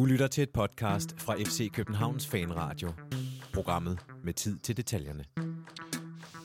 [0.00, 2.92] Du lytter til et podcast fra FC Københavns Fanradio.
[3.54, 5.24] Programmet med tid til detaljerne.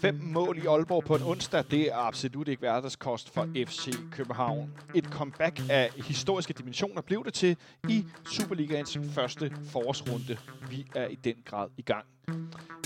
[0.01, 4.73] Fem mål i Aalborg på en onsdag, det er absolut ikke hverdagskost for FC København.
[4.95, 7.57] Et comeback af historiske dimensioner blev det til
[7.89, 10.37] i Superligaens første forårsrunde.
[10.69, 12.05] Vi er i den grad i gang.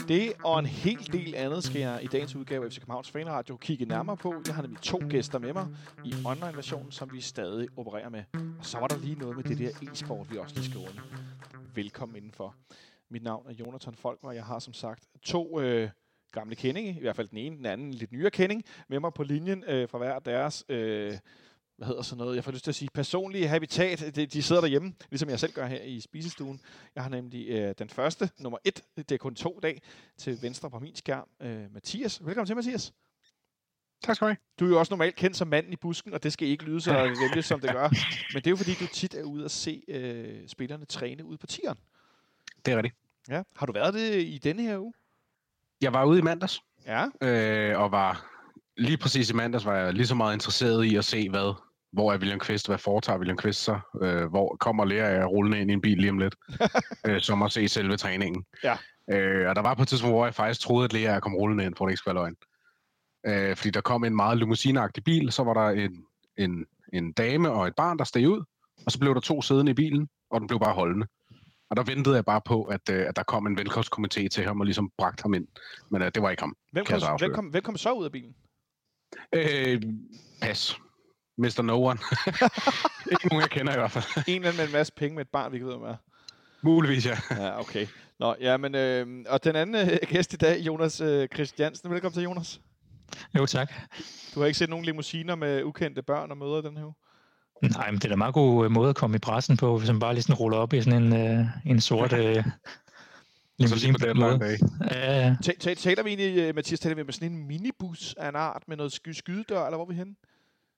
[0.10, 3.58] Det og en hel del andet skal jeg i dagens udgave af FC Københavns Fanradio
[3.58, 4.36] kigge nærmere på.
[4.48, 5.68] Jeg har nemlig to gæster med mig
[6.06, 8.24] i online-versionen, som vi stadig opererer med.
[8.60, 11.02] Og så var der lige noget med det der e-sport, vi også lige skal runde.
[11.76, 12.56] Velkommen indenfor.
[13.10, 15.90] Mit navn er Jonathan Folk, og jeg har som sagt to øh,
[16.32, 19.24] gamle kendinge, i hvert fald den ene, den anden lidt nyere kending, med mig på
[19.24, 20.66] linjen øh, fra hver deres...
[20.70, 21.14] Øh,
[21.80, 24.62] hvad hedder sådan noget, jeg får lyst til at sige, personlige habitat, de, de sidder
[24.62, 26.62] derhjemme, ligesom jeg selv gør her i spisestuen.
[26.96, 29.82] Jeg har nemlig øh, den første, nummer et, det er kun to dag,
[30.18, 32.26] til venstre på min skærm, øh, Mathias.
[32.26, 32.94] Velkommen til, Mathias.
[34.04, 34.38] Tak skal du have.
[34.60, 36.82] Du er jo også normalt kendt som manden i busken, og det skal ikke lyde
[36.82, 37.90] så venligt, som det gør.
[38.34, 41.38] Men det er jo fordi, du tit er ude at se øh, spillerne træne ude
[41.38, 41.78] på tieren.
[42.66, 42.96] Det er rigtigt.
[43.30, 43.44] Ja.
[43.56, 44.94] Har du været det i denne her uge?
[45.82, 47.06] Jeg var ude i mandags, Ja.
[47.22, 48.26] øh, og var
[48.78, 51.54] lige præcis i mandags var jeg lige så meget interesseret i at se, hvad,
[51.92, 55.60] hvor er William Kvist, hvad foretager William Kvist så, øh, hvor kommer Lea af rullende
[55.62, 56.36] ind i en bil lige om lidt,
[57.08, 58.46] øh, som at se selve træningen.
[58.64, 58.78] Ja.
[59.10, 61.66] Øh, og der var på et tidspunkt, hvor jeg faktisk troede, at Lea kom rullende
[61.66, 62.36] ind, for det ikke skal være løgn.
[63.26, 66.06] Øh, fordi der kom en meget limousineagtig bil, så var der en,
[66.38, 68.44] en, en dame og et barn, der steg ud,
[68.86, 71.08] og så blev der to siddende i bilen, og den blev bare holdende.
[71.70, 74.60] Og der ventede jeg bare på, at, øh, at der kom en velkomstkomité til ham
[74.60, 75.48] og ligesom bragte ham ind.
[75.90, 76.56] Men øh, det var ikke ham.
[76.72, 78.36] Hvem jeg kom, hvem, kom, hvem kom så ud af bilen?
[79.34, 79.82] Øh,
[80.42, 80.80] pas.
[81.40, 81.62] Mr.
[81.62, 82.00] No One.
[83.12, 84.24] ikke nogen, jeg kender i hvert fald.
[84.28, 85.96] En eller anden med en masse penge med et barn, vi ikke ved, er.
[86.62, 87.18] Muligvis, ja.
[87.32, 87.88] Ja, okay.
[88.20, 91.90] Nå, ja, men, øh, og den anden øh, gæst i dag, Jonas øh, Christiansen.
[91.92, 92.62] Velkommen til, Jonas.
[93.38, 93.72] Jo, tak.
[94.36, 96.92] Du har ikke set nogen limousiner med ukendte børn og møder den her?
[97.78, 99.78] Nej, men det er da en meget god øh, måde at komme i pressen på,
[99.78, 102.44] hvis man bare lige sådan ruller op i sådan en, øh, en sort øh,
[103.68, 104.58] Så lige på deadline måde.
[104.92, 105.36] Ja, ja.
[105.44, 108.36] Ta- ta- Taler vi egentlig, øh, Mathias, taler vi med sådan en minibus af en
[108.36, 110.16] art med noget sky- skydedør, eller hvor er vi henne?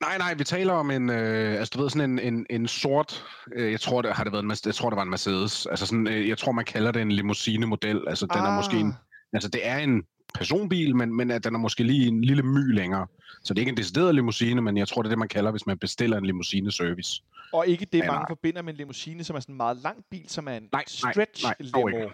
[0.01, 3.23] Nej, nej, vi taler om en, øh, altså du ved, sådan en, en, en sort,
[3.55, 5.65] øh, jeg tror, det har det været en, jeg tror, det var en Mercedes.
[5.65, 8.01] Altså sådan, øh, jeg tror, man kalder det en limousine-model.
[8.07, 8.93] Altså den er måske en,
[9.33, 10.03] altså det er en
[10.33, 13.07] personbil, men, men at den er måske lige en lille my længere.
[13.43, 15.51] Så det er ikke en decideret limousine, men jeg tror, det er det, man kalder,
[15.51, 17.21] hvis man bestiller en limousine-service.
[17.53, 18.25] Og ikke det, Ja, mange nej.
[18.29, 20.69] forbinder med en limousine, som er sådan en meget lang bil, som er en Nej,
[20.71, 22.09] nej, stretch nej, dog limo.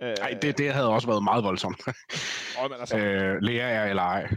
[0.00, 0.10] Ikke.
[0.10, 1.82] Øh, Nej, det, det havde også været meget voldsomt.
[2.62, 4.28] åh, men altså, øh, Lea er eller ej.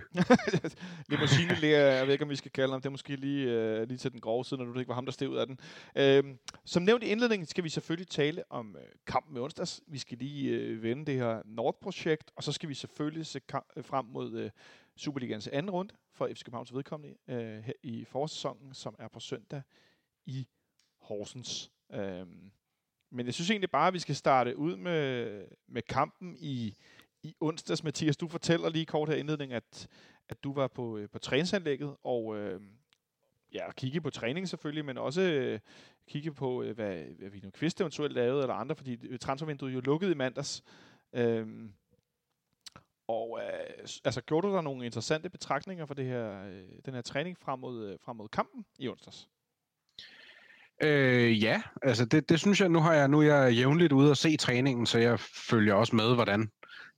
[1.09, 3.87] limousine, lærer, jeg ved ikke, om vi skal kalde ham, det er måske lige, øh,
[3.87, 5.59] lige til den grove side, når du ikke var ham, der steg ud af den.
[5.95, 6.23] Øh,
[6.65, 9.81] som nævnt i indledningen, skal vi selvfølgelig tale om øh, kampen med onsdags.
[9.87, 13.81] Vi skal lige øh, vende det her Nord-projekt, og så skal vi selvfølgelig se ka-
[13.81, 14.49] frem mod øh,
[14.97, 19.61] Superligans anden runde for FC Københavns vedkommende øh, her i forårssæsonen, som er på søndag
[20.25, 20.47] i
[21.01, 21.71] Horsens.
[21.93, 22.25] Øh,
[23.11, 26.77] men jeg synes egentlig bare, at vi skal starte ud med, med kampen i,
[27.23, 27.83] i onsdags.
[27.83, 29.87] Mathias, du fortæller lige kort her i indledningen, at,
[30.29, 32.61] at du var på, øh, på træningsanlægget, og øh,
[33.53, 35.59] ja, kigge på træning selvfølgelig, men også øh,
[36.07, 39.79] kigge på, øh, hvad, hvad Vino Kvist eventuelt lavede, eller andre, fordi øh, transfervinduet jo
[39.79, 40.63] lukkede i mandags.
[41.13, 41.69] Øh,
[43.07, 47.01] og øh, altså, gjorde du der nogle interessante betragtninger for det her, øh, den her
[47.01, 49.29] træning frem mod, øh, frem mod kampen i onsdags?
[50.83, 54.11] Øh, ja, altså det, det synes jeg, nu har jeg nu er jeg jævnligt ude
[54.11, 56.49] og se træningen, så jeg følger også med, hvordan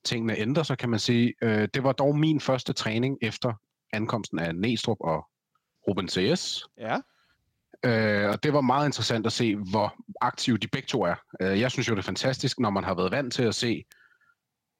[0.05, 1.33] tingene ændrer sig, kan man sige.
[1.43, 3.53] Øh, det var dog min første træning efter
[3.93, 5.25] ankomsten af Næstrup og
[5.87, 6.65] Ruben CS.
[6.77, 6.97] Ja,
[7.85, 11.15] Øh, og det var meget interessant at se, hvor aktive de begge to er.
[11.41, 13.85] Øh, jeg synes jo, det er fantastisk, når man har været vant til at se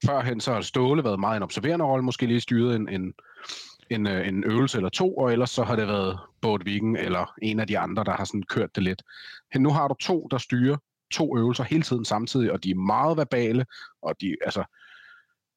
[0.05, 3.13] førhen, så har Ståle været meget en observerende rolle, måske lige styret en, en,
[3.91, 7.33] en, øh, en øvelse eller to, og ellers så har det været Bård Vigen eller
[7.41, 9.03] en af de andre, der har sådan kørt det lidt.
[9.53, 10.77] Men nu har du to, der styrer
[11.11, 13.65] to øvelser hele tiden samtidig, og de er meget verbale,
[14.01, 14.63] og de, altså,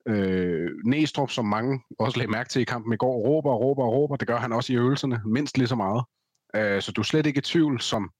[0.06, 3.82] øh, Næstrup, som mange også lagde mærke til i kampen i går, råber og råber
[3.82, 6.04] og råber, det gør han også i øvelserne, mindst lige så meget.
[6.56, 8.10] Øh, så du er slet ikke i tvivl som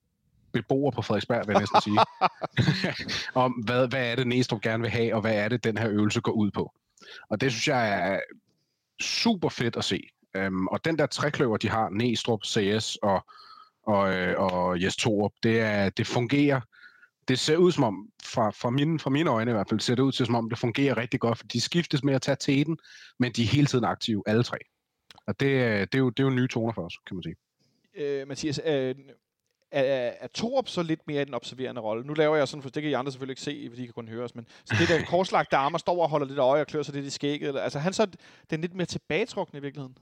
[0.53, 1.99] beboer på Frederiksberg, vil jeg næsten sige,
[3.43, 5.89] om hvad, hvad er det Næstrup gerne vil have, og hvad er det, den her
[5.89, 6.73] øvelse går ud på.
[7.29, 8.19] Og det synes jeg er
[9.01, 10.09] super fedt at se.
[10.35, 13.25] Øhm, og den der trækløver, de har, Næstrup, CS og,
[13.83, 16.61] og, øh, og Jes Torup, det, er, det fungerer.
[17.27, 19.95] Det ser ud som om, fra, fra, mine, fra mine øjne i hvert fald, ser
[19.95, 22.37] det ud til som om, det fungerer rigtig godt, for de skiftes med at tage
[22.39, 22.77] teten,
[23.19, 24.57] men de er hele tiden aktive, alle tre.
[25.27, 27.23] Og det, øh, det, er, jo, det er jo nye toner for os, kan man
[27.23, 27.35] sige.
[27.95, 28.95] øh, Mathias, øh,
[29.75, 32.03] er, er, er Torup så lidt mere i den observerende rolle?
[32.03, 33.93] Nu laver jeg sådan, for det kan I andre selvfølgelig ikke se, fordi I kan
[33.93, 36.67] kun høre os, men så det der korslagte armer står og holder lidt øje og
[36.67, 37.47] klør sig lidt i skægget.
[37.47, 38.07] Eller, altså han så
[38.49, 39.97] den lidt mere tilbagetrukne i virkeligheden?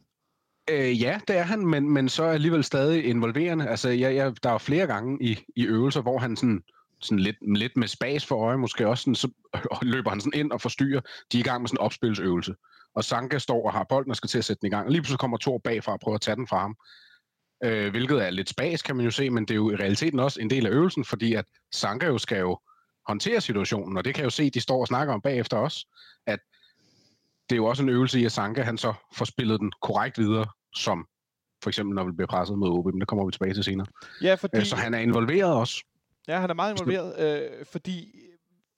[0.70, 3.68] Øh, ja, det er han, men, men så alligevel stadig involverende.
[3.70, 6.64] Altså, jeg, jeg, der er flere gange i, i øvelser, hvor han sådan
[7.00, 9.30] sådan lidt, lidt med spas for øje, måske også sådan, så
[9.82, 11.02] løber han sådan ind og forstyrrer.
[11.32, 12.56] De er i gang med sådan en opspilsøvelse.
[12.96, 14.86] Og Sanka står og har bolden og skal til at sætte den i gang.
[14.86, 16.76] Og lige pludselig kommer Thor bagfra og prøver at tage den fra ham.
[17.64, 20.20] Øh, hvilket er lidt spas, kan man jo se, men det er jo i realiteten
[20.20, 22.60] også en del af øvelsen, fordi at Sanka jo skal jo
[23.08, 25.88] håndtere situationen, og det kan jeg jo se, de står og snakker om bagefter også,
[26.28, 26.40] at
[27.50, 30.18] det er jo også en øvelse i, at Sanka han så får spillet den korrekt
[30.18, 30.46] videre,
[30.76, 31.08] som
[31.64, 33.88] for eksempel når vi bliver presset mod OB, men det kommer vi tilbage til senere.
[34.22, 34.58] Ja, fordi...
[34.58, 35.84] Øh, så han er involveret også.
[36.28, 38.16] Ja, han er meget involveret, øh, fordi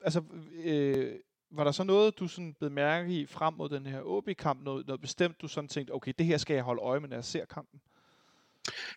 [0.01, 0.23] altså,
[0.63, 1.11] øh,
[1.51, 4.87] var der så noget, du sådan blev mærke i frem mod den her OB-kamp, noget,
[4.87, 7.25] noget bestemt, du sådan tænkte, okay, det her skal jeg holde øje med, når jeg
[7.25, 7.79] ser kampen?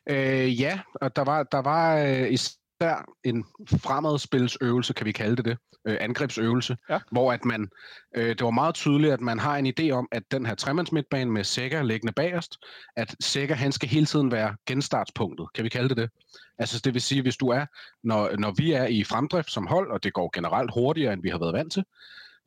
[0.08, 5.44] Øh, ja, og der var, der var øh, især en fremadspilsøvelse, kan vi kalde det
[5.44, 6.98] det, øh, angrebsøvelse, Ja.
[7.10, 7.68] hvor at man,
[8.16, 10.92] øh, det var meget tydeligt, at man har en idé om, at den her tremands
[10.92, 12.56] midtbane med Sækker liggende bagerst,
[12.96, 16.10] at Sækker han skal hele tiden være genstartspunktet, kan vi kalde det det?
[16.58, 17.66] Altså det vil sige, hvis du er,
[18.02, 21.28] når, når vi er i fremdrift som hold, og det går generelt hurtigere, end vi
[21.28, 21.84] har været vant til,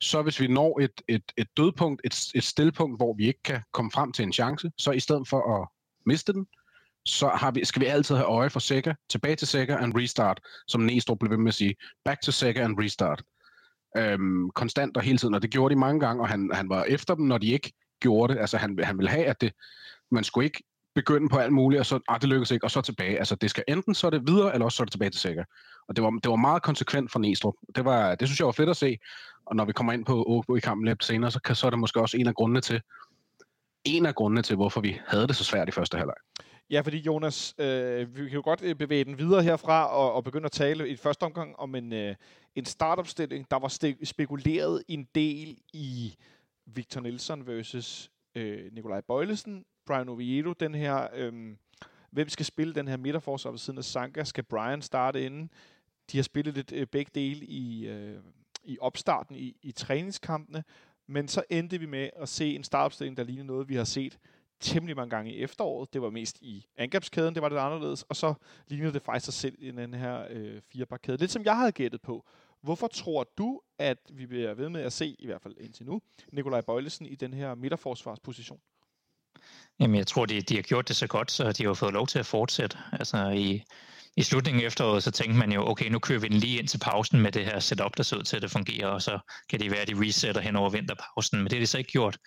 [0.00, 3.60] så hvis vi når et, et, et dødpunkt, et, et stillpunkt, hvor vi ikke kan
[3.72, 5.68] komme frem til en chance, så i stedet for at
[6.06, 6.46] miste den,
[7.06, 10.40] så har vi, skal vi altid have øje for Sega, tilbage til Sega and restart,
[10.68, 11.74] som Næstrup blev ved med at sige.
[12.04, 13.22] Back to Sega and restart.
[13.96, 16.84] Øhm, konstant og hele tiden, og det gjorde de mange gange, og han, han var
[16.84, 18.40] efter dem, når de ikke gjorde det.
[18.40, 19.52] Altså han, han ville have, at det,
[20.10, 20.62] man skulle ikke
[20.94, 23.18] begynde på alt muligt, og så, ah, det lykkedes ikke, og så tilbage.
[23.18, 25.20] Altså det skal enten så er det videre, eller også så er det tilbage til
[25.20, 25.42] Sega.
[25.88, 27.54] Og det var, det var meget konsekvent for Næstrup.
[27.76, 28.98] Det, var, det synes jeg var fedt at se,
[29.46, 31.70] og når vi kommer ind på OB i kampen lidt senere, så, kan, så er
[31.70, 32.80] det måske også en af grundene til,
[33.84, 36.16] en af grundene til, hvorfor vi havde det så svært i første halvleg.
[36.70, 40.24] Ja, fordi Jonas, øh, vi kan jo godt øh, bevæge den videre herfra og, og
[40.24, 42.14] begynde at tale i første omgang om en, øh,
[42.54, 46.16] en startopstilling, der var ste- spekuleret en del i
[46.66, 51.56] Victor Nielsen versus øh, Nikolaj Bøjlesen, Brian Oviedo, den her, øh,
[52.10, 54.24] hvem skal spille den her midterforsvar ved siden af Sanka?
[54.24, 55.50] Skal Brian starte inden?
[56.12, 58.18] De har spillet lidt øh, begge dele i, øh,
[58.64, 60.64] i opstarten i, i træningskampene,
[61.06, 64.18] men så endte vi med at se en startopstilling, der ligner noget, vi har set
[64.62, 65.92] temmelig mange gange i efteråret.
[65.92, 68.34] Det var mest i angrebskæden, det var lidt anderledes, og så
[68.68, 71.16] lignede det faktisk sig selv i den her øh, firebarkæde.
[71.16, 72.26] Lidt som jeg havde gættet på.
[72.62, 76.00] Hvorfor tror du, at vi bliver ved med at se, i hvert fald indtil nu,
[76.32, 78.60] Nikolaj Bøjlesen i den her midterforsvarsposition?
[79.80, 82.06] Jamen, jeg tror, de, de har gjort det så godt, så de har fået lov
[82.06, 82.78] til at fortsætte.
[82.92, 83.62] Altså, i,
[84.16, 86.68] i slutningen af efteråret, så tænkte man jo, okay, nu kører vi den lige ind
[86.68, 89.18] til pausen med det her setup, der ser ud til at det fungerer, og så
[89.48, 91.38] kan det være, at de resetter hen over vinterpausen.
[91.38, 92.18] Men det har de så ikke gjort.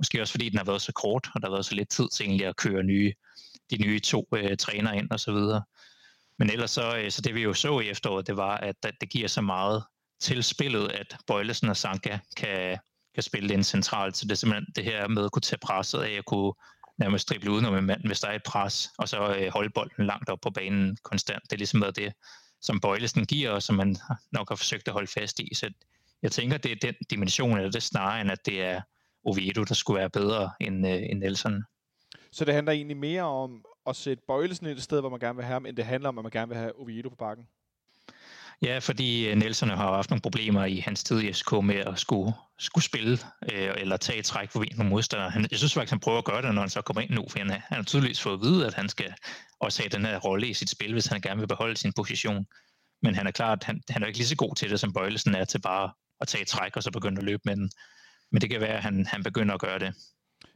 [0.00, 2.08] Måske også fordi den har været så kort, og der har været så lidt tid
[2.12, 3.12] til egentlig at køre nye,
[3.70, 5.62] de nye to øh, træner ind og så videre.
[6.38, 8.94] Men ellers så, øh, så det vi jo så i efteråret, det var, at, at
[9.00, 9.84] det giver så meget
[10.20, 12.78] til spillet, at Bøjlesen og Sanka kan,
[13.14, 14.16] kan spille ind centralt.
[14.16, 16.52] Så det er simpelthen det her med at kunne tage presset af, at kunne
[16.98, 20.06] nærmest drible udenom en mand, hvis der er et pres, og så øh, holde bolden
[20.06, 21.42] langt op på banen konstant.
[21.42, 22.12] Det er ligesom været det,
[22.60, 23.96] som Bøjlesen giver, og som man
[24.32, 25.54] nok har forsøgt at holde fast i.
[25.54, 25.70] Så
[26.22, 28.80] jeg tænker, det er den dimension, eller det snarere, end at det er
[29.24, 31.64] Oviedo, der skulle være bedre end, øh, end Nelson.
[32.32, 35.44] Så det handler egentlig mere om at sætte Bøjlesen et sted, hvor man gerne vil
[35.44, 37.46] have ham, end det handler om, at man gerne vil have Oviedo på bakken?
[38.62, 41.98] Ja, fordi øh, Nelson har haft nogle problemer i hans tid i SK med at
[41.98, 43.18] skulle, skulle spille
[43.52, 45.30] øh, eller tage et træk forbi nogle modstandere.
[45.30, 47.24] Han, jeg synes faktisk, han prøver at gøre det, når han så kommer ind nu,
[47.28, 49.14] for han, han har tydeligvis fået at vide, at han skal
[49.60, 52.46] også have den her rolle i sit spil, hvis han gerne vil beholde sin position.
[53.02, 55.34] Men han er klart, han, han er ikke lige så god til det, som Bøjlesen
[55.34, 57.70] er til bare at tage et træk og så begynde at løbe med den.
[58.30, 59.94] Men det kan være, at han, han begynder at gøre det.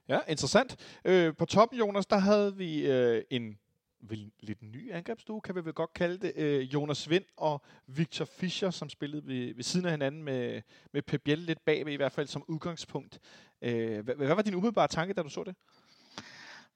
[0.08, 0.76] Ja, interessant.
[1.04, 3.58] Øh, på toppen, Jonas, der havde vi øh, en
[4.00, 6.32] vel, lidt ny angrebsstue, kan vi vel godt kalde det.
[6.36, 10.62] Øh, Jonas Vind og Victor Fischer, som spillede ved, ved siden af hinanden med,
[10.92, 13.18] med Pep Biel lidt bagved, i hvert fald som udgangspunkt.
[13.62, 15.54] Øh, hvad, hvad var din umiddelbare tanke, da du så det?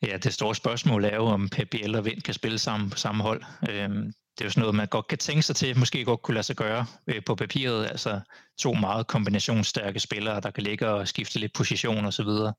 [0.02, 2.96] Ja, det store spørgsmål er jo, om Pep Biel og Vind kan spille sammen på
[2.96, 3.42] samme hold.
[3.70, 6.34] Øhm, det er jo sådan noget, man godt kan tænke sig til, måske godt kunne
[6.34, 7.86] lade sig gøre øh, på papiret.
[7.86, 8.20] Altså
[8.58, 12.54] to meget kombinationsstærke spillere, der kan ligge og skifte lidt position og så videre.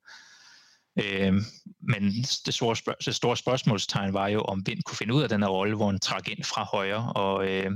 [1.00, 1.34] Øh,
[1.82, 2.12] men
[2.46, 5.42] det store, spørg- det store spørgsmålstegn var jo, om Vind kunne finde ud af den
[5.42, 7.72] her rolle, hvor han trak ind fra højre og øh,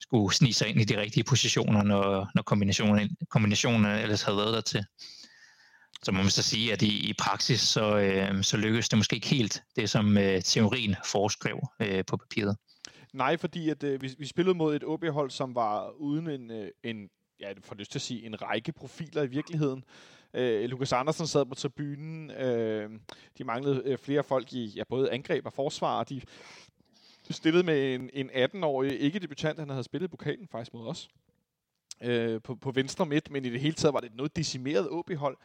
[0.00, 4.54] skulle snige sig ind i de rigtige positioner, når, når kombinationen, kombinationen ellers havde været
[4.54, 4.84] der til.
[6.02, 9.16] Så må man så sige, at i, i praksis, så, øh, så lykkedes det måske
[9.16, 12.56] ikke helt, det som øh, teorien foreskrev øh, på papiret.
[13.12, 16.70] Nej, fordi at, øh, vi, vi spillede mod et OB-hold, som var uden en, øh,
[16.82, 17.10] en
[17.40, 19.84] ja, for får lyst til at sige, en række profiler i virkeligheden.
[20.34, 22.30] Øh, Lukas Andersen sad på tribunen.
[22.30, 22.90] Øh,
[23.38, 26.04] de manglede øh, flere folk i ja, både angreb og forsvar.
[26.04, 26.20] De
[27.30, 31.08] stillede med en, en 18-årig ikke-debutant, han havde spillet i pokalen faktisk mod os.
[32.02, 34.88] Øh, på, på venstre midt, men i det hele taget var det et noget decimeret
[34.90, 35.36] OB-hold.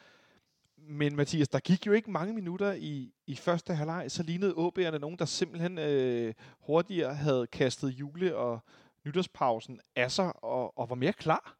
[0.88, 4.98] Men Mathias, der gik jo ikke mange minutter i, i første halvleg, så lignede AB'erne
[4.98, 8.60] nogen, der simpelthen øh, hurtigere havde kastet Jule og
[9.06, 11.58] nytårspausen af sig og, og var mere klar?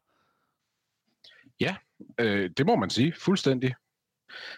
[1.60, 1.76] Ja,
[2.18, 3.14] øh, det må man sige.
[3.20, 3.74] Fuldstændig.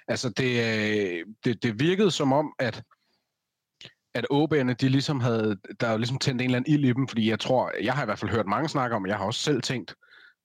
[0.08, 2.82] Altså, det, øh, det, det virkede som om, at
[4.14, 7.08] at OB'erne, de ligesom havde, der er ligesom tændt en eller anden ild i dem,
[7.08, 9.24] fordi jeg tror, jeg har i hvert fald hørt mange snakke om, og jeg har
[9.24, 9.94] også selv tænkt,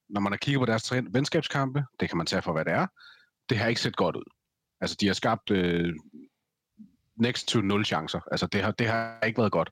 [0.10, 2.88] når man har kigget på deres venskabskampe, det kan man tage for, hvad det er,
[3.52, 4.24] det har ikke set godt ud.
[4.82, 5.94] Altså, de har skabt øh,
[7.16, 8.20] next to nul chancer.
[8.32, 9.70] Altså, det har, det har ikke været godt.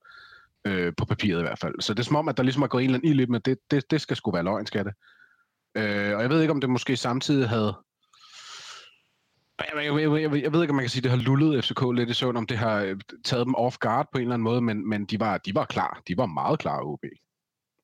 [0.66, 1.82] Øh, på papiret i hvert fald.
[1.82, 3.26] Så det er som om, at der ligesom er gået en eller anden i i
[3.26, 4.94] dem, det, det, det skal sgu være løgn, skal det.
[5.76, 7.74] Øh, og jeg ved ikke, om det måske samtidig havde
[9.60, 11.66] jeg, jeg, jeg, jeg, jeg ved ikke, om man kan sige, at det har lullet
[11.66, 14.34] FCK lidt i søvn, om det har øh, taget dem off guard på en eller
[14.34, 16.02] anden måde, men, men de, var, de var klar.
[16.08, 17.04] De var meget klar, OB,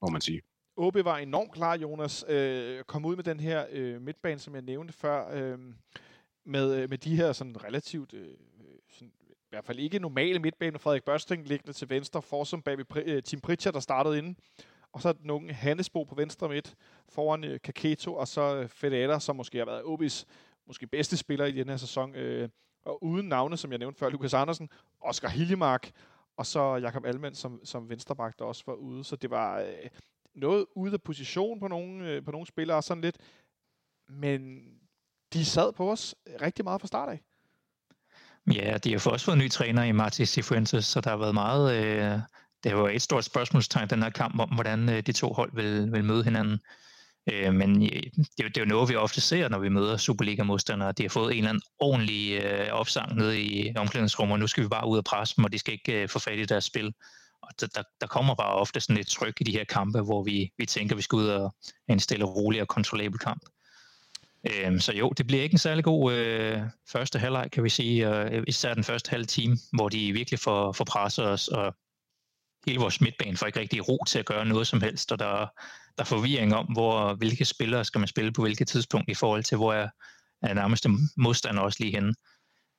[0.02, 0.42] må man sige.
[0.78, 2.26] OB var enormt klar, Jonas.
[2.28, 5.60] Øh, kom ud med den her øh, midtbane, som jeg nævnte før, øh,
[6.46, 8.28] med, øh, med de her sådan relativt, øh,
[8.90, 12.86] sådan, i hvert fald ikke normale midtbane, Frederik Børsting liggende til venstre, Forsum bag ved
[12.96, 14.38] øh, Tim Pritchard, der startede inden.
[14.92, 16.76] Og så den unge Hannesbo på venstre midt,
[17.10, 20.26] foran øh, Kaketo, og så øh, Federa, som måske har været OB's
[20.68, 22.16] måske bedste spiller i den her sæson.
[22.16, 22.50] Øh,
[22.86, 24.70] og uden navne, som jeg nævnte før, Lukas Andersen,
[25.02, 25.92] Oscar Hillemark,
[26.38, 29.04] og så Jakob Almand som, som venstreback, der også var ude.
[29.04, 29.90] Så det var øh,
[30.36, 33.18] noget ude af position på nogle, øh, på nogle spillere, sådan lidt.
[34.10, 34.58] Men
[35.34, 37.22] de sad på os rigtig meget fra start af.
[38.54, 41.34] Ja, de har også fået en ny træner i Martin Cifuentes, så der har været
[41.34, 41.76] meget...
[41.76, 42.20] Øh,
[42.64, 45.92] det var et stort spørgsmålstegn, den her kamp, om hvordan øh, de to hold vil,
[45.92, 46.60] vil møde hinanden.
[47.32, 50.92] Øh, men øh, det, det er jo noget, vi ofte ser, når vi møder Superliga-modstandere.
[50.92, 54.64] De har fået en eller anden ordentlig øh, opsang nede i omklædningsrummet, og nu skal
[54.64, 56.66] vi bare ud og presse dem, og de skal ikke øh, få fat i deres
[56.66, 56.94] spil.
[57.46, 60.24] Og der, der, der kommer bare ofte sådan et tryk i de her kampe, hvor
[60.24, 61.56] vi, vi tænker, at vi skal ud og
[61.88, 63.42] en stille, rolig og kontrollabel kamp.
[64.52, 66.62] Øhm, så jo, det bliver ikke en særlig god øh,
[66.92, 70.40] første halvleg, kan vi sige, og øh, især den første halve time, hvor de virkelig
[70.40, 71.76] får, får presset os, og
[72.68, 75.48] hele vores midtbane får ikke rigtig ro til at gøre noget som helst, og der,
[75.98, 79.44] der er forvirring om, hvor, hvilke spillere skal man spille på hvilket tidspunkt i forhold
[79.44, 79.90] til, hvor er,
[80.42, 82.14] er nærmeste modstander også lige henne.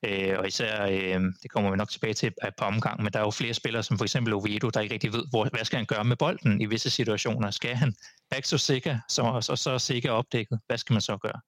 [0.05, 3.25] Øh, og især, øh, det kommer vi nok tilbage til par omgang, men der er
[3.25, 5.87] jo flere spillere, som for eksempel Oviedo, der ikke rigtig ved, hvor, hvad skal han
[5.87, 7.51] gøre med bolden i visse situationer.
[7.51, 7.95] Skal han
[8.31, 10.61] back to sikker, så, og så, så sikker opdækket?
[10.67, 11.41] Hvad skal man så gøre?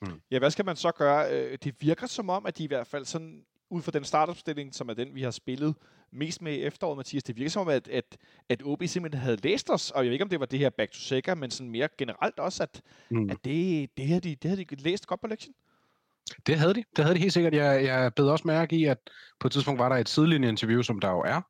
[0.00, 0.20] Hmm.
[0.30, 1.32] Ja, hvad skal man så gøre?
[1.32, 4.74] Øh, det virker som om, at de i hvert fald sådan ud fra den startopstilling,
[4.74, 5.74] som er den, vi har spillet
[6.12, 8.16] mest med i efteråret, Mathias, det virker som om, at, at,
[8.48, 10.70] at OB simpelthen havde læst os, og jeg ved ikke, om det var det her
[10.70, 13.30] back to Sega, men sådan mere generelt også, at, mm.
[13.30, 15.54] at det, det, her, de, det havde de læst godt på lektien.
[16.46, 16.84] Det havde de.
[16.96, 17.54] Det havde de helt sikkert.
[17.54, 18.98] Jeg, jeg bed også mærke i, at
[19.40, 21.40] på et tidspunkt var der et sidelinjeinterview, som der jo er,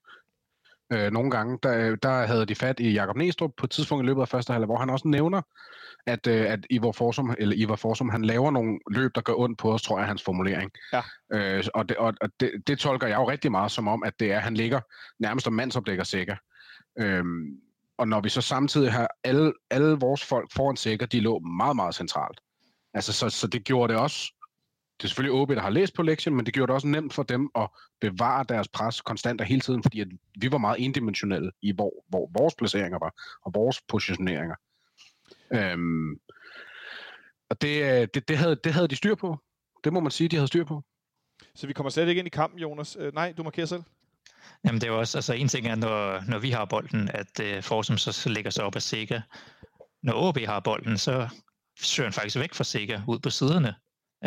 [0.93, 4.07] øh, nogle gange, der, der havde de fat i Jakob Næstrup på et tidspunkt i
[4.07, 5.43] løbet af første halvleg, hvor han også nævner,
[6.07, 9.59] at, øh, at Ivar Forsum, eller Ivar Forsum, han laver nogle løb, der gør ondt
[9.59, 10.71] på os, tror jeg, hans formulering.
[10.93, 11.03] Ja.
[11.33, 14.21] Øh, og det, og, og det, det, tolker jeg jo rigtig meget som om, at
[14.21, 14.81] det er, at han ligger
[15.19, 16.37] nærmest om mandsopdækker sikker.
[16.99, 17.47] Øhm,
[17.99, 21.77] og når vi så samtidig har alle, alle vores folk foran sikker, de lå meget,
[21.77, 22.41] meget centralt.
[22.95, 24.33] Altså, så, så det gjorde det også
[24.99, 27.15] det er selvfølgelig OB, der har læst på lektien, men det gjorde det også nemt
[27.15, 27.69] for dem at
[28.01, 30.09] bevare deres pres konstant og hele tiden, fordi at
[30.41, 33.13] vi var meget endimensionelle i, hvor, hvor vores placeringer var,
[33.45, 34.57] og vores positioneringer.
[35.53, 36.13] Øhm,
[37.51, 39.39] og det, det, det, havde, det havde de styr på.
[39.85, 40.83] Det må man sige, de havde styr på.
[41.55, 42.97] Så vi kommer slet ikke ind i kampen, Jonas.
[43.01, 43.83] Øh, nej, du markerer selv.
[44.65, 47.63] Jamen det er også, altså en ting er, når, når vi har bolden, at uh,
[47.63, 49.21] Forsum så, så lægger sig op af Sega.
[50.03, 51.29] Når OB har bolden, så
[51.81, 53.75] søger han faktisk væk fra Sega ud på siderne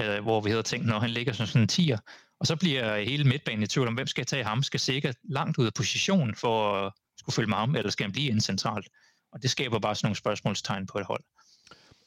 [0.03, 1.97] øh, hvor vi havde tænkt, når han ligger som sådan en tier,
[2.39, 5.57] og så bliver hele midtbanen i tvivl om, hvem skal tage ham, skal sikkert langt
[5.57, 8.89] ud af position for at skulle følge med ham, eller skal han blive ind centralt?
[9.31, 11.23] Og det skaber bare sådan nogle spørgsmålstegn på et hold.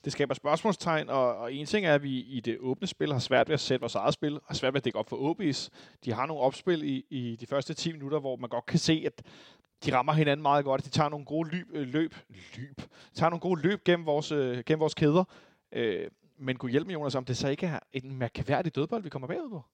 [0.04, 3.18] Det skaber spørgsmålstegn, og, og en ting er, at vi i det åbne spil har
[3.18, 5.68] svært ved at sætte vores eget spil, og svært ved at dække op for OB's.
[6.04, 9.02] De har nogle opspil i, i de første 10 minutter, hvor man godt kan se,
[9.06, 9.22] at
[9.84, 10.84] de rammer hinanden meget godt.
[10.84, 12.14] De tager nogle gode løb, øh, løb,
[12.56, 12.76] løb.
[13.14, 15.24] De tager nogle gode løb gennem vores, øh, gennem vores kæder.
[15.72, 16.10] Øh,
[16.42, 19.50] men kunne hjælpe Jonas, om det så ikke er en mærkværdig dødbold, vi kommer bagud
[19.50, 19.64] på?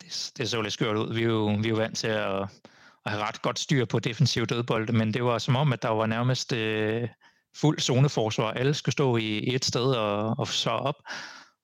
[0.00, 1.14] Det, det så lidt skørt ud.
[1.14, 2.42] Vi er jo, vi er jo vant til at,
[3.04, 5.88] at have ret godt styr på defensiv dødbold, men det var som om, at der
[5.88, 7.08] var nærmest øh,
[7.56, 8.50] fuld zoneforsvar.
[8.50, 10.94] Alle skulle stå i et sted og, og så op,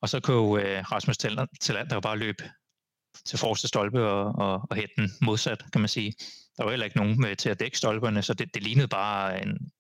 [0.01, 1.19] og så kunne øh, Rasmus
[1.61, 2.51] Tillander jo bare løbe
[3.25, 6.15] til forreste stolpe og, og, og hætte den modsat, kan man sige.
[6.57, 9.43] Der var heller ikke nogen med til at dække stolperne, så det, det lignede bare
[9.43, 9.73] en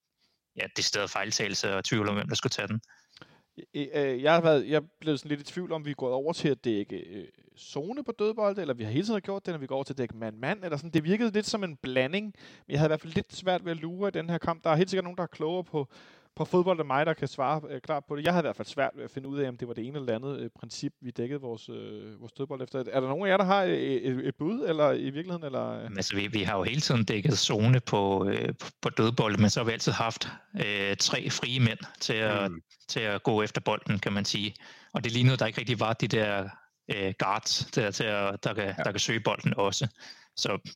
[0.56, 2.80] ja, det sted fejltagelse og tvivl om, hvem der skulle tage den.
[3.74, 6.32] Øh, jeg har været, jeg blev sådan lidt i tvivl om, vi er gået over
[6.32, 7.24] til at dække øh,
[7.58, 9.92] zone på dødbolde, eller vi har hele tiden gjort det, når vi går over til
[9.92, 10.90] at dække mand-mand, eller sådan.
[10.90, 12.24] Det virkede lidt som en blanding,
[12.66, 14.64] men jeg havde i hvert fald lidt svært ved at lure i den her kamp.
[14.64, 15.88] Der er helt sikkert nogen, der er klogere på,
[16.38, 18.24] på fodbold end mig, der kan svare øh, klart på det.
[18.24, 19.86] Jeg havde i hvert fald svært ved at finde ud af, om det var det
[19.86, 22.78] ene eller andet øh, princip, vi dækkede vores, øh, vores dødbold efter.
[22.78, 25.44] Er der nogen af jer, der har et, et, et bud, eller i virkeligheden?
[25.44, 25.82] Eller?
[25.82, 29.50] Men altså, vi, vi har jo hele tiden dækket zone på, øh, på dødbold, men
[29.50, 32.60] så har vi altid haft øh, tre frie mænd til at, mm.
[32.88, 34.54] til at gå efter bolden, kan man sige.
[34.94, 36.48] Og det lignede, der ikke rigtig var de der
[36.94, 38.82] øh, guards, der, til at, der, kan, ja.
[38.84, 39.88] der kan søge bolden også.
[40.36, 40.72] Så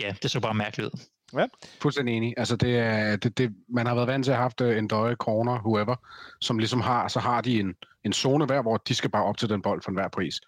[0.00, 1.00] ja, det så bare mærkeligt ud.
[1.36, 1.46] Ja.
[1.82, 2.34] Fuldstændig enig.
[2.36, 4.88] Altså det er, det, det, man har været vant til at have haft øh, en
[4.88, 5.96] døje, corner, whoever,
[6.40, 7.74] som ligesom har, så har de en,
[8.04, 10.40] en zone hver, hvor de skal bare op til den bold for enhver pris.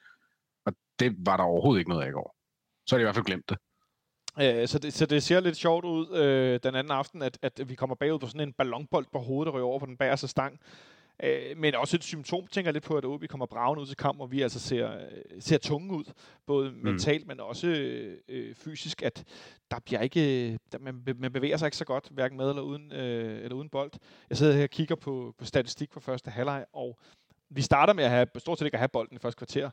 [0.66, 2.36] Og det var der overhovedet ikke noget af i går.
[2.86, 3.58] Så har de i hvert fald glemt det.
[4.40, 7.60] Øh, så, det, så det ser lidt sjovt ud øh, den anden aften, at, at
[7.66, 10.28] vi kommer bagud på sådan en ballonbold på hovedet, der ryger over på den bagerste
[10.28, 10.58] stang.
[11.22, 13.96] Øh, men også et symptom, tænker jeg lidt på, at OB kommer braven ud til
[13.96, 14.98] kamp, og vi altså ser,
[15.40, 16.04] ser tunge ud,
[16.46, 16.76] både mm.
[16.76, 17.66] mentalt, men også
[18.28, 19.24] øh, fysisk, at
[19.70, 22.92] der bliver ikke, der, man, man bevæger sig ikke så godt, hverken med eller uden,
[22.92, 23.92] øh, eller uden bold.
[24.28, 26.98] Jeg sidder her og kigger på, på statistik for første halvleg, og
[27.50, 29.70] vi starter med at have, stort set ikke at have bolden i første kvarter.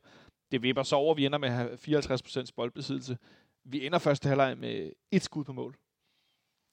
[0.51, 3.17] Det vipper så over, vi ender med at have 54% boldbesiddelse.
[3.63, 5.75] Vi ender første halvleg med et skud på mål.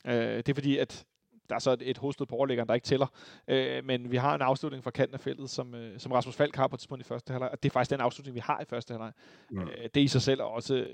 [0.07, 1.07] Øh, det er fordi, at
[1.49, 3.07] der er så et, et hovedstød på overlæggeren, der ikke tæller.
[3.49, 6.57] Øh, men vi har en afslutning fra kanten af feltet, som, øh, som Rasmus Falk
[6.57, 7.51] har på et tidspunkt i første halvleg.
[7.51, 9.13] Og det er faktisk den afslutning, vi har i første halvleg.
[9.51, 9.61] Mm.
[9.61, 10.87] Øh, det i sig selv er også øh,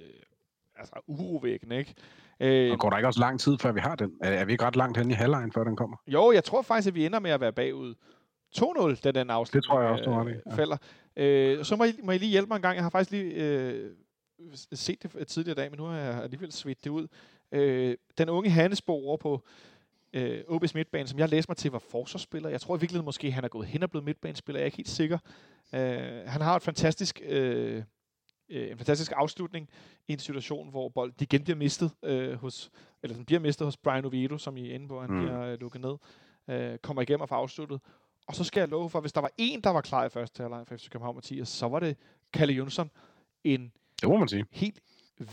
[0.77, 1.95] altså, urovækkende, ikke?
[2.41, 4.13] Øh, og går der ikke også lang tid, før vi har den?
[4.21, 5.97] Er, er vi ikke ret langt hen i halvlejen, før den kommer?
[6.07, 7.95] Jo, jeg tror faktisk, at vi ender med at være bagud
[8.59, 10.55] 2-0, da den afslutning det tror jeg også, øh, ja.
[10.57, 10.77] falder.
[11.17, 12.77] Øh, så må I, må I lige hjælpe mig en gang.
[12.77, 13.91] Jeg har faktisk lige øh,
[14.73, 17.07] set det tidligere dag, men nu har jeg alligevel svedt det ud.
[17.53, 19.43] Øh, den unge Hannesbo over på
[20.15, 22.49] øh, OB's midtbane, som jeg læste mig til, var forsvarsspiller.
[22.49, 24.59] Jeg tror i virkeligheden måske, han er gået hen og blevet midtbanespiller.
[24.59, 25.19] Jeg er ikke helt sikker.
[25.75, 27.83] Øh, han har et fantastisk, øh,
[28.49, 29.69] øh, en fantastisk afslutning
[30.09, 32.71] i en situation, hvor bolden igen bliver mistet øh, hos,
[33.03, 35.21] eller den bliver mistet hos Brian Oviedo, som I er inde på, han mm.
[35.21, 35.97] bliver øh, lukket ned.
[36.51, 37.81] Øh, kommer igennem og får afsluttet.
[38.27, 40.43] Og så skal jeg love for, hvis der var en, der var klar i første
[40.43, 41.97] halvleg for FC København Mathias, så var det
[42.33, 42.91] Kalle Jønsson.
[43.45, 44.47] En det må man sige.
[44.51, 44.81] helt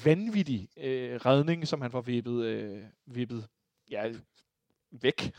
[0.05, 3.47] vanvittig øh, redning, som han får vippet, øh, vippet
[3.91, 4.11] ja,
[4.91, 5.31] væk.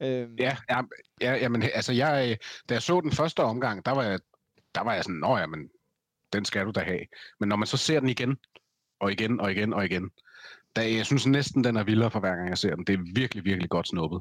[0.00, 0.28] Øh.
[0.38, 0.80] Ja, ja,
[1.20, 4.20] ja jamen, altså jeg, da jeg så den første omgang, der var jeg,
[4.74, 5.70] der var jeg sådan, nå ja, men
[6.32, 7.06] den skal du da have.
[7.40, 8.36] Men når man så ser den igen,
[9.00, 10.10] og igen, og igen, og igen,
[10.76, 12.84] da jeg synes næsten, den er vildere for hver gang jeg ser den.
[12.84, 14.20] Det er virkelig, virkelig godt snuppet.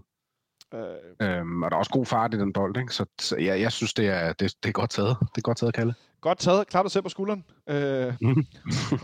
[0.73, 0.79] Øh,
[1.21, 2.93] øhm, og der er også god fart i den bold, ikke?
[2.93, 5.17] så, så ja, jeg synes, det er, det, det er godt taget.
[5.19, 5.95] Det er godt taget, Kalle.
[6.25, 6.67] Godt taget.
[6.67, 7.45] Klar dig selv på skulderen.
[7.69, 8.45] Øh, mm.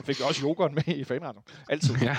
[0.06, 1.44] fik også yoghurt med i fanretten.
[1.70, 1.96] Altid.
[2.02, 2.18] Ja.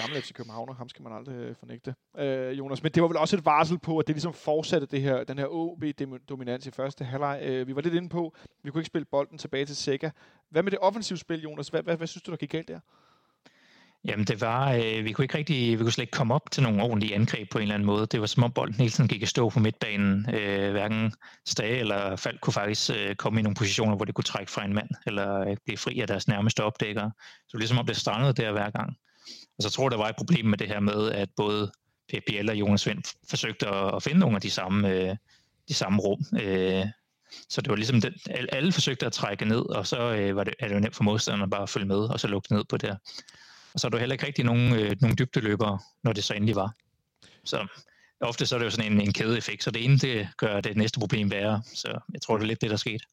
[0.00, 1.94] Gamle FC Københavner, ham skal man aldrig øh, fornægte.
[2.18, 5.02] Øh, Jonas, men det var vel også et varsel på, at det ligesom fortsatte det
[5.02, 7.40] her, den her OB-dominans i første halvleg.
[7.42, 10.10] Øh, vi var lidt inde på, vi kunne ikke spille bolden tilbage til Sega.
[10.50, 11.68] Hvad med det offensive spil, Jonas?
[11.68, 12.80] Hvad, hvad, hvad synes du, der gik galt der?
[14.04, 16.62] Jamen det var, øh, vi kunne ikke rigtig, vi kunne slet ikke komme op til
[16.62, 18.06] nogle ordentlige angreb på en eller anden måde.
[18.06, 20.34] Det var som om bolden hele tiden gik i stå på midtbanen.
[20.34, 21.12] Øh, hverken
[21.46, 24.64] Stage eller Falk kunne faktisk øh, komme i nogle positioner, hvor de kunne trække fra
[24.64, 27.12] en mand, eller øh, blive fri af deres nærmeste opdækkere.
[27.18, 28.96] Så det var ligesom om det strandede der hver gang.
[29.58, 31.72] Og så tror jeg, der var et problem med det her med, at både
[32.08, 35.16] PPL og Jonas Vind forsøgte at, at finde nogle af de samme, øh,
[35.68, 36.20] de samme rum.
[36.40, 36.84] Øh,
[37.48, 38.14] så det var ligesom, den,
[38.52, 41.04] alle forsøgte at trække ned, og så øh, var det, er det jo nemt for
[41.04, 42.96] modstanderne bare at følge med, og så lukke ned på det her.
[43.74, 46.56] Og så er du heller ikke rigtig nogen, øh, nogen dybdeløbere, når det så endelig
[46.56, 46.74] var.
[47.44, 47.66] Så
[48.20, 50.76] ofte så er det jo sådan en, en kædeeffekt, så det ene det gør det
[50.76, 51.62] næste problem værre.
[51.64, 53.04] Så jeg tror, det er lidt det, der skete.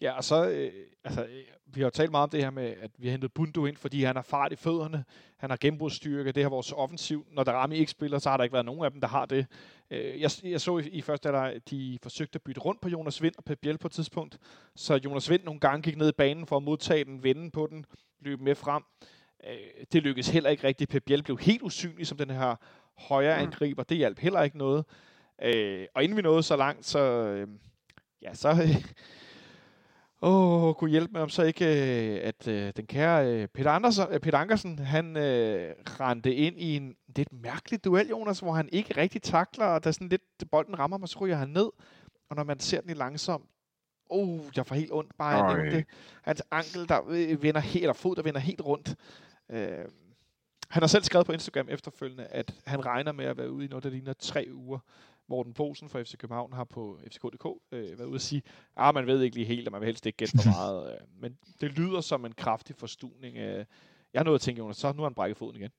[0.00, 0.72] Ja, og så, øh,
[1.04, 3.32] altså, øh, vi har jo talt meget om det her med, at vi har hentet
[3.32, 5.04] Bundu ind, fordi han har fart i fødderne,
[5.36, 7.26] han har gennembrudsstyrke, det har vores offensiv.
[7.30, 9.26] Når der Rami ikke spiller, så har der ikke været nogen af dem, der har
[9.26, 9.46] det.
[9.90, 13.22] Øh, jeg, jeg så i, i første at de forsøgte at bytte rundt på Jonas
[13.22, 14.38] Vind og Pep Biel på et tidspunkt,
[14.76, 17.66] så Jonas Vind nogle gange gik ned i banen for at modtage den, vende på
[17.70, 17.84] den,
[18.20, 18.82] løbe med frem.
[19.48, 20.90] Øh, det lykkedes heller ikke rigtigt.
[20.90, 22.56] Pep Biel blev helt usynlig som den her
[22.98, 23.82] højre angriber.
[23.82, 24.84] Det hjalp heller ikke noget.
[25.42, 26.98] Øh, og inden vi nåede så langt, så...
[26.98, 27.48] Øh,
[28.22, 28.50] ja, så...
[28.50, 28.84] Øh,
[30.24, 33.70] Åh, oh, kunne hjælpe mig om så ikke, øh, at øh, den kære øh, Peter,
[33.70, 38.52] Andersen, øh, Peter Ankersen, han øh, rendte ind i en lidt mærkelig duel, Jonas, hvor
[38.52, 41.70] han ikke rigtig takler, og der sådan lidt, bolden rammer mig, så ryger han ned.
[42.30, 43.46] Og når man ser den i langsom,
[44.10, 45.84] oh, jeg får helt ondt bare af det.
[46.22, 48.94] Hans ankel, der øh, vender helt, eller fod, der vender helt rundt.
[49.50, 49.84] Øh,
[50.68, 53.68] han har selv skrevet på Instagram efterfølgende, at han regner med at være ude i
[53.68, 54.78] noget, der ligner tre uger.
[55.28, 58.94] Morten Posen fra FC København har på FCK.dk øh, været ude at sige, at ah,
[58.94, 60.92] man ved ikke lige helt, og man vil helst ikke gætte for meget.
[60.92, 63.36] Øh, men det lyder som en kraftig forstuning.
[63.36, 63.64] Øh.
[64.12, 65.70] Jeg har nået at tænke, Jonas, så nu har han brækket foden igen.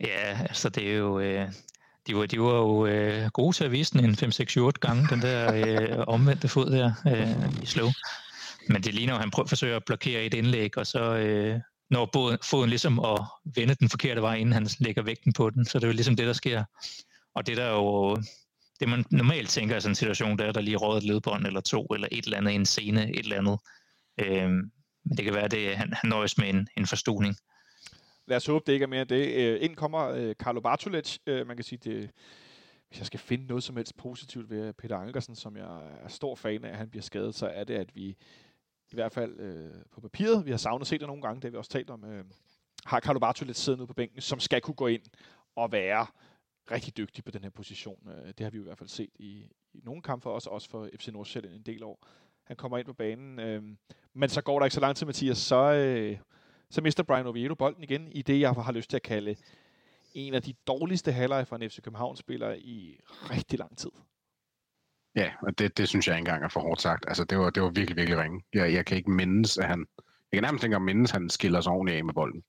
[0.00, 1.20] Ja, altså det er jo...
[1.20, 1.52] Øh,
[2.06, 4.64] de var, de var jo øh, gode til at vise den en 5, 6, 7,
[4.64, 7.88] 8 gange, den der øh, omvendte fod der øh, i slow.
[8.68, 11.60] Men det ligner jo, at han prøver, forsøger at blokere et indlæg, og så, øh,
[11.90, 15.64] når båden, foden ligesom at vende den forkerte vej, inden han lægger vægten på den.
[15.64, 16.64] Så det er jo ligesom det, der sker.
[17.34, 18.16] Og det der jo,
[18.80, 21.46] det man normalt tænker i sådan en situation, der er der lige rådet et ledbånd
[21.46, 23.58] eller to, eller et eller andet, en scene, et eller andet.
[24.20, 24.70] Øhm,
[25.04, 27.36] men det kan være, at han, han nøjes med en, en forstuning.
[28.26, 29.34] Lad os håbe, det ikke er mere det.
[29.34, 31.18] Øh, ind kommer øh, Carlo Bartolec.
[31.26, 32.10] Øh, man kan sige, det,
[32.88, 36.34] hvis jeg skal finde noget som helst positivt ved Peter Ankersen, som jeg er stor
[36.34, 38.16] fan af, at han bliver skadet, så er det, at vi
[38.92, 41.50] i hvert fald øh, på papiret, vi har savnet set det nogle gange, det har
[41.50, 42.24] vi også talt om, øh,
[42.84, 45.02] har Carlo Bartolec siddende på bænken, som skal kunne gå ind
[45.56, 46.06] og være
[46.70, 48.08] rigtig dygtig på den her position.
[48.08, 50.88] Øh, det har vi i hvert fald set i, i nogle kampe, også, også for
[50.96, 52.06] FC Nordsjælland en del år.
[52.44, 53.62] Han kommer ind på banen, øh,
[54.14, 56.18] men så går der ikke så lang tid, Mathias, så, øh,
[56.70, 59.36] så mister Brian Oviedo bolden igen i det, jeg har lyst til at kalde
[60.14, 63.90] en af de dårligste halvleje for en FC København-spiller i rigtig lang tid.
[65.16, 67.04] Ja, og det, det synes jeg ikke engang er for hårdt sagt.
[67.08, 68.42] Altså, det var, det var virkelig, virkelig ringe.
[68.54, 69.86] Jeg, jeg kan ikke mindes, at han...
[70.32, 72.42] Jeg kan nærmest tænke at mindes, at han skiller sig ordentligt af med bolden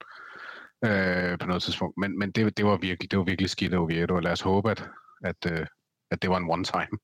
[0.85, 1.97] øh, på noget tidspunkt.
[1.97, 4.41] Men, men det, det, var virkelig, det var virkelig skidt af Oviedo, og lad os
[4.41, 4.89] håbe, at,
[5.23, 5.65] at, øh,
[6.11, 6.97] at det var en one-time.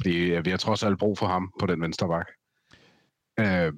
[0.00, 0.10] Fordi
[0.44, 2.26] vi har trods alt brug for ham på den venstre bak.
[3.40, 3.72] Øh,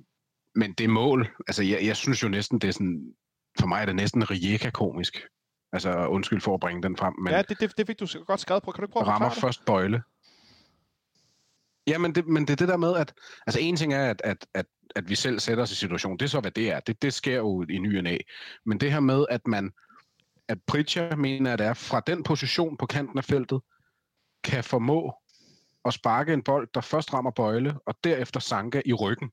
[0.55, 3.15] men det mål, altså jeg, jeg synes jo næsten, det er sådan,
[3.61, 5.27] for mig er det næsten Rijeka-komisk.
[5.73, 7.15] Altså undskyld for at bringe den frem.
[7.19, 8.71] Men ja, det, det, det fik du godt skrevet på.
[8.71, 10.03] Kan du ikke prøve at rammer først bøjle.
[11.89, 13.15] Ja, men det, men det er det der med, at
[13.47, 16.19] altså en ting er, at, at, at, at vi selv sætter os i situationen.
[16.19, 16.81] Det er så, hvad det er.
[16.81, 18.19] Det, det sker jo i ny og.
[18.67, 19.73] Men det her med, at man
[20.49, 23.61] at Pritcha mener, at det er fra den position på kanten af feltet,
[24.45, 25.15] kan formå
[25.85, 29.31] at sparke en bold, der først rammer bøjle, og derefter sanke i ryggen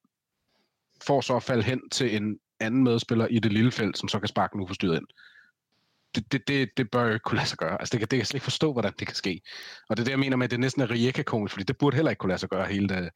[1.07, 4.19] for så at falde hen til en anden medspiller i det lille felt, som så
[4.19, 5.07] kan sparke den uforstyrret ind.
[6.15, 7.81] Det, det, det, det bør jo ikke kunne lade sig gøre.
[7.81, 9.41] Altså, det, kan, det kan slet ikke forstå, hvordan det kan ske.
[9.89, 11.95] Og det er det, jeg mener med, at det næsten er Rijeka-komisk, fordi det burde
[11.95, 13.09] heller ikke kunne lade sig gøre, hele det,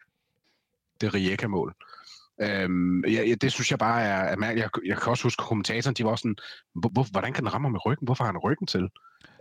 [1.02, 1.76] det Rijeka-mål.
[2.42, 4.64] Øhm, ja, ja, det synes jeg bare er, er mærkeligt.
[4.64, 6.36] Jeg, jeg kan også huske, kommentatoren, de var sådan,
[6.74, 8.06] hvor, hvordan kan den ramme med ryggen?
[8.06, 8.90] Hvorfor har han ryggen til?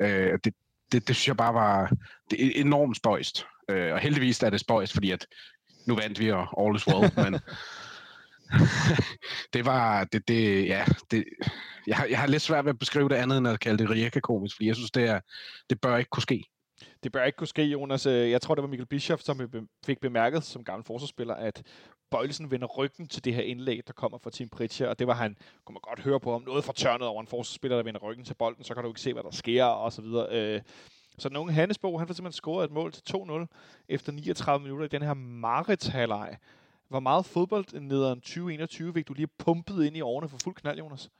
[0.00, 0.54] Øh, det,
[0.92, 1.92] det, det synes jeg bare var
[2.30, 3.46] det er enormt spøjst.
[3.70, 5.26] Øh, og heldigvis er det spøjst, fordi at
[5.86, 7.40] nu vandt vi, og all is well, men
[9.52, 11.24] det var, det, det, ja, det,
[11.86, 13.90] jeg, har, jeg har lidt svært ved at beskrive det andet, end at kalde det
[13.90, 15.20] Rijeka-komisk, fordi jeg synes, det, er,
[15.70, 16.44] det bør ikke kunne ske.
[17.02, 18.06] Det bør ikke kunne ske, Jonas.
[18.06, 19.40] Øh, jeg tror, det var Michael Bischoff, som
[19.86, 21.62] fik bemærket som gammel forsvarsspiller, at
[22.10, 25.14] Bøjlesen vender ryggen til det her indlæg, der kommer fra Tim Pritchard, og det var
[25.14, 28.24] han, kunne man godt høre på ham, noget fortørnet over en forsvarsspiller, der vender ryggen
[28.24, 30.26] til bolden, så kan du ikke se, hvad der sker, og så videre.
[30.30, 30.60] Øh,
[31.18, 33.46] så den unge Hannesbo, han får simpelthen scoret et mål til 2-0
[33.88, 36.36] efter 39 minutter i den her Marit-halvleg,
[36.88, 40.78] hvor meget fodbold nederen 2021 fik du lige pumpet ind i årene for fuld knald,
[40.78, 41.10] Jonas?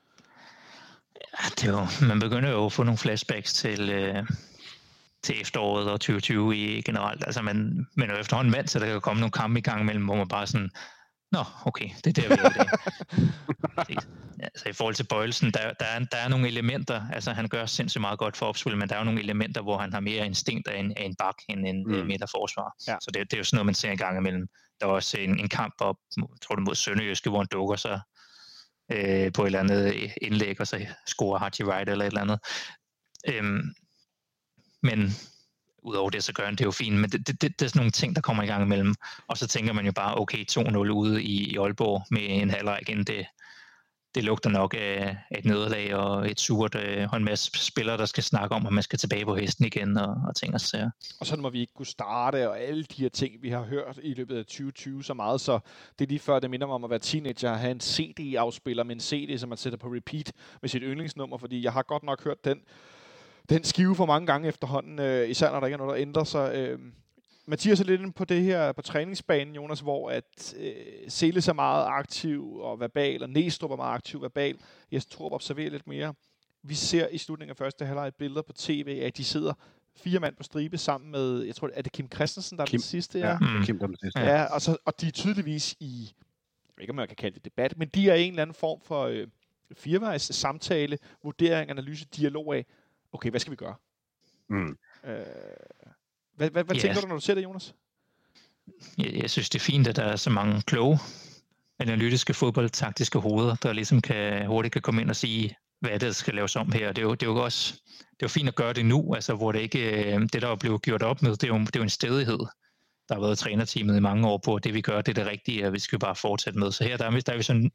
[1.16, 4.26] Ja, det jo, man begynder jo at få nogle flashbacks til, øh,
[5.22, 7.24] til efteråret og 2020 i generelt.
[7.26, 9.81] Altså, man, man er jo efterhånden vant at der kan komme nogle kampe i gang
[9.81, 10.70] imellem, hvor man bare sådan,
[11.33, 12.68] Nå, okay, det er der, vi er i dag.
[14.54, 17.66] altså, I forhold til Bøjelsen, der, der, er, der er nogle elementer, altså han gør
[17.66, 20.26] sindssygt meget godt for opspil, men der er jo nogle elementer, hvor han har mere
[20.26, 22.07] instinkt af en, af en bak end en mm.
[22.07, 22.74] midterforsvar.
[22.87, 22.96] Ja.
[23.00, 24.48] Så det, det er jo sådan noget, man ser en gang imellem.
[24.80, 25.96] Der var også en, en kamp op,
[26.42, 28.00] tror du, mod Sønderjyske, hvor han dukker sig
[28.92, 32.20] øh, på et eller andet øh, indlæg, og så scorer Haji Wright eller et eller
[32.20, 32.40] andet.
[33.28, 33.74] Øhm,
[34.82, 35.10] men
[35.82, 37.80] udover det, så gør han det jo fint, men det, det, det, det er sådan
[37.80, 38.94] nogle ting, der kommer i gang imellem.
[39.28, 42.80] Og så tænker man jo bare, okay, 2-0 ude i, i Aalborg med en halvleg
[42.88, 43.26] inden det,
[44.18, 48.07] det lugter nok af et nederlag og et surt, øh, og en masse spillere, der
[48.07, 50.90] skal snakke om, at man skal tilbage på hesten igen og, og ting og sager.
[51.20, 53.98] Og sådan må vi ikke kunne starte, og alle de her ting, vi har hørt
[54.02, 55.59] i løbet af 2020 så meget, så
[55.98, 58.85] det er lige før, det minder mig om at være teenager, og have en CD-afspiller
[58.85, 62.02] med en CD, som man sætter på repeat med sit yndlingsnummer, fordi jeg har godt
[62.02, 62.59] nok hørt den
[63.48, 66.24] den skive for mange gange efterhånden, øh, især når der ikke er noget, der ændrer
[66.24, 66.54] sig.
[66.54, 66.78] Øh,
[67.48, 70.74] Mathias er lidt inde på det her på træningsbanen, Jonas, hvor at øh,
[71.08, 74.58] Seles er meget aktiv og verbal, og Næstrup er meget aktiv og verbal.
[74.92, 76.14] Jeg tror, observerer lidt mere.
[76.62, 79.52] Vi ser i slutningen af første halvleg billeder på tv, at de sidder
[79.96, 82.76] fire mand på stribe sammen med, jeg tror, er det Kim Christensen, der Kim.
[82.76, 83.18] er den sidste?
[83.18, 83.64] Ja, ja mm.
[83.64, 84.20] Kim der er den sidste.
[84.20, 86.14] Ja, og, så, og de er tydeligvis i,
[86.68, 88.54] jeg ved ikke, om man kan kalde det debat, men de er en eller anden
[88.54, 89.26] form for øh,
[89.76, 92.66] firevejs samtale, vurdering, analyse, dialog af,
[93.12, 93.74] okay, hvad skal vi gøre?
[94.48, 94.78] Mm.
[95.04, 95.26] Øh,
[96.38, 96.83] hvad hvad, hvad yeah.
[96.83, 97.74] tænker du, når du ser det, Jonas?
[98.98, 100.98] Jeg, jeg synes, det er fint, at der er så mange kloge,
[101.79, 106.12] analytiske fodboldtaktiske hoveder, der ligesom kan, hurtigt kan komme ind og sige, hvad det, der
[106.12, 106.92] skal laves om her.
[106.92, 109.14] Det er jo, det er jo også det er jo fint at gøre det nu,
[109.14, 111.59] altså, hvor det ikke øh, det, der er blevet gjort op med, det er jo,
[111.59, 112.38] det er jo en stedighed.
[113.09, 115.33] Der har været trænerteamet i mange år på, at det vi gør, det er det
[115.33, 116.72] rigtige, og vi skal bare fortsætte med.
[116.72, 117.70] Så her der er, der er vi sådan,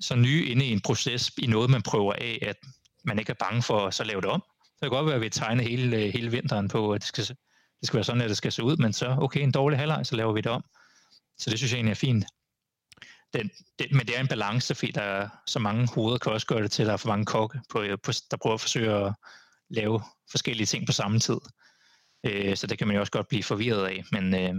[0.00, 2.56] så nye inde i en proces, i noget, man prøver af, at
[3.04, 4.42] man ikke er bange for at så lave det om.
[4.64, 7.36] Så det kan godt være, at vi tegner hele, hele vinteren på, at det skal,
[7.82, 10.06] det skal være sådan, at det skal se ud, men så, okay, en dårlig halvleg,
[10.06, 10.64] så laver vi det om.
[11.38, 12.24] Så det synes jeg egentlig er fint.
[13.32, 16.46] Den, det, men det er en balance, fordi der er så mange hoveder, kan også
[16.46, 18.92] gøre det til, at der er for mange kokke, på, på, der prøver at forsøge
[18.92, 19.14] at
[19.70, 21.38] lave forskellige ting på samme tid.
[22.26, 24.04] Øh, så det kan man jo også godt blive forvirret af.
[24.12, 24.54] Men øh,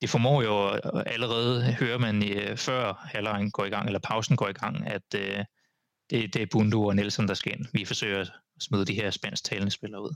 [0.00, 0.68] det formår jo
[1.06, 5.14] allerede, hører man øh, før halvlejen går i gang, eller pausen går i gang, at
[5.14, 5.44] øh,
[6.10, 7.66] det, det er Bundu og Nelson, der skal ind.
[7.72, 10.14] Vi forsøger at smide de her spansktalende spillere ud.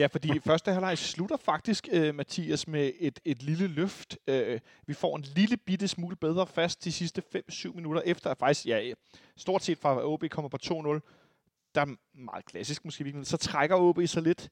[0.00, 4.18] Ja, fordi første halvleg slutter faktisk, øh, Mathias, med et, et lille løft.
[4.26, 8.38] Øh, vi får en lille bitte smule bedre fast de sidste 5-7 minutter efter, at
[8.38, 8.92] faktisk, ja,
[9.36, 10.70] stort set fra OB kommer på 2-0.
[11.74, 14.48] Der er meget klassisk måske, så trækker OB så lidt.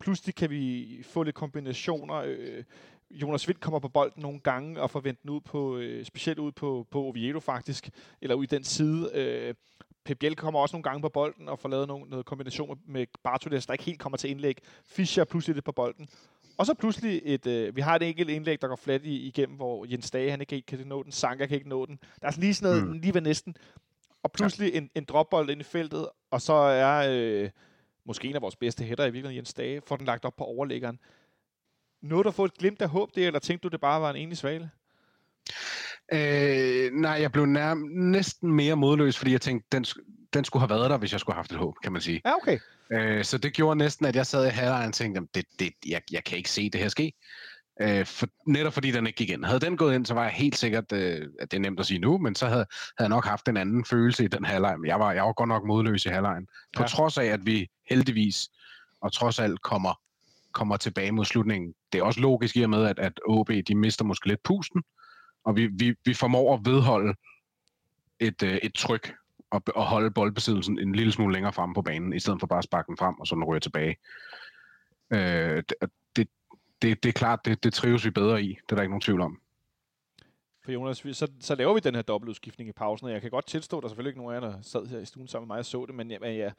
[0.00, 2.16] Pludselig kan vi få lidt kombinationer.
[2.16, 2.64] Øh,
[3.10, 6.52] Jonas Vind kommer på bolden nogle gange og forventer den ud på, øh, specielt ud
[6.52, 9.10] på, på Oviedo faktisk, eller ud i den side.
[9.14, 9.54] Øh,
[10.04, 13.66] Biel kommer også nogle gange på bolden og får lavet nogle, noget kombination med Bartoles,
[13.66, 14.58] der ikke helt kommer til indlæg.
[14.84, 16.08] Fischer pludselig lidt på bolden.
[16.58, 19.56] Og så pludselig et, øh, vi har et enkelt indlæg, der går flat i, igennem,
[19.56, 21.98] hvor Jens Dage han ikke kan nå den, Sanka kan ikke nå den.
[22.20, 23.00] Der er lige sådan noget, mm.
[23.00, 23.56] lige ved næsten.
[24.22, 27.50] Og pludselig en, en dropbold ind i feltet, og så er øh,
[28.04, 30.44] måske en af vores bedste hætter i virkeligheden, Jens Dage, får den lagt op på
[30.44, 30.98] overlæggeren.
[32.02, 34.10] Nåede du at få et glimt af håb det, eller tænkte du, det bare var
[34.10, 34.70] en enig svale?
[36.12, 39.84] Øh, nej, jeg blev nær, næsten mere modløs, fordi jeg tænkte, den,
[40.34, 42.20] den skulle have været der, hvis jeg skulle have haft et håb, kan man sige.
[42.24, 42.58] Ja, okay.
[42.92, 46.02] Øh, så det gjorde næsten, at jeg sad i halvlejen og tænkte, det, det, jeg,
[46.12, 47.12] jeg kan ikke se det her ske.
[47.80, 49.44] Øh, for, netop fordi den ikke gik ind.
[49.44, 51.86] Havde den gået ind, så var jeg helt sikkert, øh, at det er nemt at
[51.86, 52.66] sige nu, men så havde,
[52.98, 54.76] havde jeg nok haft en anden følelse i den halvleg.
[54.86, 56.46] Jeg var, jeg var godt nok modløs i halvlejen.
[56.76, 56.88] På ja.
[56.88, 58.48] trods af, at vi heldigvis
[59.00, 60.00] og trods alt kommer,
[60.52, 61.74] kommer tilbage mod slutningen.
[61.92, 64.82] Det er også logisk i og med, at, at OB de mister måske lidt pusten,
[65.44, 67.14] og vi, vi, vi formår at vedholde
[68.20, 69.14] et, øh, et tryk
[69.50, 72.58] og, og holde boldbesiddelsen en lille smule længere frem på banen, i stedet for bare
[72.58, 73.96] at sparke den frem, og så den ryger tilbage.
[75.10, 75.74] Øh, det,
[76.16, 76.28] det,
[76.82, 78.48] det, det er klart, det, det trives vi bedre i.
[78.48, 79.40] Det er der ikke nogen tvivl om.
[80.64, 83.46] For Jonas, så, så laver vi den her dobbeltudskiftning i pausen, og jeg kan godt
[83.46, 85.54] tilstå, at der selvfølgelig ikke nogen af jer, der sad her i stuen sammen med
[85.54, 86.52] mig og så det, men jeg, jeg,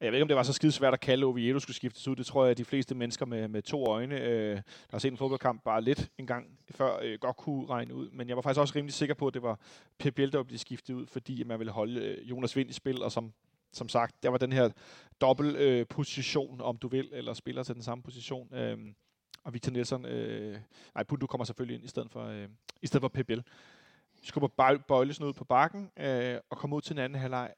[0.00, 2.16] jeg ved ikke, om det var så skide svært at kalde Oviedo skulle skiftes ud.
[2.16, 5.10] Det tror jeg, at de fleste mennesker med, med to øjne, øh, der har set
[5.10, 8.10] en fodboldkamp bare lidt en gang før, øh, godt kunne regne ud.
[8.10, 9.58] Men jeg var faktisk også rimelig sikker på, at det var
[9.98, 13.02] Pep Biel, der blev skiftet ud, fordi man ville holde øh, Jonas Vind i spil,
[13.02, 13.32] og som,
[13.72, 14.70] som sagt, der var den her
[15.20, 18.54] dobbelt øh, position, om du vil, eller spiller til den samme position.
[18.54, 18.78] Øh,
[19.44, 20.58] og Victor Nielsen, øh,
[20.94, 22.48] nej, Bundu kommer selvfølgelig ind i stedet for, øh,
[22.82, 23.44] i stedet for Pep Biel.
[24.22, 27.50] Skubber Bøjlesen ud på bakken, øh, og kommer ud til en anden halvleg,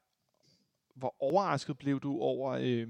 [0.99, 2.87] hvor overrasket blev du over, øh,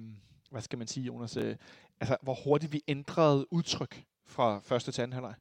[0.52, 1.56] hvad skal man sige, Jonas, øh,
[2.02, 5.34] altså hvor hurtigt vi ændrede udtryk fra første til anden halvleg?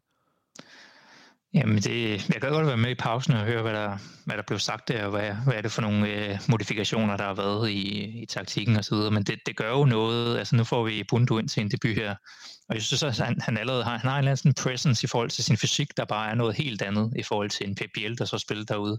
[1.55, 4.43] Jamen, det, jeg kan godt være med i pausen og høre, hvad der, hvad der
[4.47, 7.71] blev sagt der, og hvad, hvad er det for nogle øh, modifikationer, der har været
[7.71, 9.11] i, i taktikken og så videre.
[9.11, 10.39] Men det, det gør jo noget.
[10.39, 12.15] Altså, nu får vi Bundu ind til en debut her.
[12.69, 15.09] Og jeg synes at han, han allerede har, han har en eller anden presence i
[15.09, 18.15] forhold til sin fysik, der bare er noget helt andet i forhold til en PPL,
[18.19, 18.99] der så spiller derude.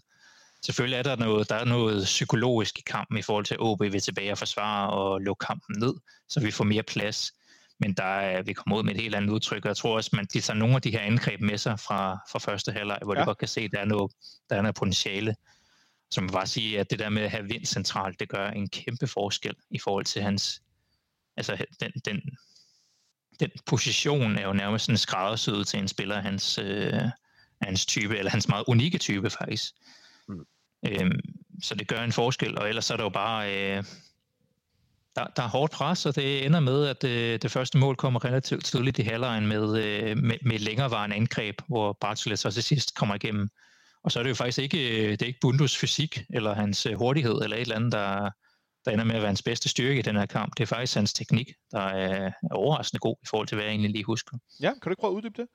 [0.65, 3.82] Selvfølgelig er der noget, der er noget psykologisk i kampen i forhold til, at OB
[3.82, 5.93] vil tilbage og forsvare og lukke kampen ned,
[6.30, 7.34] så vi får mere plads.
[7.80, 10.10] Men der er, vi kommer ud med et helt andet udtryk, og jeg tror også,
[10.13, 13.15] man de tager nogle af de her angreb med sig fra, fra første halvleg, hvor
[13.15, 13.22] ja.
[13.22, 14.12] de godt kan se, at der er noget,
[14.50, 15.36] der er noget potentiale.
[16.12, 18.69] Så man bare sige, at det der med at have vind centralt, det gør en
[18.69, 20.62] kæmpe forskel i forhold til hans...
[21.38, 22.22] Altså, den, den,
[23.39, 27.02] den position er jo nærmest en skræddersyet til en spiller af hans, øh,
[27.62, 29.74] hans type, eller hans meget unikke type faktisk.
[30.30, 30.46] Mm.
[30.88, 31.20] Øhm,
[31.63, 33.56] så det gør en forskel, og ellers så er der jo bare...
[33.56, 33.84] Øh,
[35.15, 38.26] der, der er hårdt pres, og det ender med, at øh, det første mål kommer
[38.26, 42.63] relativt tidligt i halvlejen med, øh, med, med et længerevarende angreb, hvor Bartolets så til
[42.63, 43.50] sidst kommer igennem.
[44.04, 46.86] Og så er det jo faktisk ikke, øh, det er ikke Bundus fysik, eller hans
[46.86, 48.30] øh, hurtighed, eller et eller andet, der,
[48.86, 50.54] der ender med at være hans bedste styrke i den her kamp.
[50.58, 53.72] Det er faktisk hans teknik, der er, er overraskende god i forhold til, hvad jeg
[53.72, 54.38] egentlig lige husker.
[54.62, 55.48] Ja, kan du ikke prøve at uddybe det?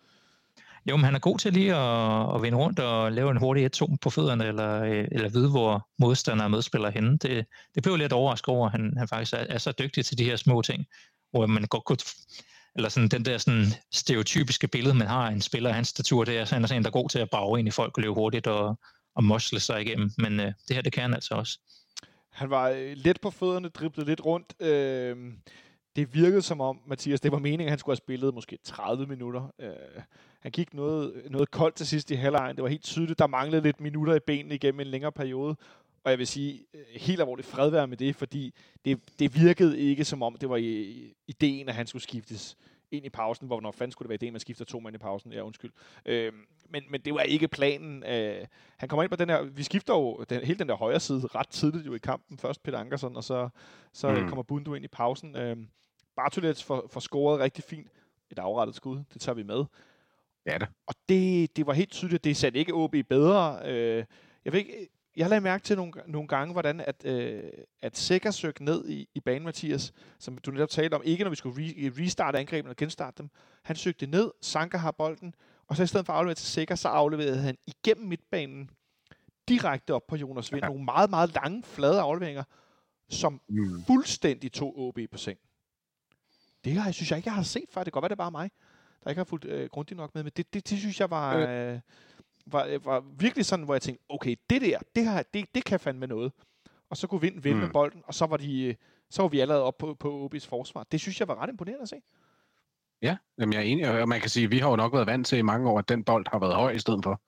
[0.90, 3.82] Jo, men han er god til lige at, at vende rundt og lave en hurtig
[3.82, 7.18] 1-2 på fødderne, eller, øh, eller vide, hvor modstander og medspiller henne.
[7.18, 10.18] Det, det blev lidt overrasket over, at han, han faktisk er, er så dygtig til
[10.18, 10.86] de her små ting,
[11.30, 11.98] hvor man godt kunne
[12.76, 16.24] eller sådan den der sådan stereotypiske billede, man har af en spiller af hans statur,
[16.24, 18.14] det er sådan, en, der er god til at brage ind i folk og løbe
[18.14, 18.78] hurtigt og,
[19.14, 20.10] og mosle sig igennem.
[20.18, 21.58] Men øh, det her, det kan han altså også.
[22.30, 24.54] Han var øh, let på fødderne, driblede lidt rundt.
[24.60, 25.16] Øh,
[25.96, 29.06] det virkede som om, Mathias, det var meningen, at han skulle have spillet måske 30
[29.06, 29.52] minutter.
[29.60, 29.72] Øh,
[30.44, 32.56] han gik noget, noget koldt til sidst i halvlejen.
[32.56, 35.56] Det var helt tydeligt, der manglede lidt minutter i benene igennem en længere periode.
[36.04, 38.54] Og jeg vil sige, øh, helt alvorligt fredvær med det, fordi
[38.84, 42.56] det, det virkede ikke som om, det var i, ideen, at han skulle skiftes
[42.90, 44.94] ind i pausen, hvor når fanden skulle det være ideen, at man skifter to mand
[44.94, 45.32] i pausen?
[45.32, 45.72] Ja, undskyld.
[46.06, 46.32] Øh,
[46.70, 48.04] men, men det var ikke planen.
[48.04, 51.00] Øh, han kommer ind på den her, vi skifter jo den, hele den der højre
[51.00, 52.38] side ret tidligt jo i kampen.
[52.38, 53.48] Først Peter Ankersen, og så,
[53.92, 54.28] så mm.
[54.28, 55.36] kommer Bundu ind i pausen.
[55.36, 55.56] Øh,
[56.16, 57.88] Bartolets får, får scoret rigtig fint.
[58.30, 59.64] Et afrettet skud, det tager vi med.
[60.46, 60.68] Ja det.
[60.86, 63.60] Og det, det var helt tydeligt, at det satte ikke OB bedre.
[63.64, 64.04] Øh,
[64.44, 67.42] jeg ved ikke, jeg lagde mærke til nogle, nogle gange, hvordan at, øh,
[67.82, 71.30] at Sikker søg ned i, i banen, Mathias, som du netop talte om, ikke når
[71.30, 73.30] vi skulle re, restarte angrebene og genstarte dem.
[73.62, 75.34] Han søgte ned, Sanka har bolden,
[75.66, 78.70] og så i stedet for at aflevere til Sikker, så afleverede han igennem midtbanen
[79.48, 80.64] direkte op på Jonas Vind.
[80.64, 80.68] Ja.
[80.68, 82.44] Nogle meget, meget lange, flade afleveringer,
[83.08, 83.82] som mm.
[83.86, 85.38] fuldstændig tog OB på seng.
[86.64, 87.84] Det har jeg synes jeg ikke, jeg har set før.
[87.84, 88.50] Det kan godt være, det er bare mig,
[89.04, 90.22] der ikke har fulgt øh, grundigt nok med.
[90.22, 91.80] Men det, det, det synes jeg var, øh,
[92.46, 95.80] var, var virkelig sådan, hvor jeg tænkte, okay, det der, det, har, det, det kan
[95.80, 96.32] fandme noget.
[96.90, 97.64] Og så kunne Vind vinde mm.
[97.64, 98.76] med bolden, og så var, de,
[99.10, 100.86] så var vi allerede op på, på OB's forsvar.
[100.92, 101.96] Det synes jeg var ret imponerende at se.
[103.02, 105.06] Ja, jamen jeg er enig, og man kan sige, at vi har jo nok været
[105.06, 107.20] vant til i mange år, at den bold har været høj i stedet for,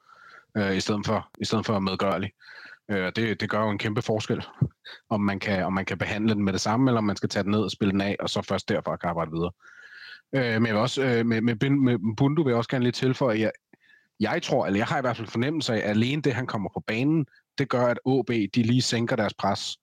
[0.56, 2.32] øh, i stedet for, i stedet for medgørlig.
[2.90, 4.44] Øh, det, det gør jo en kæmpe forskel,
[5.08, 7.28] om man, kan, om man kan behandle den med det samme, eller om man skal
[7.28, 9.52] tage den ned og spille den af, og så først derfra kan arbejde videre.
[10.32, 12.92] Øh, men jeg vil også, øh, med, med, med Bundu vil jeg også gerne lige
[12.92, 13.50] tilføje, at jeg,
[14.20, 16.70] jeg tror, eller jeg har i hvert fald fornemmelse af, at alene det, han kommer
[16.74, 17.26] på banen,
[17.58, 19.78] det gør, at OB de lige sænker deres pres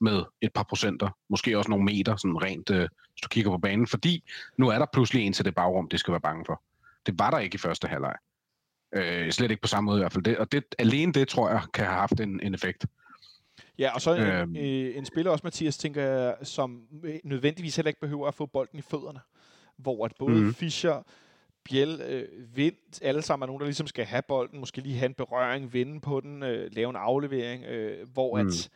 [0.00, 3.58] med et par procenter, måske også nogle meter, sådan rent, øh, hvis du kigger på
[3.58, 4.24] banen, fordi
[4.58, 6.62] nu er der pludselig en til det bagrum, det skal være bange for.
[7.06, 8.14] Det var der ikke i første halvleg.
[8.94, 10.24] Øh, slet ikke på samme måde i hvert fald.
[10.24, 12.86] Det, og det, alene det, tror jeg, kan have haft en, en effekt.
[13.78, 14.56] Ja, og så en, øhm.
[14.56, 16.82] øh, en spiller også, Mathias, tænker jeg, som
[17.24, 19.20] nødvendigvis heller ikke behøver at få bolden i fødderne.
[19.76, 20.54] Hvor at både mm.
[20.54, 21.02] Fischer,
[21.64, 25.06] Biel, øh, Vind, alle sammen er nogen, der ligesom skal have bolden, måske lige have
[25.06, 28.46] en berøring, vinde på den, øh, lave en aflevering, øh, hvor mm.
[28.46, 28.70] at,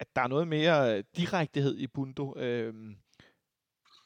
[0.00, 2.38] at der er noget mere direktehed i Bundo.
[2.38, 2.74] Øh,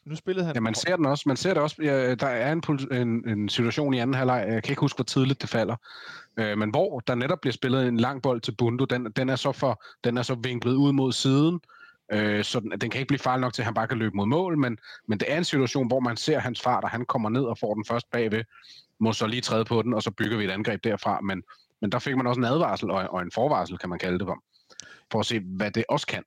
[0.05, 0.55] nu spillede han...
[0.55, 1.25] Ja, man ser den også.
[1.27, 1.77] Man ser det også.
[1.83, 4.45] Ja, der er en, en, en situation i anden halvleg.
[4.49, 5.77] Jeg kan ikke huske, hvor tidligt det falder.
[6.37, 9.37] Øh, men hvor der netop bliver spillet en lang bold til Bundo, den, den, er,
[9.37, 11.61] så for, den er så vinklet ud mod siden,
[12.13, 14.17] øh, så den, den kan ikke blive farlig nok til, at han bare kan løbe
[14.17, 17.05] mod mål, men, men det er en situation, hvor man ser hans fart, og han
[17.05, 18.45] kommer ned og får den først bagved,
[18.99, 21.21] må så lige træde på den, og så bygger vi et angreb derfra.
[21.21, 21.43] Men,
[21.81, 24.27] men der fik man også en advarsel og, og en forvarsel, kan man kalde det
[24.27, 24.43] for,
[25.13, 26.25] for at se, hvad det også kan.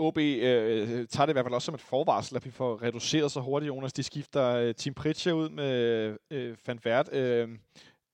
[0.00, 3.32] OB øh, tager det i hvert fald også som et forvarsel, at vi får reduceret
[3.32, 3.92] så hurtigt, Jonas.
[3.92, 7.48] De skifter øh, Tim Pritcher ud med øh, Van Vert, øh,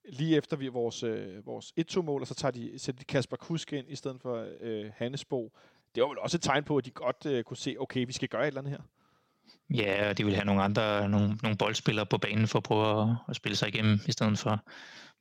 [0.09, 3.73] lige efter vi vores, øh, vores 1-2-mål, og så tager de, sætter de Kasper Kusk
[3.73, 5.53] ind i stedet for øh, Hannesbo.
[5.97, 8.13] Det var vel også et tegn på, at de godt øh, kunne se, okay, vi
[8.13, 8.81] skal gøre et eller andet her.
[9.75, 13.03] Ja, og de vil have nogle andre, nogle, nogle boldspillere på banen for at prøve
[13.03, 14.65] at, at spille sig igennem i stedet for.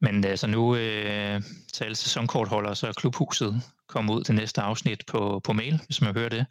[0.02, 1.42] Men altså nu øh,
[1.74, 6.02] til alle sæsonkortholdere, så er klubhuset kommet ud til næste afsnit på, på mail, hvis
[6.02, 6.46] man hører det.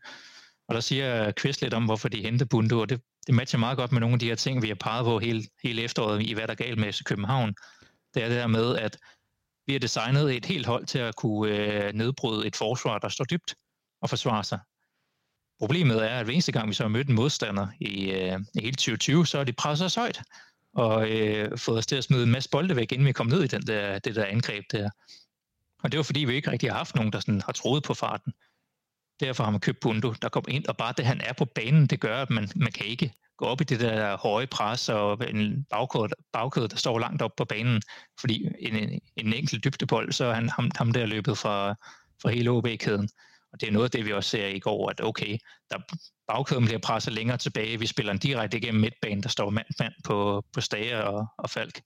[0.68, 3.76] Og der siger Kvist lidt om, hvorfor de henter Bundo, og det, det matcher meget
[3.76, 6.32] godt med nogle af de her ting, vi har peget på hele, hele efteråret i,
[6.32, 7.54] hvad der er galt med København.
[8.14, 8.98] Det er det der med, at
[9.66, 13.24] vi har designet et helt hold til at kunne øh, nedbryde et forsvar, der står
[13.24, 13.54] dybt
[14.04, 14.58] og forsvare sig.
[15.58, 18.60] Problemet er, at hver eneste gang vi så har mødt en modstander i, øh, i
[18.60, 20.22] hele 2020, så er de presset os højt
[20.74, 23.42] og øh, fået os til at smide en masse bolde væk, inden vi kom ned
[23.42, 24.90] i den der, det der angreb der.
[25.82, 27.94] Og det var fordi, vi ikke rigtig har haft nogen, der sådan har troet på
[27.94, 28.32] farten.
[29.20, 31.86] Derfor har man købt Bundo, der kommer ind, og bare det, han er på banen,
[31.86, 35.30] det gør, at man, man kan ikke gå op i det der høje pres og
[35.30, 37.82] en bagkød, bagkød der står langt op på banen,
[38.20, 41.74] fordi en, en, en enkelt dybdebold, så er han ham, ham der løbet fra,
[42.22, 43.08] fra hele OB-kæden.
[43.54, 45.38] Og det er noget af det, vi også ser i går, at okay,
[45.70, 45.78] der
[46.28, 49.92] bagkæden bliver presset længere tilbage, vi spiller en direkte igennem midtbanen, der står mand, mand
[50.04, 51.80] på, på Stager og, og Falk.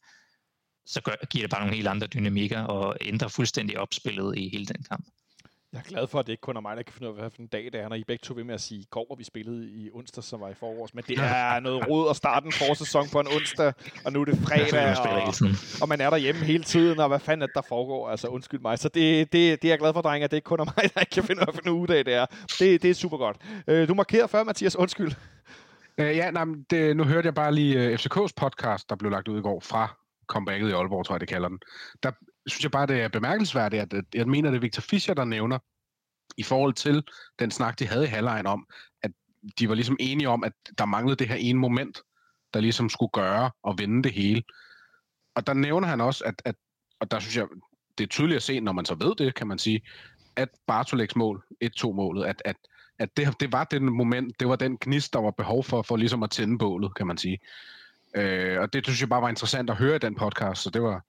[0.87, 4.67] Så gør, giver det bare nogle helt andre dynamikker og ændrer fuldstændig opspillet i hele
[4.67, 5.07] den kamp.
[5.73, 7.21] Jeg er glad for, at det ikke kun er mig, der kan finde ud af,
[7.23, 9.07] hvad for en dag det er, når I begge to vil med at sige, går,
[9.07, 10.95] hvor vi spillede i onsdag, som var i forårs.
[10.95, 13.73] Men det er noget rod at starte en forsæson på en onsdag,
[14.05, 15.35] og nu er det fredag, og,
[15.83, 18.11] og man er derhjemme hele tiden, og hvad fanden er det, der foregår?
[18.11, 18.79] Altså, undskyld mig.
[18.79, 20.95] Så det, det, det er jeg glad for, drenge, at det ikke kun er mig,
[20.95, 22.27] der ikke kan finde ud af, hvad en ugedag det er.
[22.59, 23.37] Det, det er super godt.
[23.69, 24.77] Øh, du markerede før, Mathias.
[24.77, 25.13] Undskyld.
[25.99, 29.11] Øh, ja, nej, det, nu hørte jeg bare lige uh, øh, FCK's podcast, der blev
[29.11, 31.59] lagt ud i går fra comebacket i Aalborg, tror jeg, det kalder den.
[32.03, 32.11] Der
[32.51, 35.25] synes jeg bare, det er bemærkelsesværdigt, at, at jeg mener, det er Victor Fischer, der
[35.25, 35.59] nævner,
[36.37, 37.05] i forhold til
[37.39, 38.67] den snak, de havde i halvlejen om,
[39.03, 39.11] at
[39.59, 42.01] de var ligesom enige om, at der manglede det her ene moment,
[42.55, 44.43] der ligesom skulle gøre og vende det hele.
[45.35, 46.55] Og der nævner han også, at, at
[47.01, 47.47] og der synes jeg,
[47.99, 49.83] det er tydeligt at se, når man så ved det, kan man sige,
[50.37, 52.57] at Bartoleks mål, 1-2-målet, at, at,
[52.99, 55.97] at det, det var den moment, det var den gnist, der var behov for, for
[55.97, 57.39] ligesom at tænde bålet, kan man sige.
[58.17, 60.71] Øh, og det, det synes jeg bare var interessant at høre i den podcast, så
[60.71, 61.05] det var,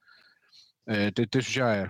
[0.89, 1.87] øh, det, det synes jeg er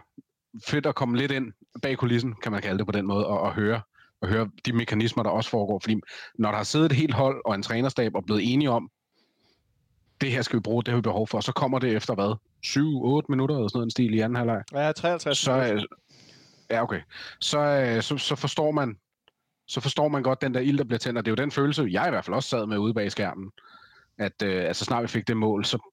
[0.68, 3.40] fedt at komme lidt ind bag kulissen, kan man kalde det på den måde, og,
[3.40, 3.82] og høre
[4.22, 5.80] og høre de mekanismer, der også foregår.
[5.80, 5.96] Fordi
[6.36, 8.92] når der har siddet et helt hold og en trænerstab og blevet enige om,
[10.22, 12.36] det her skal vi bruge, det har vi behov for, så kommer det efter hvad?
[12.66, 14.64] 7-8 minutter eller sådan noget en stil i anden halvleg.
[14.74, 15.86] Ja, 53 så, minutter.
[16.70, 17.02] Ja, okay.
[17.40, 18.98] Så, øh, så, så, forstår man
[19.68, 21.52] så forstår man godt den der ild, der bliver tændt, og det er jo den
[21.52, 23.52] følelse, jeg i hvert fald også sad med ude bag skærmen,
[24.18, 25.92] at, øh, at så snart vi fik det mål, så,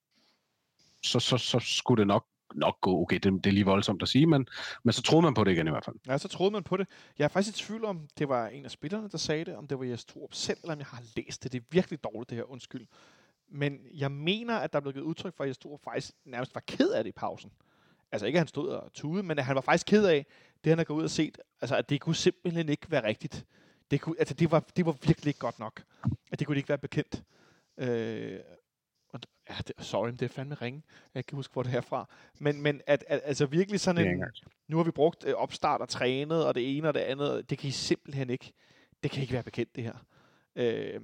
[1.02, 2.24] så, så, så skulle det nok
[2.54, 3.00] nok gå.
[3.00, 4.48] Okay, det, det er lige voldsomt at sige, men,
[4.82, 5.96] men så troede man på det igen i hvert fald.
[6.06, 6.88] Ja, så troede man på det.
[7.18, 9.66] Jeg er faktisk i tvivl om, det var en af spillerne, der sagde det, om
[9.66, 11.52] det var Jes Torup selv, eller om jeg har læst det.
[11.52, 12.86] Det er virkelig dårligt, det her, undskyld.
[13.48, 16.62] Men jeg mener, at der blev givet udtryk for, at Jes Torup faktisk nærmest var
[16.66, 17.50] ked af det i pausen.
[18.12, 20.26] Altså ikke, at han stod og tude, men at han var faktisk ked af
[20.64, 21.38] det, han har gået ud og set.
[21.60, 23.46] Altså, at det kunne simpelthen ikke være rigtigt.
[23.90, 25.82] Det, kunne, altså, det, var, det var virkelig ikke godt nok.
[26.32, 27.22] At det kunne ikke være bekendt.
[27.78, 28.40] Øh,
[29.50, 30.82] ja, det, sorry, det er fandme ringe.
[31.14, 32.08] Jeg kan huske, hvor det er fra.
[32.38, 34.24] Men, men at, at, altså virkelig sådan en...
[34.68, 37.50] Nu har vi brugt øh, opstart og trænet, og det ene og det andet.
[37.50, 38.52] Det kan I simpelthen ikke...
[39.02, 39.94] Det kan ikke være bekendt, det her.
[40.56, 41.00] Øh,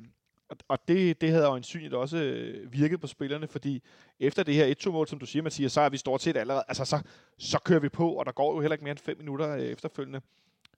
[0.48, 3.82] og, og det, det havde øjensynligt også øh, virket på spillerne, fordi
[4.20, 6.84] efter det her 1-2-mål, som du siger, Mathias, så er vi stort set allerede, altså
[6.84, 7.02] så,
[7.38, 9.62] så kører vi på, og der går jo heller ikke mere end 5 minutter øh,
[9.62, 10.20] efterfølgende,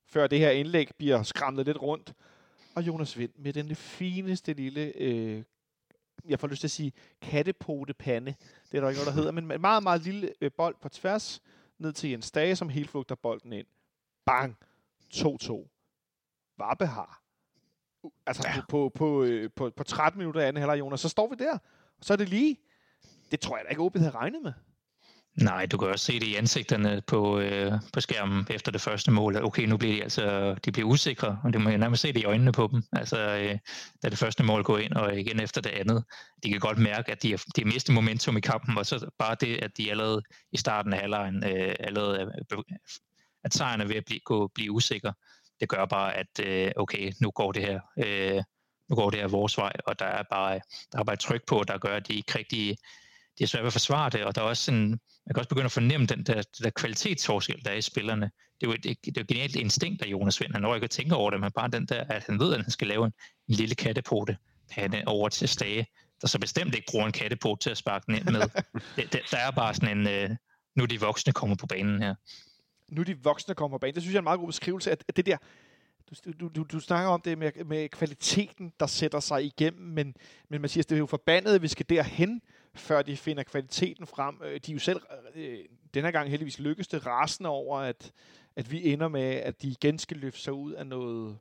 [0.06, 2.14] før det her indlæg bliver skræmmet lidt rundt.
[2.74, 5.42] Og Jonas Vind med den fineste lille, øh,
[6.28, 8.34] jeg får lyst til at sige, kattepotepande.
[8.72, 10.88] Det er der ikke noget, der hedder, men en meget, meget lille øh, bold på
[10.88, 11.42] tværs,
[11.78, 13.66] ned til Jens Dage, som helt flugter bolden ind.
[14.26, 14.56] Bang!
[15.14, 16.54] 2-2.
[16.58, 17.24] Varpe har
[18.26, 18.60] altså ja.
[18.60, 21.34] på, på, på, øh, på, på 13 minutter af anden halvleg, Jonas, så står vi
[21.38, 21.52] der.
[21.98, 22.60] Og så er det lige.
[23.30, 24.52] Det tror jeg da ikke, OB havde regnet med.
[25.42, 29.10] Nej, du kan også se det i ansigterne på, øh, på skærmen efter det første
[29.10, 29.44] mål.
[29.44, 32.20] Okay, nu bliver de altså de bliver usikre, og det må jeg nærmest se det
[32.20, 32.82] i øjnene på dem.
[32.92, 33.58] Altså, øh,
[34.02, 36.04] da det første mål går ind, og igen efter det andet.
[36.42, 39.10] De kan godt mærke, at de har, de har mistet momentum i kampen, og så
[39.18, 40.22] bare det, at de allerede
[40.52, 42.32] i starten af halvlejen, øh, allerede,
[43.44, 45.12] at sejren er ved at blive, gå, blive usikker
[45.60, 48.42] det gør bare, at øh, okay, nu går det her, øh,
[48.88, 50.60] nu går det her vores vej, og der er bare,
[50.92, 52.76] der er bare et tryk på, der gør, at de ikke rigtig,
[53.38, 55.64] de er svært at forsvare det, og der er også en, man kan også begynde
[55.64, 58.30] at fornemme den der, der kvalitetsforskel, der er i spillerne.
[58.60, 60.52] Det er jo et, det er jo genialt instinkt af Jonas Vind.
[60.52, 62.62] Han når ikke at tænke over det, men bare den der, at han ved, at
[62.62, 63.12] han skal lave en,
[63.48, 64.36] en lille kattepote
[64.70, 65.86] pande over til Stage,
[66.20, 68.40] der så bestemt ikke bruger en kattepote til at sparke den ind med.
[68.96, 70.30] det, det, der er bare sådan en, øh,
[70.74, 72.14] nu de voksne kommer på banen her
[72.88, 73.94] nu de voksne kommer på banen.
[73.94, 75.36] Det synes jeg er en meget god beskrivelse af det der,
[76.40, 80.14] du, du, du snakker om det med, med kvaliteten, der sætter sig igennem, men,
[80.48, 82.42] men man siger, det er jo forbandet, at vi skal derhen,
[82.74, 84.40] før de finder kvaliteten frem.
[84.44, 85.00] Øh, de er jo selv,
[85.34, 85.58] øh,
[85.94, 88.12] denne gang heldigvis lykkes det, rasende over, at,
[88.56, 91.38] at vi ender med, at de igen skal løfte sig ud af noget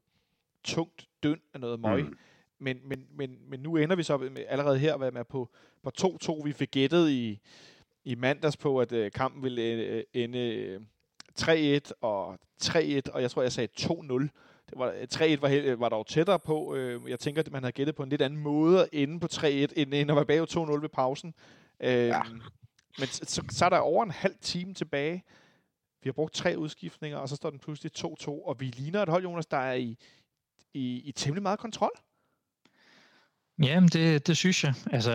[0.64, 2.04] tungt døn, af noget møg.
[2.04, 2.18] Mm.
[2.60, 5.50] Men, men, men, men nu ender vi så med, allerede her med, med på,
[5.84, 6.44] på 2-2.
[6.44, 7.40] Vi fik gættet i,
[8.04, 10.82] i mandags på, at øh, kampen ville øh, ende øh,
[11.40, 14.28] 3-1 og 3-1, og jeg tror, jeg sagde 2-0.
[14.76, 16.76] Var, 3-1 var, var dog tættere på.
[16.76, 19.28] Øh, jeg tænker, at man havde gættet på en lidt anden måde at ende på
[19.34, 21.34] 3-1, end, end at være bag 2-0 ved pausen.
[21.80, 22.22] Øh, ja.
[23.00, 25.24] Men så, så er der over en halv time tilbage.
[26.04, 29.10] Vi har brugt tre udskiftninger, og så står den pludselig 2-2, og vi ligner et
[29.10, 29.98] hold, Jonas, der er i,
[30.74, 31.92] i, i temmelig meget kontrol.
[33.62, 34.74] Jamen, det, det synes jeg.
[34.92, 35.12] Altså,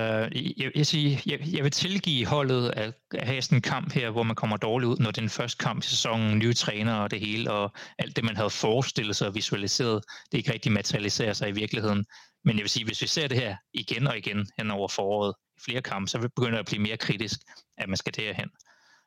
[0.57, 4.22] jeg, jeg, siger, jeg, jeg vil tilgive holdet at, have sådan en kamp her, hvor
[4.22, 7.11] man kommer dårligt ud, når det er den første kamp i sæsonen, nye træner og
[7.11, 11.32] det hele, og alt det, man havde forestillet sig og visualiseret, det ikke rigtig materialiserer
[11.32, 12.05] sig i virkeligheden.
[12.45, 15.34] Men jeg vil sige, hvis vi ser det her igen og igen hen over foråret
[15.57, 17.41] i flere kampe, så vil begynde at blive mere kritisk,
[17.78, 18.49] at man skal derhen.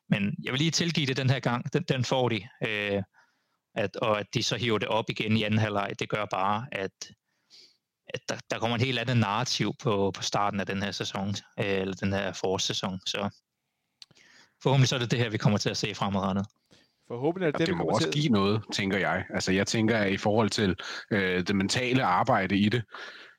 [0.09, 1.73] Men jeg vil lige tilgive det den her gang.
[1.73, 2.41] Den, den får de.
[2.67, 3.03] Øh,
[3.75, 6.65] at, og at de så hiver det op igen i anden halvleg, det gør bare,
[6.71, 6.91] at
[8.13, 11.29] at der, der kommer en helt anden narrativ på, på starten af den her sæson,
[11.59, 12.99] øh, eller den her forårssæson.
[13.05, 13.29] Så
[14.63, 16.45] forhåbentlig så er det det her, vi kommer til at se fremadrettet.
[17.07, 18.21] Forhåbentlig er det, det, det må også til...
[18.21, 19.25] give noget, tænker jeg.
[19.33, 20.75] Altså jeg tænker, at i forhold til
[21.11, 22.83] øh, det mentale arbejde i det,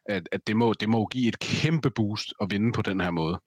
[0.07, 3.11] at, at det, må, det må give et kæmpe boost at vinde på den her
[3.11, 3.41] måde.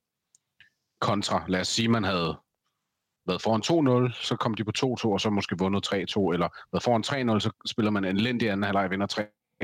[1.02, 2.38] Kontra, lad os sige, man havde
[3.28, 5.94] været foran 2-0, så kom de på 2-2, og så måske vundet 3-2,
[6.34, 9.08] eller været foran 3-0, så spiller man en elendig anden halvleg og vinder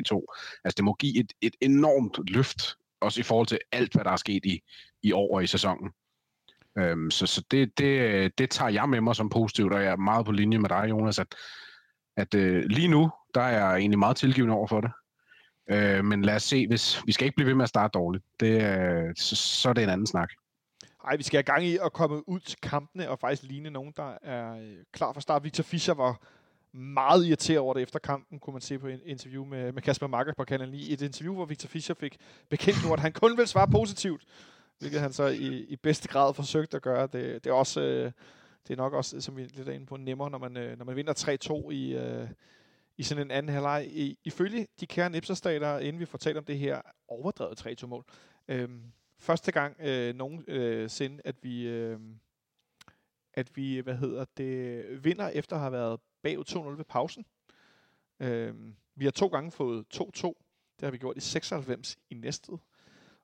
[0.06, 0.34] 2.
[0.64, 4.12] Altså det må give et, et enormt løft, også i forhold til alt, hvad der
[4.12, 4.62] er sket i,
[5.04, 5.92] i år og i sæsonen.
[6.78, 9.96] Øhm, så så det, det, det tager jeg med mig som positivt, og jeg er
[9.96, 11.36] meget på linje med dig, Jonas, at,
[12.18, 14.92] at øh, lige nu, der er jeg egentlig meget tilgivende over for det.
[15.70, 18.24] Øh, men lad os se, hvis vi skal ikke blive ved med at starte dårligt,
[18.40, 20.30] det, øh, så, så er det en anden snak.
[21.04, 23.94] Nej, vi skal have gang i at komme ud til kampene og faktisk ligne nogen,
[23.98, 25.44] der er øh, klar for start.
[25.44, 26.22] Victor Fischer var
[26.74, 30.08] meget irriteret over det efter kampen, kunne man se på en interview med, med Kasper
[30.08, 32.18] Marker på kanalen i Et interview, hvor Victor Fischer fik
[32.50, 34.26] bekendt at han kun vil svare positivt,
[34.80, 37.08] hvilket han så i, i bedste grad forsøgte at gøre.
[37.08, 37.82] Det, det er også...
[37.82, 38.12] Øh,
[38.68, 40.86] det er nok også, som vi lidt er inde på, nemmere, når man, øh, når
[40.86, 42.30] man vinder 3-2 i, øh,
[42.98, 43.88] i sådan en anden halvleg.
[43.92, 48.06] I, ifølge de kære nipserstater, inden vi får talt om det her, overdrevet 3-2-mål.
[48.48, 48.82] Øhm,
[49.20, 52.00] første gang øh, nogensinde, øh, at vi, øh,
[53.34, 56.44] at vi, hvad hedder det, vinder efter at have været bagud
[56.74, 57.26] 2-0 ved pausen.
[58.20, 58.56] Øh,
[58.96, 60.02] vi har to gange fået 2-2.
[60.80, 62.58] Det har vi gjort i 96 i Næstved.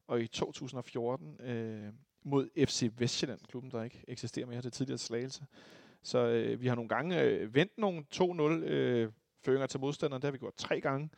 [0.08, 1.94] Og i 2014 øh,
[2.24, 5.46] mod FC Vestjylland, klubben, der ikke eksisterer mere til tidligere slagelse.
[6.04, 9.12] Så øh, vi har nogle gange øh, vendt nogle 2-0 øh,
[9.46, 10.22] føringer til modstanderen.
[10.22, 11.10] Det har vi gjort tre gange.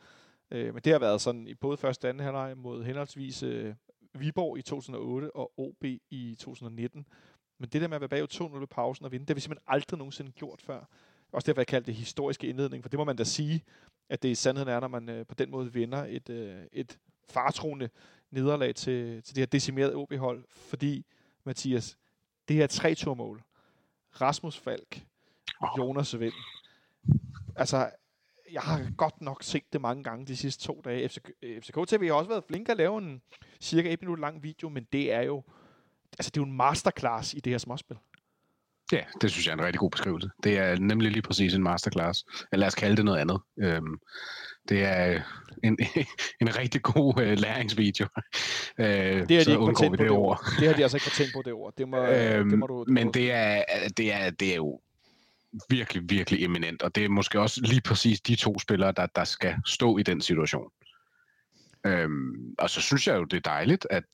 [0.50, 3.74] Øh, men det har været sådan i både første og anden halvleg mod henholdsvis øh,
[4.14, 7.06] Viborg i 2008 og OB i 2019.
[7.58, 9.40] Men det der med at være bag 2-0 ved pausen og vinde, det har vi
[9.40, 10.84] simpelthen aldrig nogensinde gjort før.
[11.32, 13.64] Også derfor, jeg kalder det historiske indledning, for det må man da sige,
[14.08, 16.98] at det i sandheden er, når man øh, på den måde vinder et, øh, et
[17.28, 17.88] fartroende
[18.30, 21.06] nederlag til, til det her decimerede OB-hold, fordi,
[21.44, 21.98] Mathias,
[22.48, 23.42] det her tre mål
[24.20, 25.04] Rasmus Falk,
[25.78, 26.32] Jonas Vind.
[27.56, 27.90] Altså,
[28.52, 31.08] jeg har godt nok set det mange gange de sidste to dage.
[31.08, 33.22] FCK, FCK TV har også været flinke at lave en
[33.60, 35.42] cirka et minut lang video, men det er jo,
[36.18, 37.96] altså det er jo en masterclass i det her småspil.
[38.92, 40.30] Ja, det synes jeg er en rigtig god beskrivelse.
[40.44, 42.24] Det er nemlig lige præcis en masterclass.
[42.52, 43.40] Eller lad os kalde det noget andet.
[43.62, 43.98] Øhm,
[44.68, 45.22] det er
[45.64, 45.78] en,
[46.42, 48.06] en rigtig god uh, læringsvideo.
[48.78, 50.44] Uh, det har de ikke patent på det ord.
[50.60, 51.74] Det har de altså ikke patent på det ord.
[51.78, 53.64] Det må, øhm, det må du, men det er,
[53.96, 54.80] det, er, det er jo
[55.68, 59.24] virkelig, virkelig eminent, og det er måske også lige præcis de to spillere, der, der
[59.24, 60.70] skal stå i den situation.
[61.86, 64.04] Øhm, og så synes jeg jo, det er dejligt, at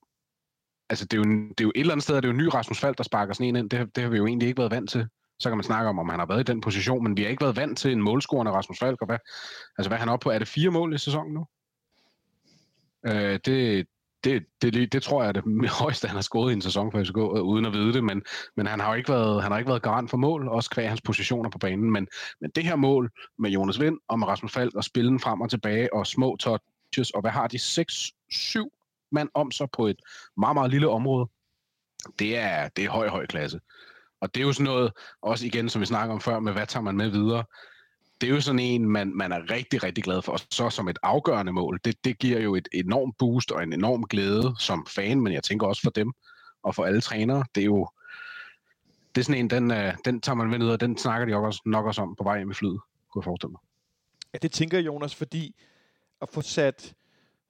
[0.89, 2.49] altså det er, jo, det er jo et eller andet sted, det er jo ny
[2.55, 3.71] Rasmus Fald, der sparker sådan en ind.
[3.71, 5.07] Det, det har vi jo egentlig ikke været vant til.
[5.39, 7.31] Så kan man snakke om, om han har været i den position, men vi har
[7.31, 9.01] ikke været vant til en målscorende Rasmus Falk.
[9.01, 9.19] Og hvad,
[9.79, 10.31] altså, hvad han op oppe på?
[10.31, 11.47] Er det fire mål i sæsonen nu?
[13.07, 13.87] Øh, det,
[14.25, 17.05] det, det, det tror jeg er det højeste, han har scoret i en sæson for
[17.05, 18.23] FCK, øh, uden at vide det, men,
[18.57, 20.89] men han har jo ikke været, han har ikke været garant for mål, også kvæg
[20.89, 22.09] hans positioner på banen, men,
[22.41, 25.51] men det her mål med Jonas Vind og med Rasmus Falk og spillen frem og
[25.51, 27.57] tilbage og små touches, og hvad har de?
[27.57, 28.76] 6-7
[29.13, 29.97] mand om sig på et
[30.37, 31.29] meget, meget lille område.
[32.19, 33.61] Det er, det er høj, høj klasse.
[34.21, 34.93] Og det er jo sådan noget,
[35.23, 37.45] også igen, som vi snakker om før, med hvad tager man med videre.
[38.21, 40.33] Det er jo sådan en, man, man er rigtig, rigtig glad for.
[40.33, 43.73] Og så som et afgørende mål, det, det giver jo et enormt boost og en
[43.73, 46.13] enorm glæde som fan, men jeg tænker også for dem
[46.63, 47.45] og for alle trænere.
[47.55, 47.89] Det er jo
[49.17, 51.37] det er sådan en, den, øh, den tager man med ned, og den snakker de
[51.37, 52.81] også, nok også om på vej hjem i flyet,
[53.11, 53.61] kunne jeg forestille mig.
[54.35, 55.55] Ja, det tænker Jonas, fordi
[56.23, 56.95] at få sat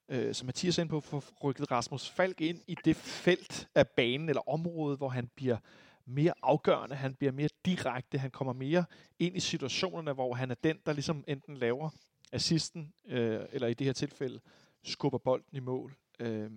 [0.08, 3.88] øh, som Mathias er inde på, få rykket Rasmus Falk ind i det felt af
[3.88, 5.56] banen eller område, hvor han bliver
[6.04, 8.84] mere afgørende, han bliver mere direkte, han kommer mere
[9.18, 11.90] ind i situationerne, hvor han er den, der ligesom enten laver
[12.32, 14.40] assisten, øh, eller i det her tilfælde
[14.84, 15.96] skubber bolden i mål.
[16.20, 16.50] Øh,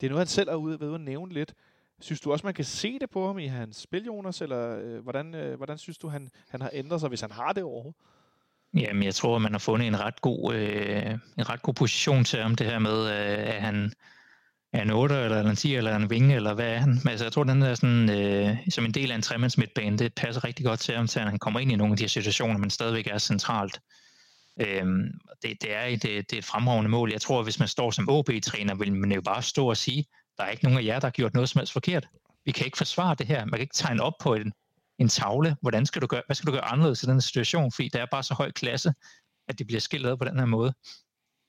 [0.00, 1.54] det er noget, han selv er ude ved at nævne lidt.
[2.00, 5.02] Synes du også, man kan se det på ham i hans spil, Jonas, eller øh,
[5.02, 8.00] hvordan, øh, hvordan synes du, han, han har ændret sig, hvis han har det overhovedet?
[8.74, 12.42] Jamen, jeg tror, man har fundet en ret god, øh, en ret god position til
[12.42, 13.92] ham, det her med, øh, at han
[14.72, 16.88] er en 8 eller en 10 eller en vinge, eller hvad er han?
[16.88, 19.98] Men altså, jeg tror, den er sådan, øh, som en del af en tremands midtbane,
[19.98, 22.02] det passer rigtig godt til ham, til at han kommer ind i nogle af de
[22.02, 23.80] her situationer, men stadigvæk er centralt.
[24.60, 25.04] Øhm,
[25.42, 27.12] det, det, er et, det er et fremragende mål.
[27.12, 30.04] Jeg tror, at hvis man står som OB-træner, vil man jo bare stå og sige,
[30.38, 32.06] der er ikke nogen af jer, der har gjort noget som helst forkert.
[32.44, 33.44] Vi kan ikke forsvare det her.
[33.44, 34.52] Man kan ikke tegne op på en,
[34.98, 35.56] en tavle.
[35.60, 37.72] Hvordan skal du gøre, hvad skal du gøre anderledes i den situation?
[37.72, 38.94] Fordi der er bare så høj klasse,
[39.48, 40.74] at det bliver skilt på den her måde.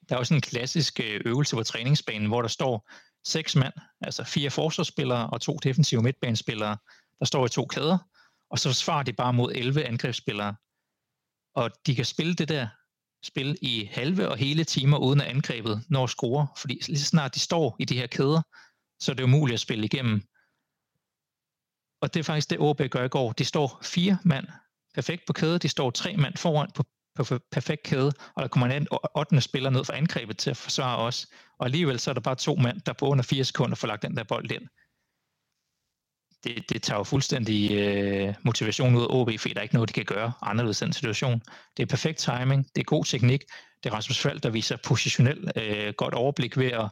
[0.10, 2.92] Der er også en klassisk øh, øvelse på træningsbanen, hvor der står
[3.26, 6.78] seks mand, altså fire forsvarsspillere og to defensive midtbanespillere,
[7.20, 7.98] der står i to kæder,
[8.50, 10.56] og så svarer de bare mod 11 angrebsspillere.
[11.56, 12.68] Og de kan spille det der
[13.24, 17.36] spil i halve og hele timer uden at angrebet når score, fordi lige så snart
[17.36, 18.42] de står i de her kæder,
[19.00, 20.24] så er det umuligt at spille igennem.
[22.02, 23.32] Og det er faktisk det, OB gør i går.
[23.32, 24.48] De står fire mand
[24.96, 26.84] perfekt på kæde, de står tre mand foran på
[27.16, 29.42] på perfekt kæde, og der kommer en 8.
[29.42, 31.28] spiller ned for angrebet til at forsvare os,
[31.60, 34.02] og alligevel så er der bare to mænd, der på under fire sekunder får lagt
[34.02, 34.64] den der bold ind.
[36.44, 39.90] Det, det tager jo fuldstændig øh, motivation ud af OB, fordi der er ikke noget,
[39.90, 41.42] de kan gøre anderledes i den situation.
[41.78, 43.42] Det er perfekt timing, det er god teknik,
[43.84, 46.90] det er Rasmus Fald, der viser positionel øh, godt overblik ved at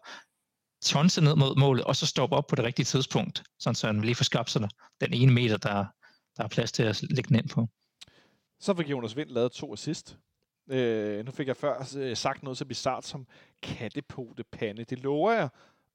[0.83, 4.01] tonse ned mod målet, og så stoppe op på det rigtige tidspunkt, sådan så han
[4.01, 4.69] lige får skabt sig
[5.01, 5.85] den ene meter, der,
[6.37, 7.67] der er plads til at lægge den ind på.
[8.59, 10.17] Så fik Jonas Vind lavet to assist.
[10.69, 13.27] Øh, nu fik jeg før øh, sagt noget så bizart som
[13.61, 14.83] kattepote pande.
[14.83, 15.49] Det lover jeg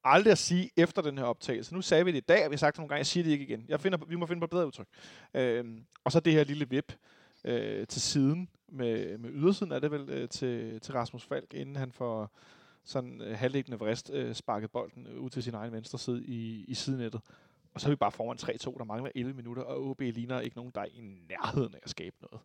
[0.05, 1.75] aldrig at sige efter den her optagelse.
[1.75, 3.25] Nu sagde vi det i dag, og vi har sagt det nogle gange, jeg siger
[3.25, 3.65] det ikke igen.
[3.69, 4.87] Jeg finder, vi må finde på et bedre udtryk.
[5.35, 5.65] Øh,
[6.05, 6.93] og så det her lille vip
[7.45, 11.77] øh, til siden, med, med ydersiden er det vel, øh, til, til Rasmus Falk, inden
[11.77, 12.39] han får
[12.89, 16.65] sådan øh, halvdelen vrist øh, sparket bolden øh, ud til sin egen venstre side i,
[16.69, 17.21] i sidenettet.
[17.75, 20.57] Og så er vi bare foran 3-2, der mangler 11 minutter, og OB ligner ikke
[20.57, 22.41] nogen, der er i nærheden af at skabe noget.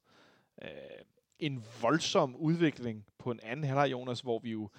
[0.61, 1.05] Øh,
[1.39, 4.69] en voldsom udvikling på en anden halvleg, Jonas, hvor vi jo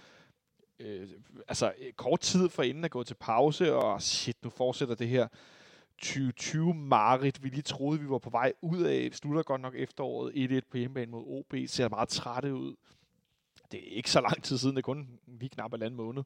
[0.79, 1.09] øh,
[1.49, 5.09] altså øh, kort tid for inden at gå til pause, og shit, nu fortsætter det
[5.09, 5.29] her
[5.99, 10.33] 2020 Marit, vi lige troede, vi var på vej ud af, slutter godt nok efteråret
[10.33, 12.75] 1-1 på hjemmebane mod OB, ser meget trætte ud.
[13.75, 16.23] Det er ikke så lang tid siden, det er kun lige knap en måned.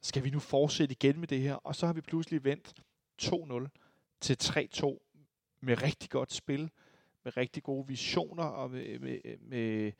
[0.00, 1.54] Skal vi nu fortsætte igen med det her?
[1.54, 2.74] Og så har vi pludselig vendt
[3.22, 3.68] 2-0
[4.20, 6.70] til 3-2 med rigtig godt spil,
[7.24, 9.92] med rigtig gode visioner og med, med, med,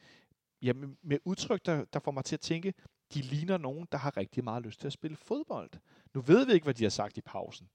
[0.63, 2.75] ja, med, med udtryk, der, der får mig til at tænke,
[3.15, 5.71] de ligner nogen, der har rigtig meget lyst til at spille fodbold.
[6.15, 7.69] Nu ved vi ikke, hvad de har sagt i pausen.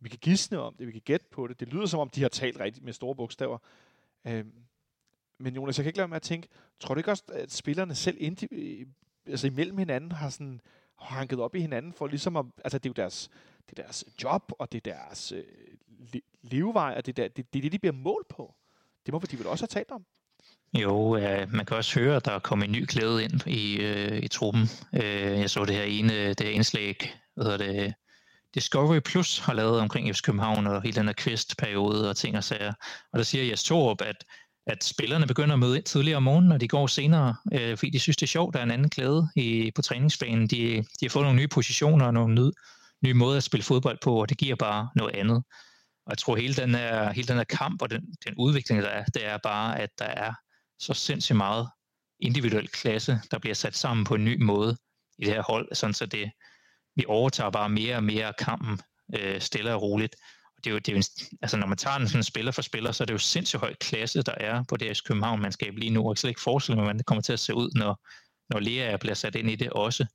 [0.00, 1.60] Vi kan gisne om det, vi kan gætte på det.
[1.60, 3.58] Det lyder som om, de har talt rigtigt med store bogstaver.
[4.24, 4.52] Øhm,
[5.40, 6.48] men Jonas, jeg kan ikke lade med at tænke,
[6.80, 8.86] tror du ikke også, at spillerne selv indi-
[9.26, 10.60] altså imellem hinanden har sådan
[10.98, 13.30] hanket op i hinanden for ligesom at, altså det er jo deres,
[13.70, 15.44] det er deres job, og det er deres øh,
[16.42, 18.54] levevej, og det er, det, det er det, de bliver målt på.
[19.06, 20.04] Det må de vel også have talt om.
[20.74, 23.76] Jo, ja, man kan også høre, at der er kommet en ny klæde ind i,
[23.80, 24.62] øh, i truppen.
[24.94, 26.96] Øh, jeg så det her ene, det her indslag,
[27.34, 27.94] hvad hedder det,
[28.54, 32.44] Discovery Plus har lavet omkring FC København og hele den her quest-periode og ting og
[32.44, 32.72] sager.
[33.12, 34.24] Og der siger Jes Torup, at,
[34.70, 37.90] at spillerne begynder at møde ind tidligere om morgenen, og de går senere, øh, fordi
[37.90, 40.46] de synes, det er sjovt, der er en anden klæde i, på træningsbanen.
[40.46, 42.52] De, de har fået nogle nye positioner og nogle nye,
[43.04, 45.36] nye måder at spille fodbold på, og det giver bare noget andet.
[46.06, 48.88] Og jeg tror, hele den her, hele den her kamp og den, den udvikling, der
[48.88, 50.32] er, det er bare, at der er
[50.78, 51.68] så sindssygt meget
[52.20, 54.76] individuel klasse, der bliver sat sammen på en ny måde
[55.18, 56.30] i det her hold, sådan så det,
[56.96, 58.80] vi overtager bare mere og mere kampen
[59.18, 60.16] øh, stille og roligt.
[60.64, 61.04] Det er jo, det er jo en,
[61.42, 63.74] altså når man tager den sådan spiller for spiller, så er det jo sindssygt høj
[63.80, 66.84] klasse, der er på deres København-mandskab lige nu, og jeg kan slet ikke forestille mig,
[66.84, 68.06] hvordan det kommer til at se ud, når,
[68.50, 70.06] når Lea bliver sat ind i det også.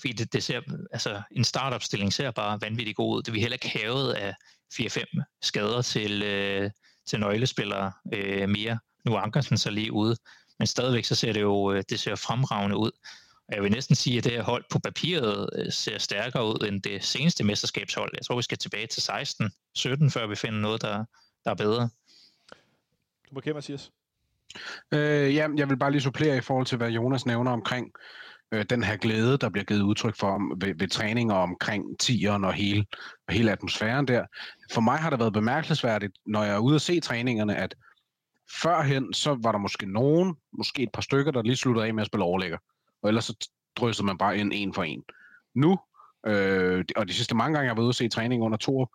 [0.00, 0.60] Fordi det, det ser,
[0.92, 3.22] altså en startopstilling ser bare vanvittigt god ud.
[3.22, 4.34] Det vi heller ikke havet af
[4.74, 6.70] 4-5 skader til, øh,
[7.06, 8.78] til nøglespillere øh, mere.
[9.04, 10.16] Nu er Ankersen så lige ude,
[10.58, 12.90] men stadigvæk så ser det jo øh, det ser fremragende ud.
[13.50, 16.68] Og jeg vil næsten sige, at det her hold på papiret øh, ser stærkere ud
[16.68, 18.10] end det seneste mesterskabshold.
[18.14, 21.04] Jeg tror, vi skal tilbage til 16-17, før vi finder noget, der,
[21.44, 21.90] der er bedre.
[23.30, 23.90] Du må kæmpe, Mathias.
[24.94, 27.92] Øh, ja, jeg vil bare lige supplere i forhold til, hvad Jonas nævner omkring
[28.52, 32.44] øh, den her glæde, der bliver givet udtryk for om, ved, ved træninger omkring tieren
[32.44, 32.86] og hele,
[33.28, 34.26] og hele atmosfæren der.
[34.72, 37.74] For mig har det været bemærkelsesværdigt, når jeg er ude og se træningerne, at
[38.62, 42.02] førhen, så var der måske nogen, måske et par stykker, der lige sluttede af med
[42.02, 42.58] at spille overlægger.
[43.02, 45.04] Og ellers så drysser man bare ind en for en.
[45.54, 45.78] Nu,
[46.26, 48.86] øh, og de sidste mange gange, jeg har været ude og se træning under to,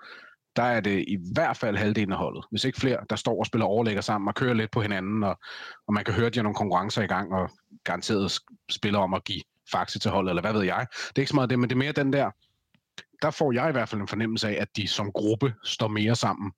[0.56, 3.46] der er det i hvert fald halvdelen af holdet, hvis ikke flere, der står og
[3.46, 5.40] spiller overlægger sammen og kører lidt på hinanden, og,
[5.88, 7.50] og man kan høre, at de har nogle konkurrencer i gang, og
[7.84, 8.40] garanteret
[8.70, 9.42] spiller om at give
[9.72, 10.88] faxe til holdet, eller hvad ved jeg.
[10.92, 12.32] Det er ikke så meget det, men det er mere den der,
[13.22, 16.16] der får jeg i hvert fald en fornemmelse af, at de som gruppe står mere
[16.16, 16.52] sammen,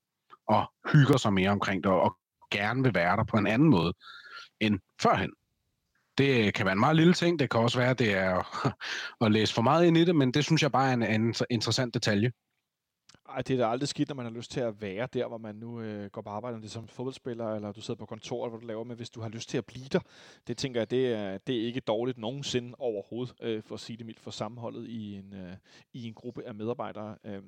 [0.48, 2.18] og hygger sig mere omkring det, og
[2.52, 3.94] gerne vil være der på en anden måde
[4.60, 5.32] end førhen.
[6.18, 8.66] Det kan være en meget lille ting, det kan også være, at det er
[9.26, 11.36] at læse for meget ind i det, men det synes jeg bare er en, en
[11.50, 12.32] interessant detalje.
[13.30, 15.38] Ej, det er da aldrig skidt, når man har lyst til at være der, hvor
[15.38, 18.06] man nu øh, går på arbejde, om det er som fodboldspiller, eller du sidder på
[18.06, 20.00] kontoret, hvor du laver med, hvis du har lyst til at blive der.
[20.48, 23.98] Det tænker jeg, det er, det er ikke dårligt nogensinde overhovedet, øh, for at sige
[23.98, 25.54] det mildt, for sammenholdet i en, øh,
[25.94, 27.16] i en gruppe af medarbejdere.
[27.26, 27.42] Øh,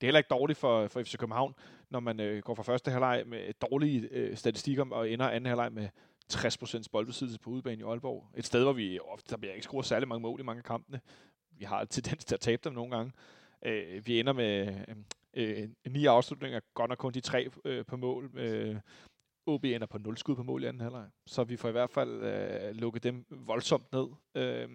[0.00, 1.54] det er heller ikke dårligt for, for FC København,
[1.90, 5.72] når man øh, går fra første halvleg med dårlige øh, statistikker og ender anden halvleg
[5.72, 5.88] med
[6.34, 8.30] 60% boldbesiddelse på udebane i Aalborg.
[8.36, 10.64] Et sted, hvor vi ofte der bliver ikke scoret særlig mange mål i mange af
[10.64, 11.00] kampene.
[11.50, 13.12] Vi har tendens til at tabe dem nogle gange.
[13.66, 14.74] Øh, vi ender med
[15.34, 18.30] øh, øh ni afslutninger, godt nok kun de tre øh, på mål.
[18.34, 18.76] Øh,
[19.46, 21.06] OB ender på nul skud på mål i anden halvleg.
[21.26, 24.06] Så vi får i hvert fald øh, lukket dem voldsomt ned.
[24.34, 24.68] Øh,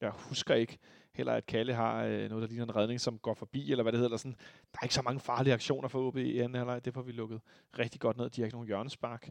[0.00, 0.78] jeg husker ikke
[1.14, 3.92] heller, at Kalle har øh, noget, der ligner en redning, som går forbi, eller hvad
[3.92, 4.08] det hedder.
[4.08, 4.36] Eller sådan.
[4.72, 6.84] Der er ikke så mange farlige aktioner for OB i anden halvleg.
[6.84, 7.40] Det får vi lukket
[7.78, 8.30] rigtig godt ned.
[8.30, 9.30] De har ikke nogen hjørnespark.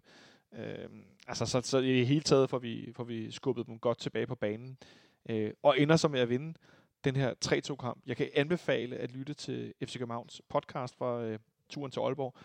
[0.58, 0.90] Øh,
[1.28, 4.36] altså, så, så i hele taget får vi, får vi skubbet dem godt tilbage på
[4.36, 4.78] banen.
[5.30, 6.54] Øh, og ender så med at vinde
[7.04, 8.04] den her 3-2-kamp.
[8.06, 11.40] Jeg kan anbefale at lytte til FC Københavns podcast fra øh,
[11.70, 12.36] turen til Aalborg.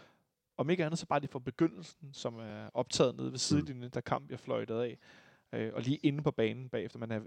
[0.56, 4.00] Om ikke andet, så bare lige fra begyndelsen, som er optaget nede ved sidelinjen, der
[4.00, 4.98] kamp jeg fløjtede af.
[5.52, 6.98] Øh, og lige inde på banen bagefter.
[6.98, 7.20] Man er,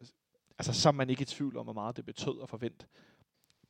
[0.60, 2.86] altså, så er man ikke i tvivl om, hvor meget det betød at forvente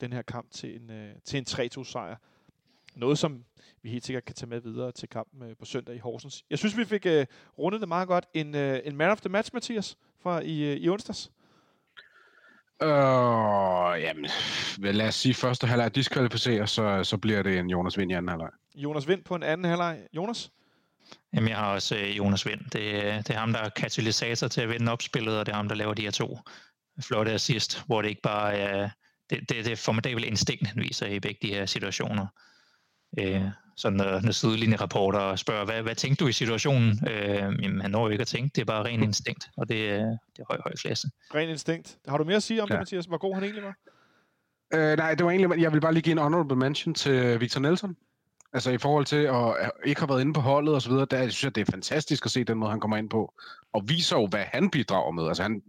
[0.02, 2.16] den her kamp til en, øh, til en 3-2-sejr.
[2.96, 3.44] Noget, som
[3.84, 6.44] vi helt sikkert kan tage med videre til kampen øh, på søndag i Horsens.
[6.50, 7.26] Jeg synes, vi fik øh,
[7.60, 8.26] rundet det meget godt.
[8.34, 11.32] En, øh, en man of the match, Mathias, fra i, øh, i onsdags.
[12.84, 14.30] Øh, jamen,
[14.78, 18.30] lad os sige, første halvleg diskvalificerer, så, så bliver det en Jonas Vind i anden
[18.30, 18.50] halvleg.
[18.76, 20.00] Jonas Vind på en anden halvleg.
[20.14, 20.52] Jonas?
[21.34, 22.60] Jamen, jeg har også øh, Jonas Vind.
[22.60, 22.74] Det,
[23.28, 25.76] det er ham, der er katalysator til at vinde opspillet, og det er ham, der
[25.76, 26.40] laver de her to
[27.02, 28.90] flotte assist, hvor det ikke bare er...
[29.30, 32.28] Det, det, det er formidabelt instinkt, han viser i begge de her situationer.
[33.20, 33.42] Øh,
[33.76, 37.00] så når, når sidelinjerapporter spørger, hvad, hvad tænkte du i situationen?
[37.10, 39.90] Øh, jamen, han når jo ikke at tænke, det er bare ren instinkt, og det,
[39.90, 41.08] er, det er høj, høj klasse.
[41.36, 41.98] Ren instinkt.
[42.08, 42.74] Har du mere at sige om ja.
[42.74, 43.06] det, Mathias?
[43.06, 43.76] Hvor god han egentlig var?
[44.74, 47.62] Øh, nej, det var egentlig, jeg vil bare lige give en honorable mention til Victor
[47.62, 47.96] Nelson.
[48.54, 51.22] Altså i forhold til at ikke have været inde på holdet og så videre, der
[51.22, 53.34] synes jeg, det er fantastisk at se den måde, han kommer ind på.
[53.74, 55.28] Og viser jo, hvad han bidrager med.
[55.28, 55.62] Altså han,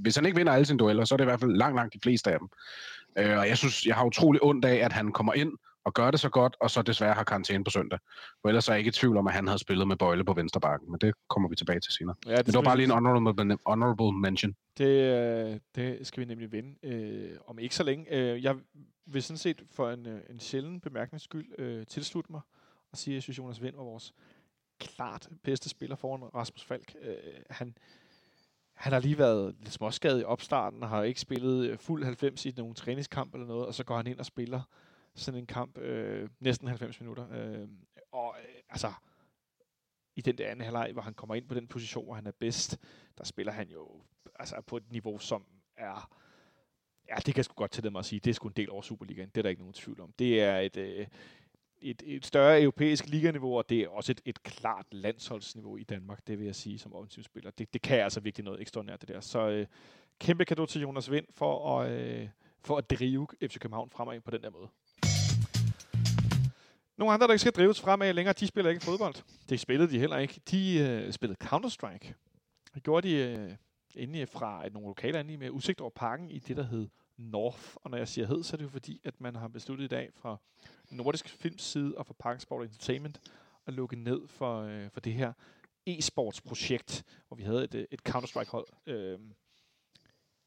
[0.00, 1.94] hvis han ikke vinder alle sine dueller, så er det i hvert fald langt, langt
[1.94, 2.48] de fleste af dem.
[3.18, 5.52] Øh, og jeg synes, jeg har utrolig ondt af, at han kommer ind
[5.84, 7.98] og gør det så godt, og så desværre har karantæne på søndag.
[8.42, 10.32] For ellers er jeg ikke i tvivl om, at han havde spillet med Bøjle på
[10.32, 12.16] venstre bakken, men det kommer vi tilbage til senere.
[12.26, 14.54] Ja, det, det var bare lige en honorable, honorable mention.
[14.78, 18.14] Det, øh, det skal vi nemlig vinde øh, om ikke så længe.
[18.14, 18.56] Øh, jeg
[19.06, 22.40] vil sådan set for en, øh, en sjælden bemærknings skyld øh, tilslutte mig
[22.92, 24.14] og sige, at jeg synes, Jonas Vind var vores
[24.78, 26.94] klart bedste spiller foran Rasmus Falk.
[27.02, 27.14] Øh,
[27.50, 27.74] han,
[28.74, 32.46] han har lige været lidt småskadet i opstarten, og har ikke spillet øh, fuld 90
[32.46, 34.60] i nogen træningskamp eller noget, og så går han ind og spiller
[35.14, 37.26] sådan en kamp øh, næsten 90 minutter.
[37.32, 37.68] Øh,
[38.12, 38.92] og øh, altså,
[40.16, 42.32] i den der anden halvleg, hvor han kommer ind på den position, hvor han er
[42.40, 42.78] bedst,
[43.18, 44.02] der spiller han jo
[44.38, 45.44] altså på et niveau, som
[45.76, 46.10] er...
[47.08, 48.20] Ja, det kan jeg sgu godt til dem at sige.
[48.20, 49.28] Det er sgu en del over Superligaen.
[49.28, 50.12] Det er der ikke nogen tvivl om.
[50.18, 51.06] Det er et, øh,
[51.80, 56.26] et, et større europæisk liganiveau, og det er også et, et klart landsholdsniveau i Danmark,
[56.26, 57.50] det vil jeg sige, som offensivspiller.
[57.50, 59.20] Det, det kan altså virkelig noget ekstraordinært, det der.
[59.20, 59.66] Så øh,
[60.18, 62.28] kæmpe kado til Jonas Vind for at, øh,
[62.60, 64.68] for at drive FC København fremad på den der måde.
[67.00, 69.14] Nogle andre, der ikke skal drives fremad længere, de spiller ikke fodbold.
[69.48, 70.40] Det spillede de heller ikke.
[70.50, 72.14] De øh, spillede Counter-Strike.
[72.74, 73.52] Det gjorde de øh,
[73.94, 77.74] inde fra et, nogle lokaler inde med udsigt over parken i det, der hed North.
[77.74, 79.88] Og når jeg siger hed, så er det jo fordi, at man har besluttet i
[79.88, 80.36] dag fra
[80.90, 83.20] Nordisk Films side og fra Parksport Entertainment
[83.66, 85.32] at lukke ned for, øh, for det her
[85.90, 88.66] e-sports projekt, hvor vi havde et, øh, et Counter-Strike-hold.
[88.86, 89.18] Øh,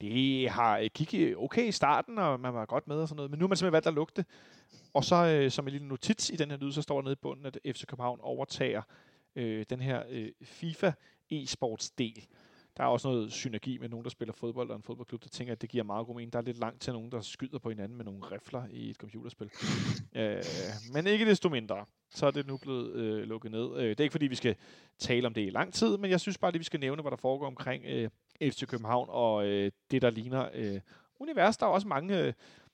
[0.03, 3.39] det har kigget okay i starten, og man var godt med og sådan noget, men
[3.39, 4.25] nu er man simpelthen valgt at lukke det.
[4.93, 7.13] Og så øh, som en lille notits i den her lyd, så står der nede
[7.13, 8.81] i bunden, at FC København overtager
[9.35, 10.91] øh, den her øh, FIFA
[11.33, 12.25] e-sports del.
[12.77, 15.53] Der er også noget synergi med nogen, der spiller fodbold og en fodboldklub, der tænker,
[15.53, 16.33] at det giver meget god mening.
[16.33, 18.95] Der er lidt langt til nogen, der skyder på hinanden med nogle rifler i et
[18.95, 19.51] computerspil.
[20.15, 20.43] øh,
[20.93, 23.77] men ikke desto mindre, så er det nu blevet øh, lukket ned.
[23.77, 24.55] Øh, det er ikke fordi, vi skal
[24.99, 27.11] tale om det i lang tid, men jeg synes bare, at vi skal nævne, hvad
[27.11, 28.09] der foregår omkring øh,
[28.51, 30.79] FC København og øh, det, der ligner øh,
[31.19, 31.57] univers.
[31.57, 32.33] Der er også mange øh,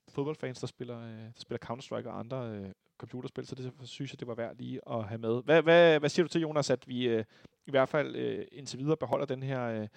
[0.10, 4.20] fodboldfans, der spiller, øh, der spiller Counter-Strike og andre øh, computerspil, så det synes jeg,
[4.20, 5.44] det var værd lige at have med.
[5.44, 7.24] Hvad, hvad, hvad siger du til, Jonas, at vi øh,
[7.68, 9.88] i hvert fald øh, indtil videre beholder den her øh,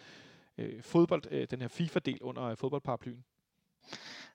[0.59, 3.25] øh fodbold, øh, den her FIFA-del under øh, fodboldparaplyen?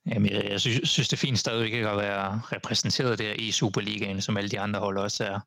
[0.06, 4.22] Jamen, jeg, jeg synes, synes, det er fint stadigvæk at være repræsenteret der i Superligaen,
[4.22, 5.40] som alle de andre hold også er.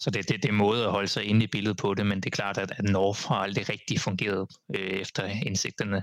[0.00, 2.20] Så det, det, det er måde at holde sig inde i billedet på det, men
[2.20, 6.02] det er klart, at, at North har aldrig rigtig fungeret øh, efter indsigterne.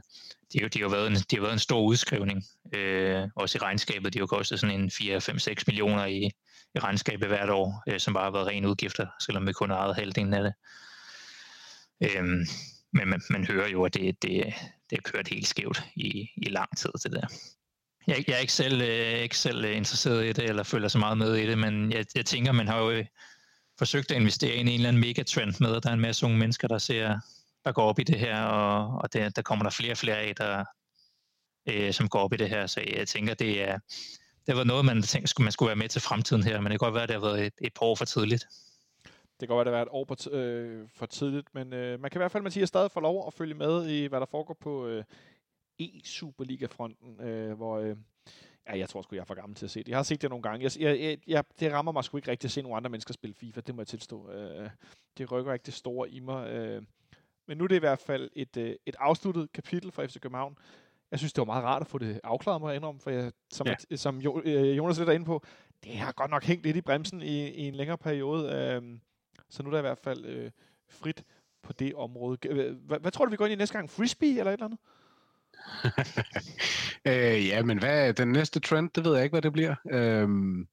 [0.54, 2.44] De, de, har været en, de har været en stor udskrivning,
[2.76, 4.14] øh, også i regnskabet.
[4.14, 6.32] De har kostet sådan en 4-5-6 millioner i,
[6.76, 9.78] i regnskabet hvert år, øh, som bare har været rene udgifter, selvom vi kun har
[9.78, 10.54] ejet halvdelen af det.
[12.04, 12.24] Øh,
[12.94, 14.32] men man, man hører jo, at det, det,
[14.90, 17.28] det har kørt helt skævt i, i lang tid, det der.
[18.08, 20.98] Jeg, jeg er ikke selv, øh, ikke selv øh, interesseret i det, eller føler så
[20.98, 23.04] meget med i det, men jeg, jeg tænker, man har jo
[23.78, 26.38] forsøgt at investere i en eller anden megatrend med, at der er en masse unge
[26.38, 27.20] mennesker, der ser,
[27.66, 30.18] der går op i det her, og, og det, der kommer der flere og flere
[30.18, 30.66] af, der,
[31.70, 32.68] øh, som går op i det her.
[32.68, 33.80] Så jeg tænker, det er,
[34.48, 36.86] det var noget, man tænkte, man skulle være med til fremtiden her, men det kan
[36.86, 38.46] godt være, at det har været et, et par år for tidligt.
[39.40, 42.00] Det kan godt være, at det har været et år øh, for tidligt, men øh,
[42.00, 44.26] man kan i hvert fald, man stadig få lov at følge med i, hvad der
[44.26, 45.04] foregår på øh,
[45.82, 47.96] e-Superliga-fronten, øh, hvor øh,
[48.70, 49.88] Ja, jeg tror sgu, jeg er for gammel til at se det.
[49.88, 50.64] Jeg har set det nogle gange.
[50.64, 53.14] Jeg, jeg, jeg, jeg, det rammer mig sgu ikke rigtig at se nogle andre mennesker
[53.14, 53.62] spille FIFA.
[53.62, 54.32] Det må jeg tilstå.
[54.32, 54.70] Øh,
[55.18, 56.50] det rykker ikke det store i mig.
[56.50, 56.84] Øh,
[57.48, 60.58] men nu er det i hvert fald et, øh, et afsluttet kapitel for FC København.
[61.12, 63.68] Jeg synes, det var meget rart at få det afklaret mig indom, for jeg, som,
[63.68, 63.76] ja.
[63.90, 65.44] et, som jo, øh, Jonas lidt er inde på,
[65.84, 68.52] det har godt nok hængt lidt i bremsen i, i en længere periode.
[68.52, 69.00] Øh,
[69.50, 70.52] så nu er der i hvert fald øh,
[70.90, 71.24] frit
[71.62, 72.38] på det område.
[72.86, 73.90] Hvad, hvad tror du, vi går ind i næste gang?
[73.90, 74.80] Frisbee eller et eller andet?
[77.08, 78.90] øh, ja, men hvad er den næste trend?
[78.96, 79.76] Det ved jeg ikke, hvad det bliver.
[79.92, 80.68] Øhm,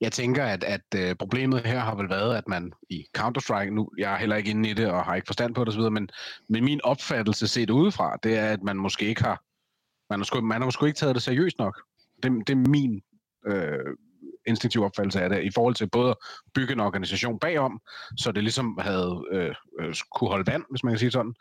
[0.00, 3.90] jeg tænker, at, at øh, problemet her har vel været, at man i Counter-Strike, nu
[3.98, 6.08] jeg er heller ikke inde i det og har ikke forstand på det osv., men,
[6.48, 9.42] men min opfattelse set udefra, det er, at man måske ikke har
[10.10, 11.82] man har, sgu, man har måske ikke taget det seriøst nok.
[12.22, 13.02] Det, det er min
[13.46, 13.94] øh,
[14.46, 16.16] instinktive opfattelse af det, i forhold til både at
[16.54, 17.80] bygge en organisation bagom,
[18.16, 21.34] så det ligesom havde øh, øh, kunne holde vand, hvis man kan sige sådan,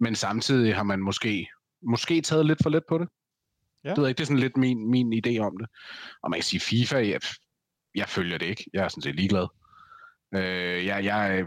[0.00, 1.48] men samtidig har man måske
[1.82, 3.08] måske taget lidt for let på det.
[3.84, 3.90] Ja.
[3.90, 5.68] Det, ved jeg ikke, det er sådan lidt min, min idé om det.
[6.22, 7.20] Og man kan sige, FIFA, jeg,
[7.94, 8.70] jeg følger det ikke.
[8.72, 9.46] Jeg er sådan set ligeglad.
[10.34, 11.46] Øh, jeg, jeg,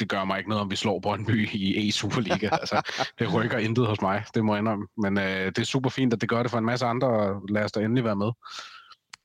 [0.00, 2.48] det gør mig ikke noget, om vi slår Brøndby i E-Superliga.
[2.60, 2.82] altså,
[3.18, 4.86] det rykker intet hos mig, det må jeg indrømme.
[5.02, 7.42] Men øh, det er super fint, at det gør det for en masse andre, og
[7.48, 8.30] lad os da endelig være med.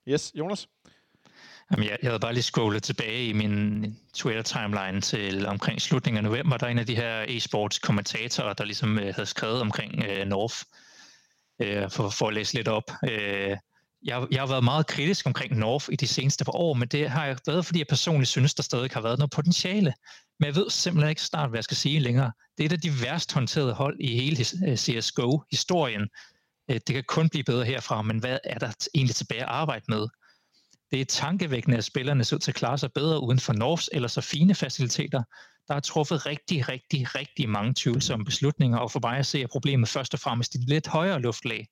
[0.07, 0.67] Yes, Jonas?
[1.71, 6.23] Jamen, jeg, jeg havde bare lige scrollet tilbage i min Twitter-timeline til omkring slutningen af
[6.23, 6.57] november.
[6.57, 10.27] Der er en af de her e-sports kommentatorer, der ligesom øh, havde skrevet omkring øh,
[10.27, 10.55] North,
[11.61, 12.91] øh, for, for at læse lidt op.
[13.03, 13.57] Øh,
[14.03, 17.09] jeg, jeg har været meget kritisk omkring North i de seneste par år, men det
[17.09, 19.93] har jeg været, fordi jeg personligt synes, der stadig har været noget potentiale.
[20.39, 22.31] Men jeg ved simpelthen ikke snart, hvad jeg skal sige længere.
[22.57, 26.09] Det er et af de værst håndterede hold i hele øh, CSGO-historien.
[26.71, 29.85] Øh, det kan kun blive bedre herfra, men hvad er der egentlig tilbage at arbejde
[29.87, 30.07] med?
[30.91, 33.89] Det er tankevækkende, at spillerne ser ud til at klare sig bedre uden for Norths
[33.93, 35.23] eller så fine faciliteter.
[35.67, 39.47] Der er truffet rigtig, rigtig, rigtig mange tvivlsomme beslutninger, og for mig at se, er
[39.47, 41.67] problemet først og fremmest i de lidt højere luftlag.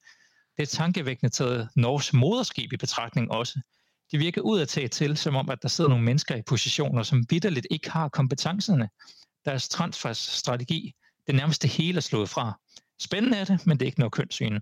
[0.57, 3.59] Det er tankevækkende taget Norths moderskib i betragtning også.
[4.11, 7.03] De virker ud at tage til, som om at der sidder nogle mennesker i positioner,
[7.03, 8.89] som vidderligt ikke har kompetencerne.
[9.45, 10.93] Deres transferstrategi,
[11.27, 12.59] det nærmeste hele er slået fra.
[12.99, 14.59] Spændende er det, men det er ikke noget kønssyn.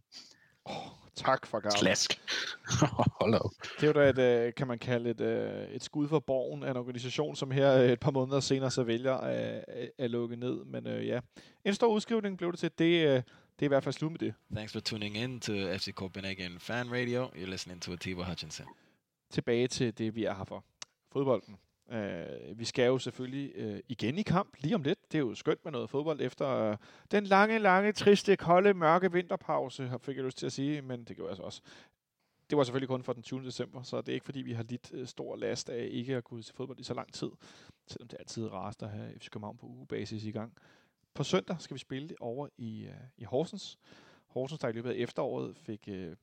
[1.15, 1.77] Tak for gaven.
[1.77, 2.21] Slask.
[3.21, 3.51] Hold op.
[3.79, 6.63] Det er jo da et, øh, kan man kalde et, øh, et skud for borgen
[6.63, 9.65] af en organisation, som her øh, et par måneder senere så vælger at,
[9.97, 10.65] at lukke ned.
[10.65, 11.19] Men øh, ja,
[11.65, 12.69] en stor udskrivning blev det til.
[12.69, 14.33] Det, det er i hvert fald slut med det.
[14.55, 17.25] Thanks for tuning in to FC Copenhagen Fan Radio.
[17.25, 18.65] You're listening to Atiba Hutchinson.
[19.31, 20.63] Tilbage til det, vi er her for.
[21.11, 21.57] Fodbolden.
[21.91, 25.11] Øh, vi skal jo selvfølgelig øh, igen i kamp lige om lidt.
[25.11, 26.77] Det er jo skønt med noget fodbold efter øh,
[27.11, 31.15] den lange, lange, triste, kolde, mørke vinterpause, fik jeg lyst til at sige, men det
[31.15, 31.61] gjorde jeg så også.
[32.49, 33.43] Det var selvfølgelig kun for den 20.
[33.43, 36.23] december, så det er ikke fordi, vi har lidt øh, stor last af ikke at
[36.23, 37.29] kunne til fodbold i så lang tid,
[37.87, 40.53] selvom det er altid rarest at have FC København på ugebasis i gang.
[41.13, 43.79] På søndag skal vi spille det over i, øh, i Horsens.
[44.27, 46.15] Horsens, der i løbet af efteråret fik øh,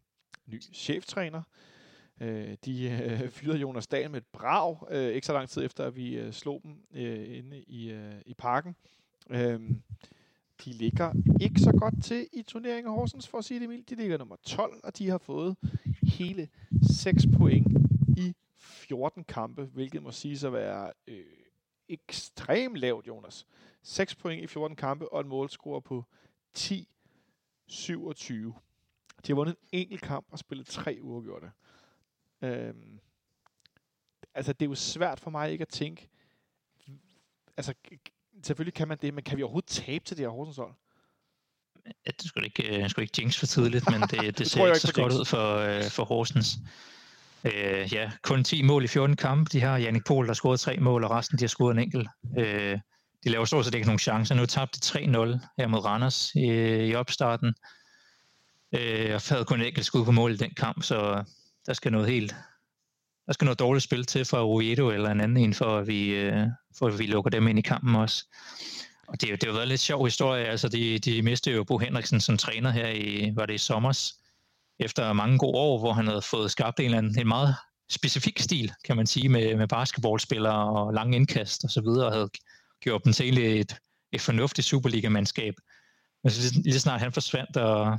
[0.47, 1.43] ny cheftræner.
[2.23, 5.85] Øh, de øh, fyrede Jonas Dahl med et brag, øh, ikke så lang tid efter,
[5.85, 8.77] at vi øh, slog dem øh, inde i, øh, i parken.
[9.31, 9.61] Øh,
[10.65, 13.91] de ligger ikke så godt til i turneringen Horsens, for at sige det mildt.
[13.91, 15.57] De ligger nummer 12, og de har fået
[16.03, 16.49] hele
[16.93, 17.67] 6 point
[18.17, 21.25] i 14 kampe, hvilket må sige at være øh,
[21.89, 23.47] ekstremt lavt, Jonas.
[23.83, 26.05] 6 point i 14 kampe og en målscore på
[26.59, 26.73] 10-27.
[29.27, 31.51] De har vundet en enkelt kamp og spillet tre uafgjorte.
[32.43, 32.99] Øhm,
[34.35, 36.09] altså, det er jo svært for mig ikke at tænke...
[37.57, 37.75] Altså,
[38.45, 40.75] selvfølgelig kan man det, men kan vi overhovedet tabe til det her Horsens hold?
[41.87, 44.67] Ja, det skulle ikke, uh, skulle ikke jinx for tidligt, men det, det, det ser
[44.67, 46.59] ikke så godt ud for, uh, for Horsens.
[47.45, 49.51] Uh, ja, kun 10 mål i 14 kampe.
[49.53, 51.79] De har Jannik Pohl, der har scoret tre mål, og resten de har scoret en
[51.79, 52.09] enkelt.
[52.23, 52.79] Uh,
[53.25, 54.35] de laver stort set ikke nogen chancer.
[54.35, 54.99] Nu tabte 3-0
[55.59, 56.47] her mod Randers i,
[56.87, 57.55] i opstarten.
[58.75, 61.25] Øh, og havde kun et enkelt skud på mål i den kamp, så
[61.67, 62.35] der skal noget helt
[63.27, 66.09] der skal noget dårligt spil til for Oviedo eller en anden en, for at vi,
[66.09, 66.47] øh,
[66.79, 68.25] for at vi lukker dem ind i kampen også.
[69.09, 70.45] Og det, det har været en lidt sjov historie.
[70.45, 74.15] Altså, de, de mistede jo Bo Henriksen som træner her i, var det i sommers,
[74.79, 77.55] efter mange gode år, hvor han havde fået skabt en, eller anden, en meget
[77.91, 82.13] specifik stil, kan man sige, med, med basketballspillere og lange indkast og så videre, og
[82.13, 82.31] havde
[82.81, 83.77] gjort dem til et,
[84.13, 85.55] et fornuftigt Superliga-mandskab.
[86.23, 87.99] Men så lige, lige snart han forsvandt, og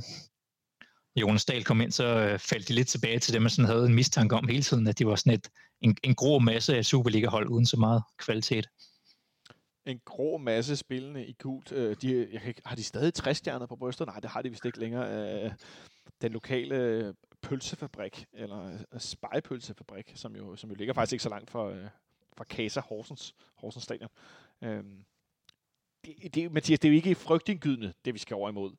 [1.16, 3.86] Jonas Dahl kom ind, så øh, faldt de lidt tilbage til det, man sådan havde
[3.86, 5.48] en mistanke om hele tiden, at de var sådan et,
[5.80, 8.68] en, en grå masse af Superliga-hold uden så meget kvalitet.
[9.86, 11.72] En grå masse spillende i kult.
[11.72, 14.06] Øh, de, jeg kan har de stadig 60 stjerner på brystet?
[14.06, 15.44] Nej, det har de vist ikke længere.
[15.44, 15.52] Øh,
[16.22, 21.70] den lokale pølsefabrik, eller spejpølsefabrik, som jo, som jo ligger faktisk ikke så langt fra,
[22.36, 24.10] fra Casa Horsens, Horsens Stadion.
[24.62, 25.04] Øhm,
[26.04, 28.72] det, det, Mathias, det er jo ikke frygtindgydende, det vi skal over imod.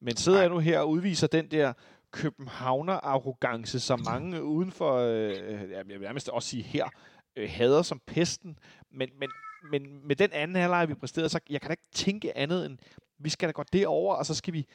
[0.00, 1.72] Men sidder jeg nu her og udviser den der
[2.10, 6.88] københavner-arrogance, som mange uden for, øh, jeg vil nærmest også sige her,
[7.36, 8.58] øh, hader som pesten.
[8.90, 9.30] Men, men,
[9.70, 12.78] men med den anden halvleg, vi præsterede, så jeg kan da ikke tænke andet end,
[13.18, 14.66] vi skal da gå derover, og så skal vi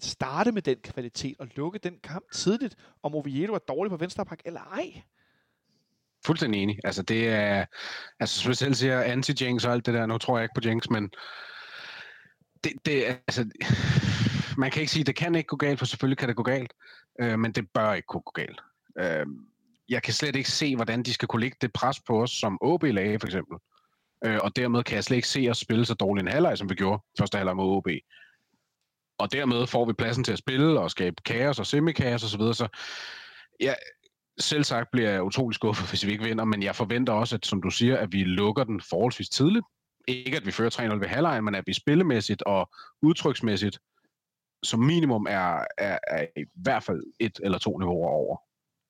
[0.00, 4.38] starte med den kvalitet og lukke den kamp tidligt, om Oviedo er dårlig på venstrepak
[4.44, 5.02] eller ej.
[6.26, 6.78] Fuldstændig enig.
[6.84, 7.64] Altså det er,
[8.20, 11.10] altså specielt siger anti-Jinx og alt det der, nu tror jeg ikke på Jinx, men
[12.64, 13.50] det, det altså,
[14.58, 16.36] Altså, man kan ikke sige, at det kan ikke gå galt, for selvfølgelig kan det
[16.36, 16.72] gå galt,
[17.20, 18.60] øh, men det bør ikke kunne gå galt.
[18.98, 19.26] Øh,
[19.88, 22.58] jeg kan slet ikke se, hvordan de skal kunne lægge det pres på os, som
[22.60, 23.56] OB lagde for eksempel.
[24.24, 26.70] Øh, og dermed kan jeg slet ikke se os spille så dårligt en halvleg, som
[26.70, 27.88] vi gjorde første halvleg mod OB.
[29.18, 32.30] Og dermed får vi pladsen til at spille og skabe kaos og semikaos osv.
[32.30, 32.54] Så, videre.
[32.54, 32.68] så
[33.60, 33.74] ja,
[34.38, 37.46] selv sagt bliver jeg utrolig skuffet, hvis vi ikke vinder, men jeg forventer også, at
[37.46, 39.64] som du siger, at vi lukker den forholdsvis tidligt.
[40.08, 42.70] Ikke at vi fører 3-0 ved halvlejen, men at vi spillemæssigt og
[43.02, 43.78] udtryksmæssigt
[44.62, 48.36] som minimum er, er, er i hvert fald et eller to niveauer over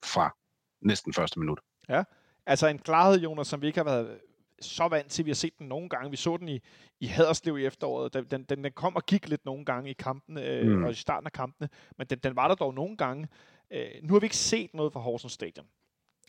[0.04, 0.36] fra
[0.80, 1.60] næsten første minut.
[1.88, 2.04] Ja,
[2.46, 4.20] altså en klarhed, Jonas, som vi ikke har været
[4.60, 5.24] så vant til.
[5.24, 6.10] Vi har set den nogle gange.
[6.10, 6.60] Vi så den i,
[7.00, 8.14] i Haderslev i efteråret.
[8.14, 10.84] Den, den, den kom og gik lidt nogle gange i kampene, øh, mm.
[10.84, 13.28] og i starten af kampene, men den, den var der dog nogle gange.
[13.70, 15.66] Øh, nu har vi ikke set noget fra Horsens Stadion.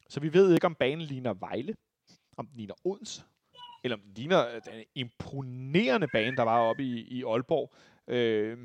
[0.09, 1.75] Så vi ved ikke, om banen ligner Vejle,
[2.37, 3.23] om den ligner Odense,
[3.83, 7.73] eller om den ligner den imponerende bane, der var oppe i, i Aalborg.
[8.07, 8.57] Øh,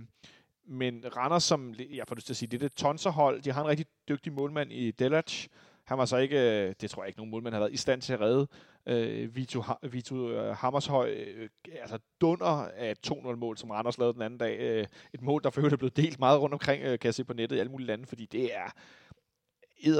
[0.66, 3.60] men Randers, som jeg får lyst til at sige, det er det tonserhold, de har
[3.60, 5.46] en rigtig dygtig målmand i Delac.
[5.84, 8.02] Han var så ikke, øh, det tror jeg ikke, nogen målmand har været i stand
[8.02, 8.46] til at redde.
[8.86, 11.48] Øh, Vito, Vito øh, Hammershøj, øh,
[11.80, 14.58] altså dunder af et 2-0-mål, som Randers lavede den anden dag.
[14.60, 17.14] Øh, et mål, der for øvrigt er blevet delt meget rundt omkring, øh, kan jeg
[17.14, 18.70] se på nettet i alle mulige lande, fordi det er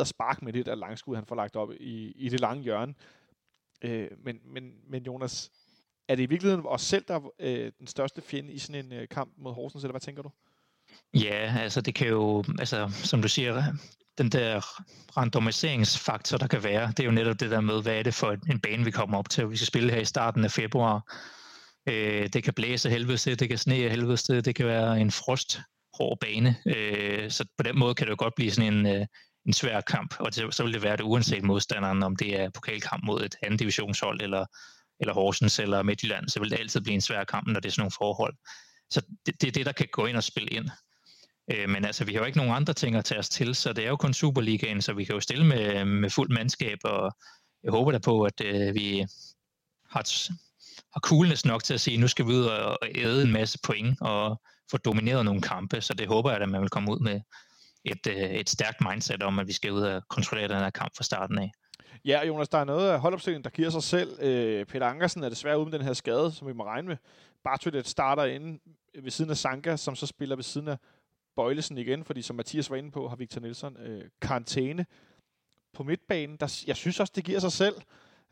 [0.05, 2.95] spark med det der langskud, han får lagt op i, i det lange hjørne.
[3.83, 5.53] Øh, men, men, men Jonas,
[6.09, 8.93] er det i virkeligheden os selv, der er øh, den største fjende i sådan en
[8.93, 10.31] øh, kamp mod Horsens, eller hvad tænker du?
[11.15, 13.73] Ja, altså det kan jo, altså som du siger,
[14.19, 14.61] den der
[15.17, 18.37] randomiseringsfaktor, der kan være, det er jo netop det der med, hvad er det for
[18.51, 19.51] en bane, vi kommer op til.
[19.51, 21.15] Vi skal spille her i starten af februar.
[21.89, 25.11] Øh, det kan blæse helvede til, det kan sne helvede, til, det kan være en
[25.11, 25.61] frost
[25.99, 26.57] hård bane.
[26.67, 29.07] Øh, så på den måde kan det jo godt blive sådan en, øh,
[29.47, 32.51] en svær kamp, og det, så vil det være det uanset modstanderen, om det er
[32.51, 34.47] pokalkamp mod et andet divisionshold, eller,
[35.01, 37.73] eller Horsens, eller Midtjylland, så vil det altid blive en svær kamp, når det er
[37.73, 38.35] sådan nogle forhold.
[38.91, 40.69] Så det, det er det, der kan gå ind og spille ind.
[41.51, 43.73] Øh, men altså, vi har jo ikke nogen andre ting at tage os til, så
[43.73, 47.17] det er jo kun Superligaen, så vi kan jo stille med, med fuld mandskab, og
[47.63, 49.07] jeg håber da på, at øh, vi
[49.91, 50.31] har,
[50.93, 53.59] har coolness nok til at sige, at nu skal vi ud og æde en masse
[53.65, 56.99] point og få domineret nogle kampe, så det håber jeg, at man vil komme ud
[56.99, 57.21] med
[57.85, 60.97] et, øh, et stærkt mindset om, at vi skal ud og kontrollere den her kamp
[60.97, 61.51] fra starten af.
[62.05, 64.23] Ja, Jonas, der er noget af holdopstillingen, der giver sig selv.
[64.23, 66.97] Øh, Peter Ankersen er desværre uden den her skade, som vi må regne med.
[67.45, 68.61] Bartolet starter inde
[69.03, 70.77] ved siden af Sanka, som så spiller ved siden af
[71.37, 74.87] Bøjlesen igen, fordi som Mathias var inde på, har Victor Nielsen øh, karantæne
[75.73, 76.37] på midtbanen.
[76.37, 77.75] Der, jeg synes også, det giver sig selv.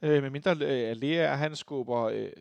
[0.03, 2.33] Øh, med mindre øh, Lea, han skubber øh,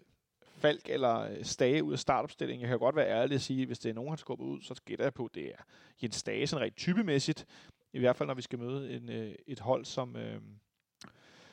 [0.58, 2.62] Falk eller øh, Stage ud af startopstillingen.
[2.62, 4.62] Jeg kan godt være ærlig at sige, at hvis det er nogen, han skubber ud,
[4.62, 5.64] så gætter jeg på, at det er
[6.04, 7.46] Jens Stage, sådan rent typemæssigt.
[7.94, 10.42] I hvert fald, når vi skal møde en, øh, et hold som, øh,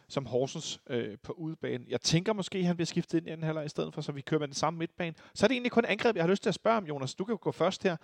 [0.09, 1.85] som Horsens øh, på udebane.
[1.89, 4.13] Jeg tænker måske, at han bliver skiftet ind i anden halvleg i stedet for, så
[4.13, 5.15] vi kører med den samme midtbane.
[5.35, 7.15] Så er det egentlig kun angreb, jeg har lyst til at spørge om, Jonas.
[7.15, 7.97] Du kan jo gå først her.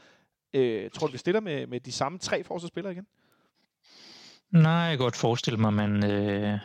[0.54, 3.06] Øh, tror du, vi stiller med, med de samme tre forsvarsspillere igen?
[4.50, 6.58] Nej, jeg kan godt forestille mig, men øh,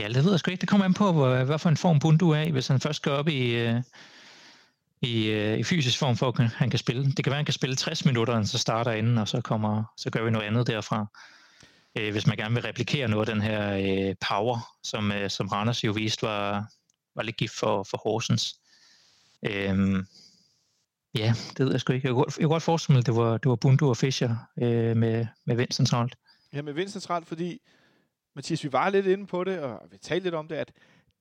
[0.00, 0.60] ja, det ved jeg sgu ikke.
[0.60, 2.96] Det kommer an på, hvor, hvad for en form Bundu er i, hvis han først
[2.96, 3.82] skal op i, øh,
[5.02, 7.04] i, øh, i fysisk form, for at han kan spille.
[7.04, 9.40] Det kan være, at han kan spille 60 minutter, og så starter inden, og så,
[9.40, 11.06] kommer, så gør vi noget andet derfra.
[11.98, 15.48] Øh, hvis man gerne vil replikere noget af den her øh, power, som, øh, som
[15.48, 16.72] Randers jo viste var,
[17.14, 18.60] var lidt gift for, for Horsens.
[19.42, 20.04] Øh,
[21.14, 22.08] Ja, det ved jeg sgu ikke.
[22.08, 24.36] Jeg kunne, jeg kunne godt forestille mig, at det var, det var Bundu og Fischer
[24.62, 26.16] øh, med, med vind centralt.
[26.52, 27.60] Ja, med vind centralt, fordi,
[28.34, 30.72] Mathias, vi var lidt inde på det, og vi talte lidt om det, at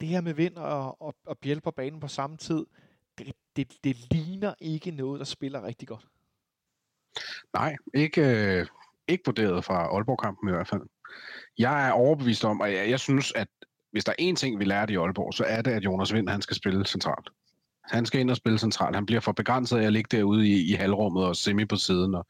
[0.02, 2.66] det her med vind og, og, og bjælp på banen på samme tid,
[3.18, 6.06] det, det, det ligner ikke noget, der spiller rigtig godt.
[7.54, 8.68] Nej, ikke, øh,
[9.10, 10.82] ikke vurderet fra Aalborg-kampen i hvert fald.
[11.58, 13.48] Jeg er overbevist om, og jeg, jeg synes, at
[13.92, 16.30] hvis der er én ting, vi lærte i Aalborg, så er det, at Jonas Vind
[16.30, 17.30] han skal spille centralt.
[17.84, 18.96] Han skal ind og spille centralt.
[18.96, 22.16] Han bliver for begrænset af at ligge derude i, i halvrummet og semi på siden,
[22.16, 22.26] og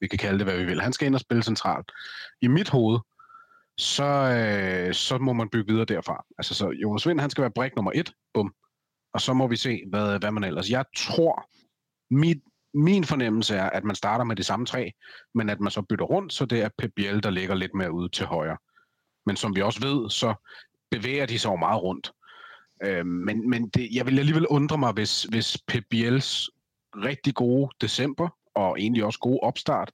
[0.00, 0.80] vi kan kalde det, hvad vi vil.
[0.80, 1.92] Han skal ind og spille centralt.
[2.42, 2.98] I mit hoved,
[3.78, 6.24] så, øh, så må man bygge videre derfra.
[6.38, 8.54] Altså, så Jonas Vind, han skal være brik nummer et, bum.
[9.14, 10.70] Og så må vi se, hvad, hvad man ellers...
[10.70, 11.48] Jeg tror,
[12.10, 12.38] mit,
[12.74, 14.90] min fornemmelse er, at man starter med det samme træ,
[15.34, 17.92] men at man så bytter rundt, så det er Pep Biel, der ligger lidt mere
[17.92, 18.56] ude til højre.
[19.26, 20.34] Men som vi også ved, så
[20.90, 22.12] bevæger de sig jo meget rundt.
[22.84, 26.50] Øh, men men det, jeg vil alligevel undre mig, hvis, hvis Pep Biels
[26.96, 29.92] rigtig gode december, og egentlig også gode opstart,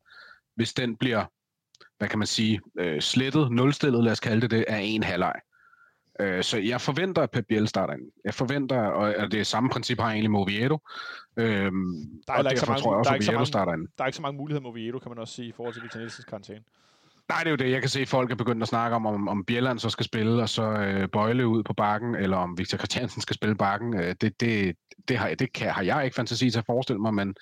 [0.56, 1.24] hvis den bliver,
[1.98, 5.34] hvad kan man sige, øh, slettet, nulstillet, lad os kalde det det, af en halvleg.
[6.20, 8.02] Øh, så jeg forventer, at Pep Biel starter ind.
[8.24, 10.78] Jeg forventer, og det er samme princip har jeg egentlig med Oviedo.
[11.36, 11.94] Øhm,
[12.26, 13.72] der er og ikke så mange, tror jeg også, der er ikke så mange, starter
[13.72, 13.88] ind.
[13.98, 15.82] Der er ikke så mange muligheder med Oviedo, kan man også sige, i forhold til
[15.82, 16.60] Victor Nielsens karantæne.
[17.28, 17.70] Nej, det er jo det.
[17.70, 20.04] Jeg kan se, at folk er begyndt at snakke om, om, om Bjelland så skal
[20.04, 24.00] spille, og så øh, Bøjle ud på bakken, eller om Victor Christiansen skal spille bakken.
[24.00, 24.76] Øh, det, det,
[25.08, 27.34] det, har, det kan, har jeg ikke fantasi til at forestille mig, men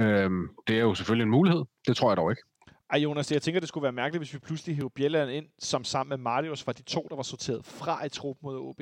[0.00, 0.30] øh,
[0.66, 1.64] det er jo selvfølgelig en mulighed.
[1.86, 2.42] Det tror jeg dog ikke.
[2.90, 5.84] Ej Jonas, jeg tænker, det skulle være mærkeligt, hvis vi pludselig hæver Bjelland ind, som
[5.84, 8.80] sammen med Marius var de to, der var sorteret fra et trup mod OB,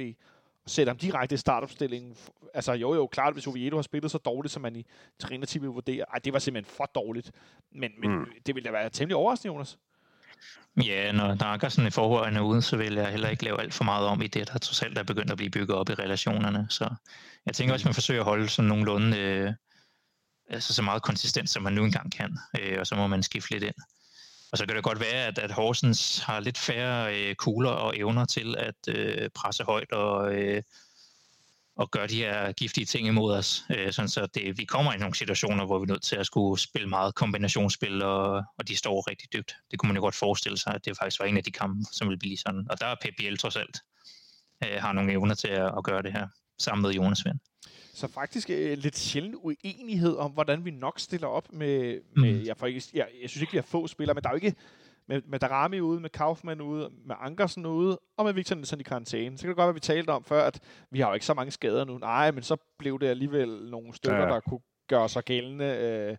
[0.64, 2.16] og sætter ham direkte i startopstillingen.
[2.54, 4.86] Altså jo jo, klart, hvis Oviedo har spillet så dårligt, som man i
[5.18, 7.32] trænerteamet vurderer, ej, det var simpelthen for dårligt.
[7.72, 8.26] Men, men mm.
[8.46, 9.78] det ville da være temmelig overraskende, Jonas.
[10.84, 13.84] Ja, når Darkersen i forhånden er ude, så vil jeg heller ikke lave alt for
[13.84, 16.66] meget om i det, der trods alt er begyndt at blive bygget op i relationerne.
[16.70, 16.94] Så
[17.46, 19.52] jeg tænker også, at man forsøger at holde sådan nogenlunde, øh,
[20.48, 23.50] altså så meget konsistent, som man nu engang kan, øh, og så må man skifte
[23.50, 23.74] lidt ind.
[24.52, 27.98] Og så kan det godt være, at, at Horsens har lidt færre øh, kugler og
[27.98, 30.62] evner til at øh, presse højt og, øh,
[31.76, 33.64] og gøre de her giftige ting imod os.
[33.70, 36.26] Øh, sådan så det, vi kommer i nogle situationer, hvor vi er nødt til at
[36.26, 39.56] skulle spille meget kombinationsspil, og, og de står rigtig dybt.
[39.70, 41.84] Det kunne man jo godt forestille sig, at det faktisk var en af de kampe,
[41.92, 42.66] som ville blive sådan.
[42.70, 43.80] Og der er PPL trods alt,
[44.64, 46.26] øh, har nogle evner til at, at gøre det her
[46.58, 47.38] sammen med Jonas Vind.
[47.94, 52.00] Så faktisk øh, lidt sjældent uenighed om, hvordan vi nok stiller op med...
[52.16, 52.46] med Mm.
[52.46, 54.36] jeg, for ikke, jeg, jeg synes ikke, vi har få spillere, men der er jo
[54.36, 54.54] ikke...
[55.08, 58.82] Med, med Darami ude, med Kaufmann ude, med Ankersen ude, og med Victor Nielsen i
[58.82, 59.38] karantæne.
[59.38, 61.26] Så kan det godt være, at vi talte om før, at vi har jo ikke
[61.26, 61.98] så mange skader nu.
[61.98, 65.64] Nej, men så blev det alligevel nogle stykker, Ja, der kunne gøre sig gældende.
[65.64, 66.16] Øh,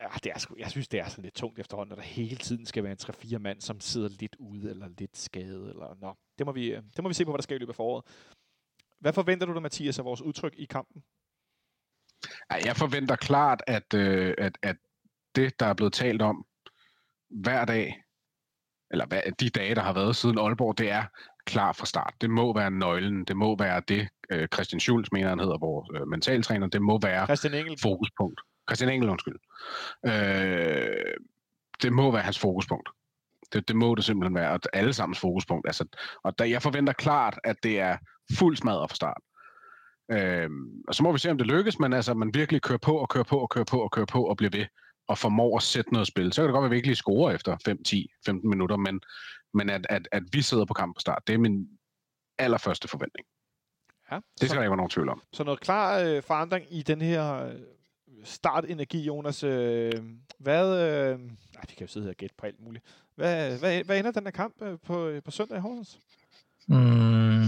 [0.00, 2.36] ja, det er sgu, jeg synes, det er sådan lidt tungt efterhånden, når der hele
[2.36, 2.98] tiden skal være en
[3.34, 5.70] 3-4 mand, som sidder lidt ude, eller lidt skadet.
[5.70, 7.58] Eller, nå, det må, vi, øh, det må vi se på, hvad der sker i
[7.58, 8.04] løbet af foråret.
[9.02, 11.02] Hvad forventer du dig, Mathias, af vores udtryk i kampen?
[12.50, 14.76] Jeg forventer klart, at, øh, at, at
[15.36, 16.46] det, der er blevet talt om
[17.30, 18.02] hver dag,
[18.90, 21.04] eller hvad, de dage, der har været siden Aalborg, det er
[21.46, 22.14] klar fra start.
[22.20, 23.24] Det må være nøglen.
[23.24, 26.66] Det må være det, øh, Christian Schulz mener, han hedder vores øh, mentaltræner.
[26.66, 28.40] Det må være Christian Engel, fokuspunkt.
[28.68, 29.38] Christian Engel, undskyld.
[30.06, 31.14] Øh,
[31.82, 32.88] det må være hans fokuspunkt.
[33.52, 35.66] Det, det må det simpelthen være, og alle sammens fokuspunkt.
[35.66, 35.84] Altså,
[36.24, 37.96] og der, jeg forventer klart, at det er
[38.38, 39.22] fuld smadret fra start.
[40.10, 42.96] Øhm, og så må vi se, om det lykkes, men altså, man virkelig kører på
[42.98, 44.66] og kører på og kører på og kører på og bliver ved
[45.08, 46.32] og formår at sætte noget spil.
[46.32, 48.76] Så kan det godt være, at vi ikke lige scorer efter 5, 10, 15 minutter,
[48.76, 49.00] men,
[49.54, 51.68] men at, at, at vi sidder på kamp på start, det er min
[52.38, 53.26] allerførste forventning.
[54.10, 55.22] ja, Det så, skal der ikke være nogen tvivl om.
[55.32, 57.54] så noget klar øh, forandring i den her øh,
[58.24, 59.42] startenergi, Jonas.
[59.42, 59.92] Øh,
[60.38, 62.84] hvad, øh, nej, vi kan jo sidde her og gætte på alt muligt.
[63.14, 66.00] Hvad, hvad, hvad ender den her kamp øh, på, øh, på søndag i Horsens?
[66.68, 67.42] Mm,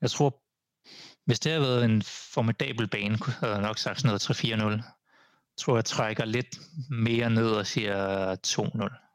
[0.00, 0.42] jeg tror,
[1.24, 4.46] hvis det havde været en formidabel bane, havde jeg nok sagt sådan noget 3-4-0.
[4.46, 4.82] Jeg
[5.56, 6.58] tror, jeg trækker lidt
[6.90, 9.06] mere ned og siger 2-0.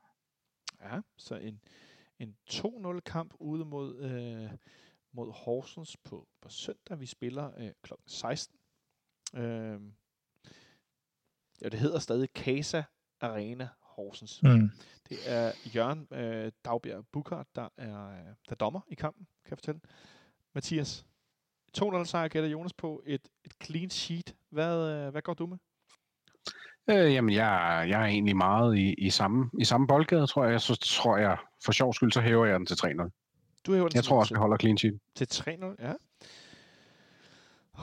[0.83, 1.61] Ja, så en,
[2.19, 4.49] en 2-0 kamp ude mod, øh,
[5.13, 6.99] mod Horsens på, på søndag.
[6.99, 7.93] Vi spiller øh, kl.
[8.07, 8.57] 16.
[9.35, 9.79] Øh,
[11.61, 12.83] ja, det hedder stadig Casa
[13.21, 14.43] Arena Horsens.
[14.43, 14.71] Mm.
[15.09, 19.51] Det er Jørgen øh, Dagbjerg Bukart, der er, øh, der er dommer i kampen, kan
[19.51, 19.81] jeg fortælle.
[20.55, 21.05] Mathias,
[21.77, 24.35] 2-0 sejr gætter Jonas på et, et clean sheet.
[24.49, 25.57] Hvad, øh, hvad går du med?
[26.89, 30.61] Øh, jamen, jeg, jeg er egentlig meget i, i, samme, i samme boldgade, tror jeg.
[30.61, 32.87] Så tror jeg, for sjov skyld, så hæver jeg den til 3-0.
[33.65, 34.99] Du hæver den Jeg til- tror også, vi holder clean sheet.
[35.15, 35.93] Til 3-0, ja.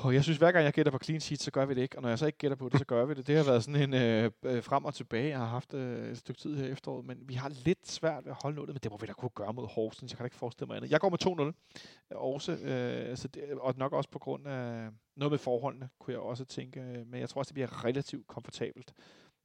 [0.02, 1.96] Og jeg synes, hver gang jeg gætter på clean sheet, så gør vi det ikke.
[1.98, 3.26] Og når jeg så ikke gætter på det, så gør vi det.
[3.26, 6.18] Det har været sådan en øh, øh, frem og tilbage, jeg har haft øh, et
[6.18, 7.04] stykke tid her i efteråret.
[7.04, 9.30] Men vi har lidt svært ved at holde noget, men det må vi da kunne
[9.34, 10.12] gøre mod Horsens.
[10.12, 10.90] Jeg kan da ikke forestille mig andet.
[10.90, 11.82] Jeg går med 2-0.
[12.12, 16.12] Øh, også, øh, så det, og nok også på grund af noget med forholdene, kunne
[16.12, 17.04] jeg også tænke.
[17.06, 18.94] Men jeg tror også, det bliver relativt komfortabelt.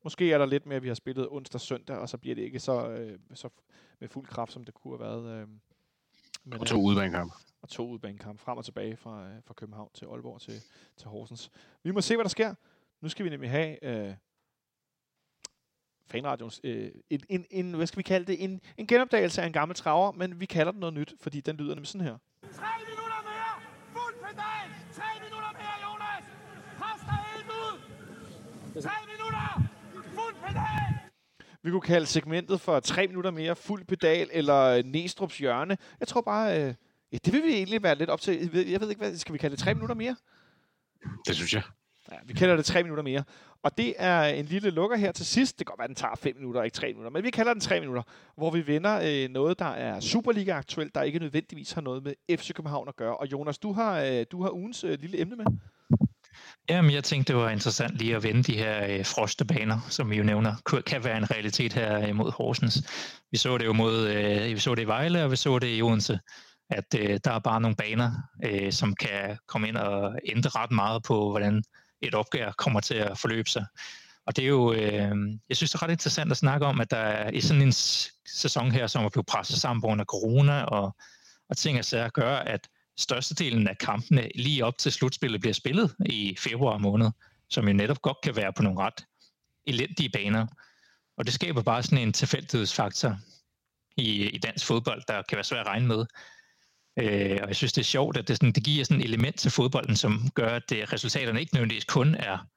[0.04, 2.42] Måske er der lidt mere, at vi har spillet onsdag søndag, og så bliver det
[2.42, 3.50] ikke så, øh, så
[4.00, 5.42] med fuld kraft, som det kunne have været.
[5.42, 5.48] Øh,
[6.44, 7.34] men, Og to udbanekampe.
[7.62, 10.62] og to udbanekampe frem og tilbage fra, øh, fra København til Aalborg til,
[10.98, 11.52] til Horsens.
[11.84, 12.56] Vi må se, hvad der sker.
[13.02, 14.16] Nu skal vi nemlig have øh,
[16.08, 19.54] fanradions, øh, en, en, en, hvad skal vi kalde det, en, en genopdagelse af en
[19.54, 22.18] gammel traver, men vi kalder den noget nyt, fordi den lyder nemlig sådan her.
[22.42, 23.54] 3 minutter mere!
[23.94, 24.68] Fuld pedal!
[24.94, 26.24] 3 minutter mere, Jonas!
[26.80, 28.82] Pres dig helt ud!
[28.82, 29.48] 3 minutter!
[30.16, 30.83] Fuld pedal!
[31.64, 35.78] Vi kunne kalde segmentet for 3 minutter mere, fuld pedal, eller øh, Næstrup's hjørne.
[36.00, 36.74] Jeg tror bare, øh,
[37.12, 38.40] ja, det vil vi egentlig være lidt op til.
[38.54, 39.64] Jeg ved, ikke, hvad skal vi kalde det?
[39.64, 40.16] 3 minutter mere?
[41.28, 41.62] Det synes jeg.
[42.12, 43.24] Ja, vi kalder det 3 minutter mere.
[43.64, 45.60] Og det er en lille lukker her til sidst.
[45.60, 47.10] Det kan godt være, den tager 5 minutter, ikke 3 minutter.
[47.10, 48.04] Men vi kalder den 3 minutter,
[48.36, 52.54] hvor vi vender øh, noget, der er Superliga-aktuelt, der ikke nødvendigvis har noget med FC
[52.54, 53.18] København at gøre.
[53.18, 55.46] Og Jonas, du har, øh, du har ugens øh, lille emne med.
[56.70, 60.18] Jamen, jeg tænkte, det var interessant lige at vende de her øh, frostebaner, som vi
[60.18, 62.84] jo nævner, kan være en realitet her øh, mod Horsens.
[63.32, 65.78] Vi så det jo mod, øh, vi så det i Vejle, og vi så det
[65.78, 66.20] i Odense,
[66.70, 68.12] at øh, der er bare nogle baner,
[68.46, 71.64] øh, som kan komme ind og ændre ret meget på, hvordan
[72.02, 73.66] et opgør kommer til at forløbe sig.
[74.26, 75.16] Og det er jo, øh,
[75.50, 77.74] jeg synes, det er ret interessant at snakke om, at der er i sådan en
[78.28, 80.96] sæson her, som er blevet presset sammen på grund af corona, og,
[81.50, 82.68] og ting og sager gør, at
[82.98, 87.12] størstedelen af kampene lige op til slutspillet bliver spillet i februar måned,
[87.50, 89.06] som jo netop godt kan være på nogle ret
[89.68, 90.48] elendige baner.
[91.18, 93.18] Og det skaber bare sådan en tilfældighedsfaktor
[93.98, 96.06] i, i dansk fodbold, der kan være svært at regne med.
[97.00, 99.40] Øh, og jeg synes, det er sjovt, at det, sådan, det giver sådan et element
[99.40, 102.48] til fodbolden, som gør, at det, resultaterne ikke nødvendigvis kun er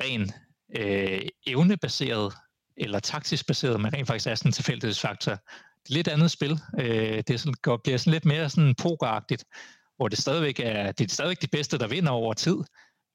[0.00, 0.32] ren
[0.76, 2.34] øh, evnebaseret
[2.76, 5.38] eller taktisk baseret, men rent faktisk er sådan en tilfældighedsfaktor.
[5.88, 6.60] Lidt andet spil.
[6.80, 9.44] Øh, det er sådan, går, bliver sådan lidt mere sådan pokeragtigt,
[9.96, 12.56] hvor det stadigvæk er, det er stadigvæk de bedste, der vinder over tid,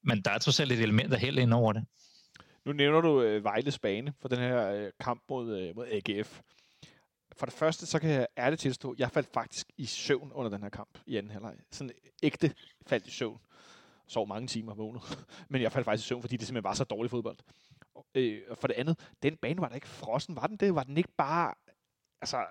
[0.04, 1.84] men der er trods alt et element af held ind over det.
[2.64, 6.40] Nu nævner du øh, Vejles bane for den her øh, kamp mod, øh, mod AGF.
[7.36, 10.62] For det første, så kan jeg ærligt tilstå, jeg faldt faktisk i søvn under den
[10.62, 11.54] her kamp i anden halvleg.
[11.72, 11.90] Sådan
[12.22, 12.54] ægte
[12.86, 13.38] faldt i søvn.
[14.08, 15.02] Sov mange timer vågnet.
[15.50, 17.36] Men jeg faldt faktisk i søvn, fordi det simpelthen var så dårlig fodbold.
[17.94, 20.36] Og, øh, og for det andet, den bane var da ikke frossen.
[20.36, 20.74] Var den det?
[20.74, 21.54] Var den ikke bare
[22.20, 22.44] altså,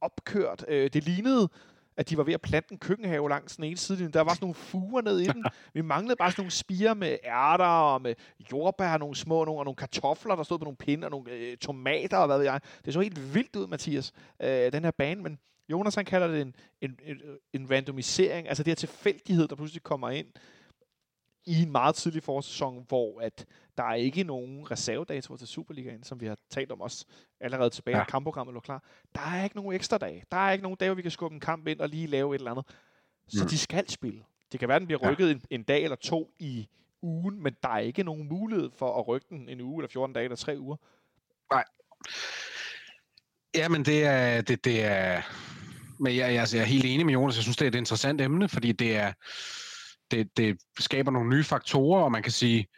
[0.00, 0.64] opkørt?
[0.68, 1.48] Øh, det lignede
[1.96, 4.12] at de var ved at plante en køkkenhave langs den ene side.
[4.12, 5.44] Der var sådan nogle fuger ned i den.
[5.74, 8.14] Vi manglede bare sådan nogle spiger med ærter og med
[8.52, 11.56] jordbær, nogle små nogle, og nogle kartofler, der stod på nogle pinde, og nogle øh,
[11.56, 12.60] tomater og hvad ved jeg.
[12.84, 14.12] Det så helt vildt ud, Mathias,
[14.42, 15.38] øh, den her bane, men
[15.68, 17.16] Jonas han kalder det en, en, en,
[17.52, 20.26] en randomisering, altså det her tilfældighed, der pludselig kommer ind
[21.44, 23.46] i en meget tidlig forsæson, hvor at
[23.76, 27.06] der er ikke nogen reservedatoer til Superligaen, som vi har talt om os
[27.40, 28.04] allerede tilbage, ja.
[28.04, 28.84] kampprogrammet lå klar.
[29.14, 30.24] Der er ikke nogen ekstra dage.
[30.32, 32.34] Der er ikke nogen dage, hvor vi kan skubbe en kamp ind og lige lave
[32.34, 32.66] et eller andet.
[33.28, 33.48] Så mm.
[33.48, 34.24] de skal spille.
[34.52, 35.32] Det kan være, at den bliver rykket ja.
[35.32, 36.68] en, en dag eller to i
[37.02, 40.14] ugen, men der er ikke nogen mulighed for at rykke den en uge, eller 14
[40.14, 40.76] dage, eller tre uger.
[41.52, 41.64] Nej.
[43.54, 45.22] Ja, men det er, det, det er,
[45.98, 47.36] men jeg, jeg, jeg er helt enig med Jonas.
[47.36, 49.12] Jeg synes, det er et interessant emne, fordi det er,
[50.12, 52.68] det, det skaber nogle nye faktorer, og man kan sige,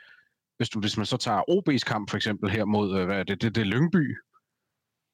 [0.56, 3.23] hvis, du, hvis man så tager OB's kamp for eksempel her mod, øh, hvad er
[3.23, 4.16] det, det, det er Lyngby.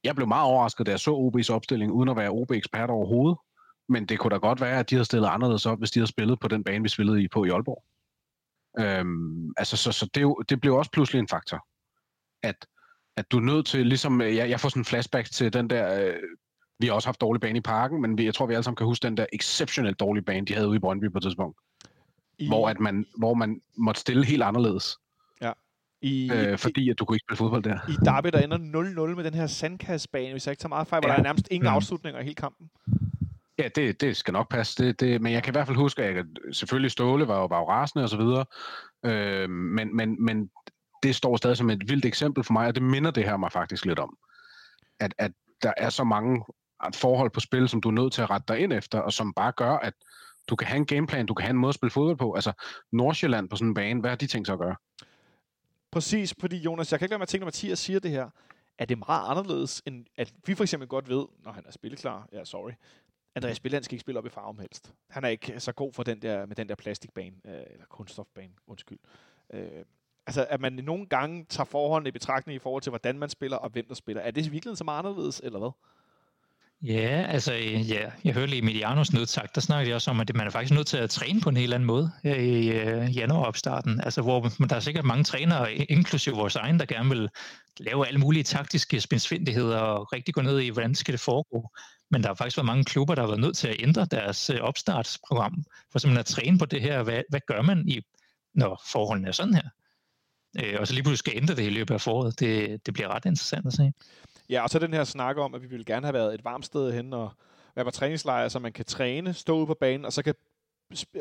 [0.05, 3.39] Jeg blev meget overrasket, da jeg så OB's opstilling, uden at være OB-ekspert overhovedet.
[3.89, 6.11] Men det kunne da godt være, at de havde stillet anderledes op, hvis de havde
[6.11, 7.85] spillet på den bane, vi spillede i på i Aalborg.
[8.79, 11.67] Øhm, altså, så, så det, jo, det blev også pludselig en faktor.
[12.43, 12.67] At,
[13.17, 15.71] at du er nødt til, ligesom, øh, jeg, jeg får sådan en flashback til den
[15.71, 16.15] der, øh,
[16.79, 18.77] vi har også haft dårlig bane i parken, men vi, jeg tror, vi alle sammen
[18.77, 21.59] kan huske den der exceptionelt dårlige bane, de havde ude i Brøndby på et tidspunkt.
[22.41, 22.49] I...
[22.49, 24.99] Hvor, at man, hvor man måtte stille helt anderledes.
[25.41, 25.53] Ja.
[26.03, 27.79] I, øh, fordi at du kunne ikke spille fodbold der.
[27.89, 28.59] I Derby, der ender
[29.13, 31.15] 0-0 med den her sandkastbane, hvis jeg ikke tager meget fejl, hvor ja.
[31.15, 31.75] der er nærmest ingen mm.
[31.75, 32.71] afslutninger i hele kampen.
[33.59, 34.85] Ja, det, det skal nok passe.
[34.85, 37.47] Det, det, men jeg kan i hvert fald huske, at jeg, selvfølgelig Ståle var jo,
[37.47, 38.45] var jo rasende videre.
[39.05, 40.51] Øh, men, men, men
[41.03, 43.53] det står stadig som et vildt eksempel for mig, og det minder det her mig
[43.53, 44.17] faktisk lidt om.
[45.01, 46.45] At, at der er så mange
[46.95, 49.33] forhold på spil, som du er nødt til at rette dig ind efter, og som
[49.33, 49.95] bare gør, at
[50.51, 52.35] du kan have en gameplan, du kan have en måde at spille fodbold på.
[52.35, 52.53] Altså,
[52.93, 54.77] Nordsjælland på sådan en bane, hvad har de tænkt sig at gøre?
[55.91, 58.31] Præcis, fordi Jonas, jeg kan ikke lade mig tænke, når Mathias siger det her,
[58.79, 61.73] at det er meget anderledes, end at vi for eksempel godt ved, når han er
[61.73, 62.71] spilleklar, ja, sorry,
[63.35, 64.95] Andreas Spilland skal ikke spille op i farven helst.
[65.11, 68.53] Han er ikke så god for den der, med den der plastikbane, øh, eller kunststofbane,
[68.67, 68.99] undskyld.
[69.53, 69.85] Øh,
[70.27, 73.57] altså, at man nogle gange tager forholdene i betragtning i forhold til, hvordan man spiller
[73.57, 74.23] og hvem der spiller.
[74.23, 75.71] Er det i virkeligheden så meget anderledes, eller hvad?
[76.83, 80.47] Ja, altså ja, jeg hørte i Medianos nedsagt, der snakker de også om, at man
[80.47, 84.01] er faktisk nødt til at træne på en helt anden måde øh, i øh, januaropstarten.
[84.01, 87.29] Altså hvor der er sikkert mange trænere, inklusive vores egen, der gerne vil
[87.81, 91.71] lave alle mulige taktiske spinsfindigheder og rigtig gå ned i, hvordan skal det foregå.
[92.11, 94.51] Men der har faktisk været mange klubber, der har været nødt til at ændre deres
[94.51, 97.03] øh, opstartsprogram, for simpelthen at træne på det her.
[97.03, 98.01] Hvad, hvad gør man, i,
[98.55, 99.69] når forholdene er sådan her?
[100.65, 102.41] Øh, og så lige pludselig skal ændre det i løbet af foråret.
[102.41, 103.93] Det, det bliver ret interessant at se.
[104.51, 106.67] Ja, og så den her snak om, at vi ville gerne have været et varmt
[106.67, 107.31] sted hen og
[107.75, 110.35] være på træningslejr, så man kan træne, stå ude på banen, og så kan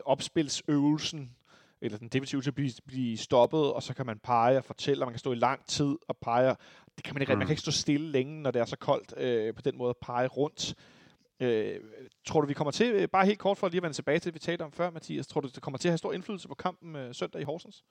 [0.06, 1.36] opspilsøvelsen
[1.82, 5.08] eller den definitive til blive, blive stoppet, og så kan man pege og fortælle, og
[5.08, 6.56] man kan stå i lang tid og pege.
[6.96, 7.38] Det kan man ikke mm.
[7.38, 9.90] Man kan ikke stå stille længe, når det er så koldt, øh, på den måde
[9.90, 10.76] at pege rundt.
[11.40, 11.76] Øh,
[12.28, 14.26] tror du, vi kommer til, øh, bare helt kort for lige at vende tilbage til
[14.26, 16.48] det, vi talte om før, Mathias, tror du, det kommer til at have stor indflydelse
[16.48, 17.84] på kampen øh, søndag i Horsens?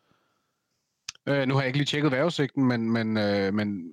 [1.27, 3.93] Øh, nu har jeg ikke lige tjekket vejrudsigten, men, men, øh, men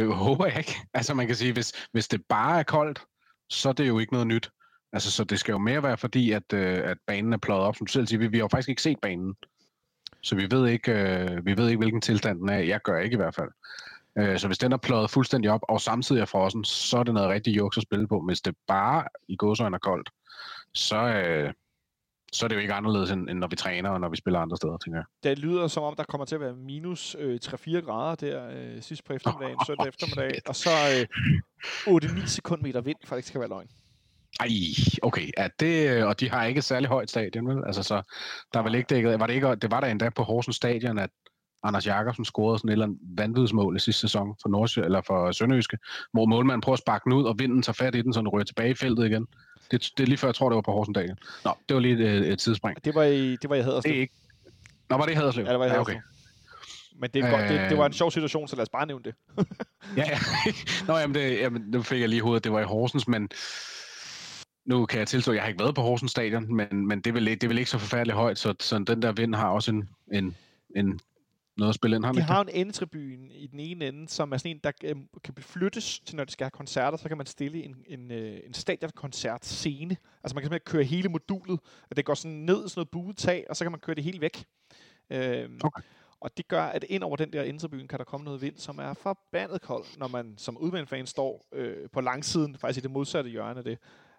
[0.00, 0.76] det håber jeg ikke.
[0.94, 3.02] Altså man kan sige, hvis, hvis det bare er koldt,
[3.50, 4.50] så er det jo ikke noget nyt.
[4.92, 7.76] Altså, så det skal jo mere være fordi, at, øh, at banen er pløjet op,
[7.76, 8.18] som du selv siger.
[8.18, 9.34] Vi, vi har jo faktisk ikke set banen.
[10.22, 12.58] Så vi ved ikke, øh, vi ved ikke hvilken tilstand den er.
[12.58, 13.50] Jeg gør ikke i hvert fald.
[14.18, 17.14] Øh, så hvis den er pløjet fuldstændig op, og samtidig er frossen, så er det
[17.14, 18.22] noget rigtig juks at spille på.
[18.26, 20.10] Hvis det bare i godsøjne er koldt,
[20.74, 21.52] så, øh,
[22.32, 24.40] så er det jo ikke anderledes, end, end når vi træner og når vi spiller
[24.40, 25.30] andre steder, tænker jeg.
[25.30, 28.82] Det lyder som om, der kommer til at være minus øh, 3-4 grader der øh,
[28.82, 30.70] sidst på eftermiddagen, søndag eftermiddag, og så
[31.88, 33.68] øh, 8-9 sekundmeter vind, for det skal være løgn.
[34.40, 34.48] Ej,
[35.02, 35.30] okay.
[35.38, 37.62] Ja, det, øh, og de har ikke et særligt højt stadion, vel?
[37.66, 38.02] Altså, så
[38.52, 39.20] der er vel ikke dækket.
[39.20, 41.10] Var det, ikke, det var der endda på Horsens stadion, at
[41.62, 45.32] Anders Jakobsen scorede sådan et eller andet vanvidsmål i sidste sæson for Nordsjø, eller for
[45.32, 45.78] Sønderjyske,
[46.12, 48.28] hvor målmanden prøver at sparke den ud, og vinden tager fat i den, så den
[48.28, 49.26] ryger tilbage i feltet igen.
[49.70, 51.16] Det, det er lige før, jeg tror, det var på Horsendal.
[51.44, 52.84] Nå, det var lige et, et tidsspring.
[52.84, 53.92] Det var i, det var i Haderslev.
[53.92, 54.14] Det er ikke...
[54.90, 55.44] Nå, var det i Haderslev?
[55.44, 55.94] Ja, det var i Haderslev.
[55.94, 56.10] Ja, okay.
[57.00, 59.04] Men det, er godt, det, det var en sjov situation, så lad os bare nævne
[59.04, 59.14] det.
[59.96, 60.18] ja, ja.
[60.86, 63.28] Nå, jamen, det, jamen, nu fik jeg lige hovedet, det var i Horsens, men
[64.64, 67.06] nu kan jeg tilstå, at jeg har ikke været på Horsens Stadion, men, men det,
[67.06, 69.48] er vel, det er vel ikke så forfærdeligt højt, så, så den der vind har
[69.48, 70.36] også en, en,
[70.76, 71.00] en
[71.60, 72.04] noget at spille ind.
[72.04, 74.96] Har de har en endetribune i den ene ende, som er sådan en, der øh,
[75.24, 78.40] kan beflyttes til, når de skal have koncerter, så kan man stille en, en, øh,
[78.46, 79.96] en stadionkoncert scene.
[80.24, 81.60] Altså man kan simpelthen køre hele modulet,
[81.90, 84.20] og det går sådan ned sådan noget buetag, og så kan man køre det hele
[84.20, 84.44] væk.
[85.10, 85.82] Øhm, okay.
[86.20, 88.78] Og det gør, at ind over den der indtribune kan der komme noget vind, som
[88.78, 93.30] er forbandet kold, når man som udvendfan står øh, på langsiden, faktisk i det modsatte
[93.30, 93.78] hjørne af det.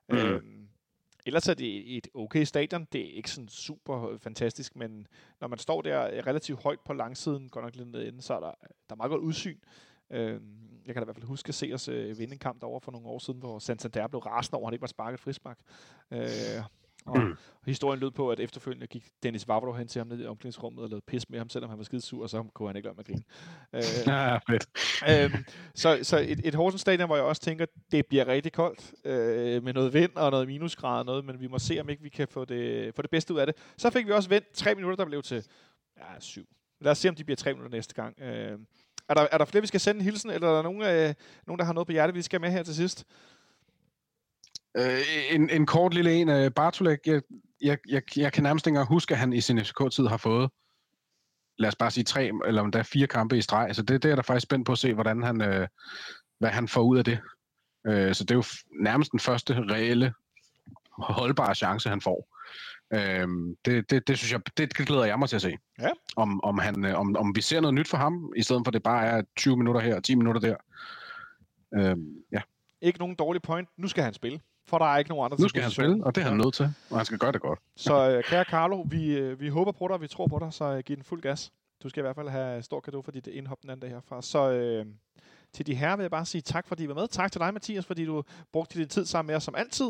[0.09, 0.17] Mm.
[0.17, 0.60] Øhm,
[1.25, 2.87] Ellers er det et okay stadion.
[2.91, 5.07] Det er ikke sådan super fantastisk, men
[5.41, 8.51] når man står der relativt højt på langsiden, går nok lidt ned så er der,
[8.89, 9.57] der er meget godt udsyn.
[10.09, 12.61] Øhm, jeg kan da i hvert fald huske at se os øh, vinde en kamp
[12.61, 15.19] derovre for nogle år siden, hvor Santander blev rasende over, at han ikke var sparket
[15.19, 15.59] frispark.
[16.11, 16.27] Øh,
[17.05, 17.35] og Mm.
[17.65, 20.89] historien lød på, at efterfølgende gik Dennis Vavro hen til ham ned i omklædningsrummet og
[20.89, 22.95] lavede pis med ham, selvom han var skide sur, og så kunne han ikke lade
[22.95, 23.23] med at grine.
[23.73, 25.33] Øh, Ja, fedt.
[25.33, 25.45] øhm,
[25.75, 29.63] så så et, et Horsens Stadion, hvor jeg også tænker, det bliver rigtig koldt, øh,
[29.63, 32.09] med noget vind og noget minusgrad og noget, men vi må se, om ikke vi
[32.09, 33.55] kan få det, få det bedste ud af det.
[33.77, 35.45] Så fik vi også vendt tre minutter, der blev til
[35.97, 36.45] ja, syv.
[36.81, 38.21] Lad os se, om de bliver tre minutter næste gang.
[38.21, 38.59] Øh,
[39.09, 41.13] er, der, er der flere, vi skal sende en hilsen, eller er der nogen, øh,
[41.47, 43.05] nogen der har noget på hjertet, vi skal med her til sidst?
[44.77, 46.29] Øh, en, en kort lille en.
[46.29, 47.21] Øh, Bartolek, jeg,
[47.61, 50.49] jeg, jeg, jeg kan nærmest ikke engang huske, at han i sin FCK-tid har fået,
[51.57, 53.75] lad os bare sige tre, eller der er fire kampe i streg.
[53.75, 55.67] Så det, det er da faktisk spændt på at se, hvordan han, øh,
[56.39, 57.19] hvad han får ud af det.
[57.87, 58.43] Øh, så det er jo
[58.83, 60.13] nærmest den første reelle,
[60.97, 62.27] holdbare chance, han får.
[62.93, 63.27] Øh,
[63.65, 65.57] det, det, det, synes jeg, det glæder jeg mig til at se.
[65.79, 65.89] Ja.
[66.15, 68.69] Om, om, han, øh, om, om vi ser noget nyt for ham, i stedet for
[68.69, 70.55] at det bare er 20 minutter her og 10 minutter der.
[71.75, 71.97] Øh,
[72.31, 72.41] ja.
[72.81, 73.69] Ikke nogen dårlig point.
[73.77, 74.39] Nu skal han spille.
[74.67, 76.53] For der er ikke nogen andre Nu skal han spille, og det er han nødt
[76.53, 77.59] til, og han skal gøre det godt.
[77.75, 80.53] Så øh, kære Carlo, vi, øh, vi håber på dig, og vi tror på dig,
[80.53, 81.51] så øh, giv den fuld gas.
[81.83, 84.21] Du skal i hvert fald have stor gave for dit indhop den anden dag herfra.
[84.21, 84.85] Så øh,
[85.53, 87.07] til de her vil jeg bare sige tak, fordi I var med.
[87.07, 88.23] Tak til dig, Mathias, fordi du
[88.53, 89.85] brugte din tid sammen med os som altid.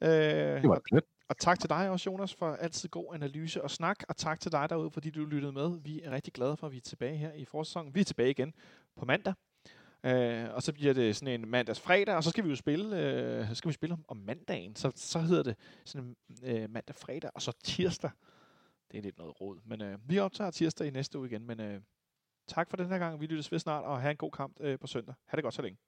[0.00, 1.04] Øh, Det var lidt.
[1.28, 3.96] og tak til dig også, Jonas, for altid god analyse og snak.
[4.08, 5.80] Og tak til dig derude, fordi du lyttede med.
[5.82, 7.94] Vi er rigtig glade for, at vi er tilbage her i forsæsonen.
[7.94, 8.52] Vi er tilbage igen
[8.96, 9.34] på mandag.
[10.04, 13.00] Øh, og så bliver det sådan en mandags fredag, og så skal vi jo spille,
[13.00, 14.76] øh, så skal vi spille om, om mandagen.
[14.76, 18.10] Så, så hedder det sådan en øh, mandag fredag, og så tirsdag.
[18.90, 19.60] Det er lidt noget råd.
[19.64, 21.46] Men øh, vi optager tirsdag i næste uge igen.
[21.46, 21.80] Men øh,
[22.48, 23.20] tak for den her gang.
[23.20, 25.14] Vi lyttes ved snart, og have en god kamp øh, på søndag.
[25.26, 25.78] Ha' det godt så længe.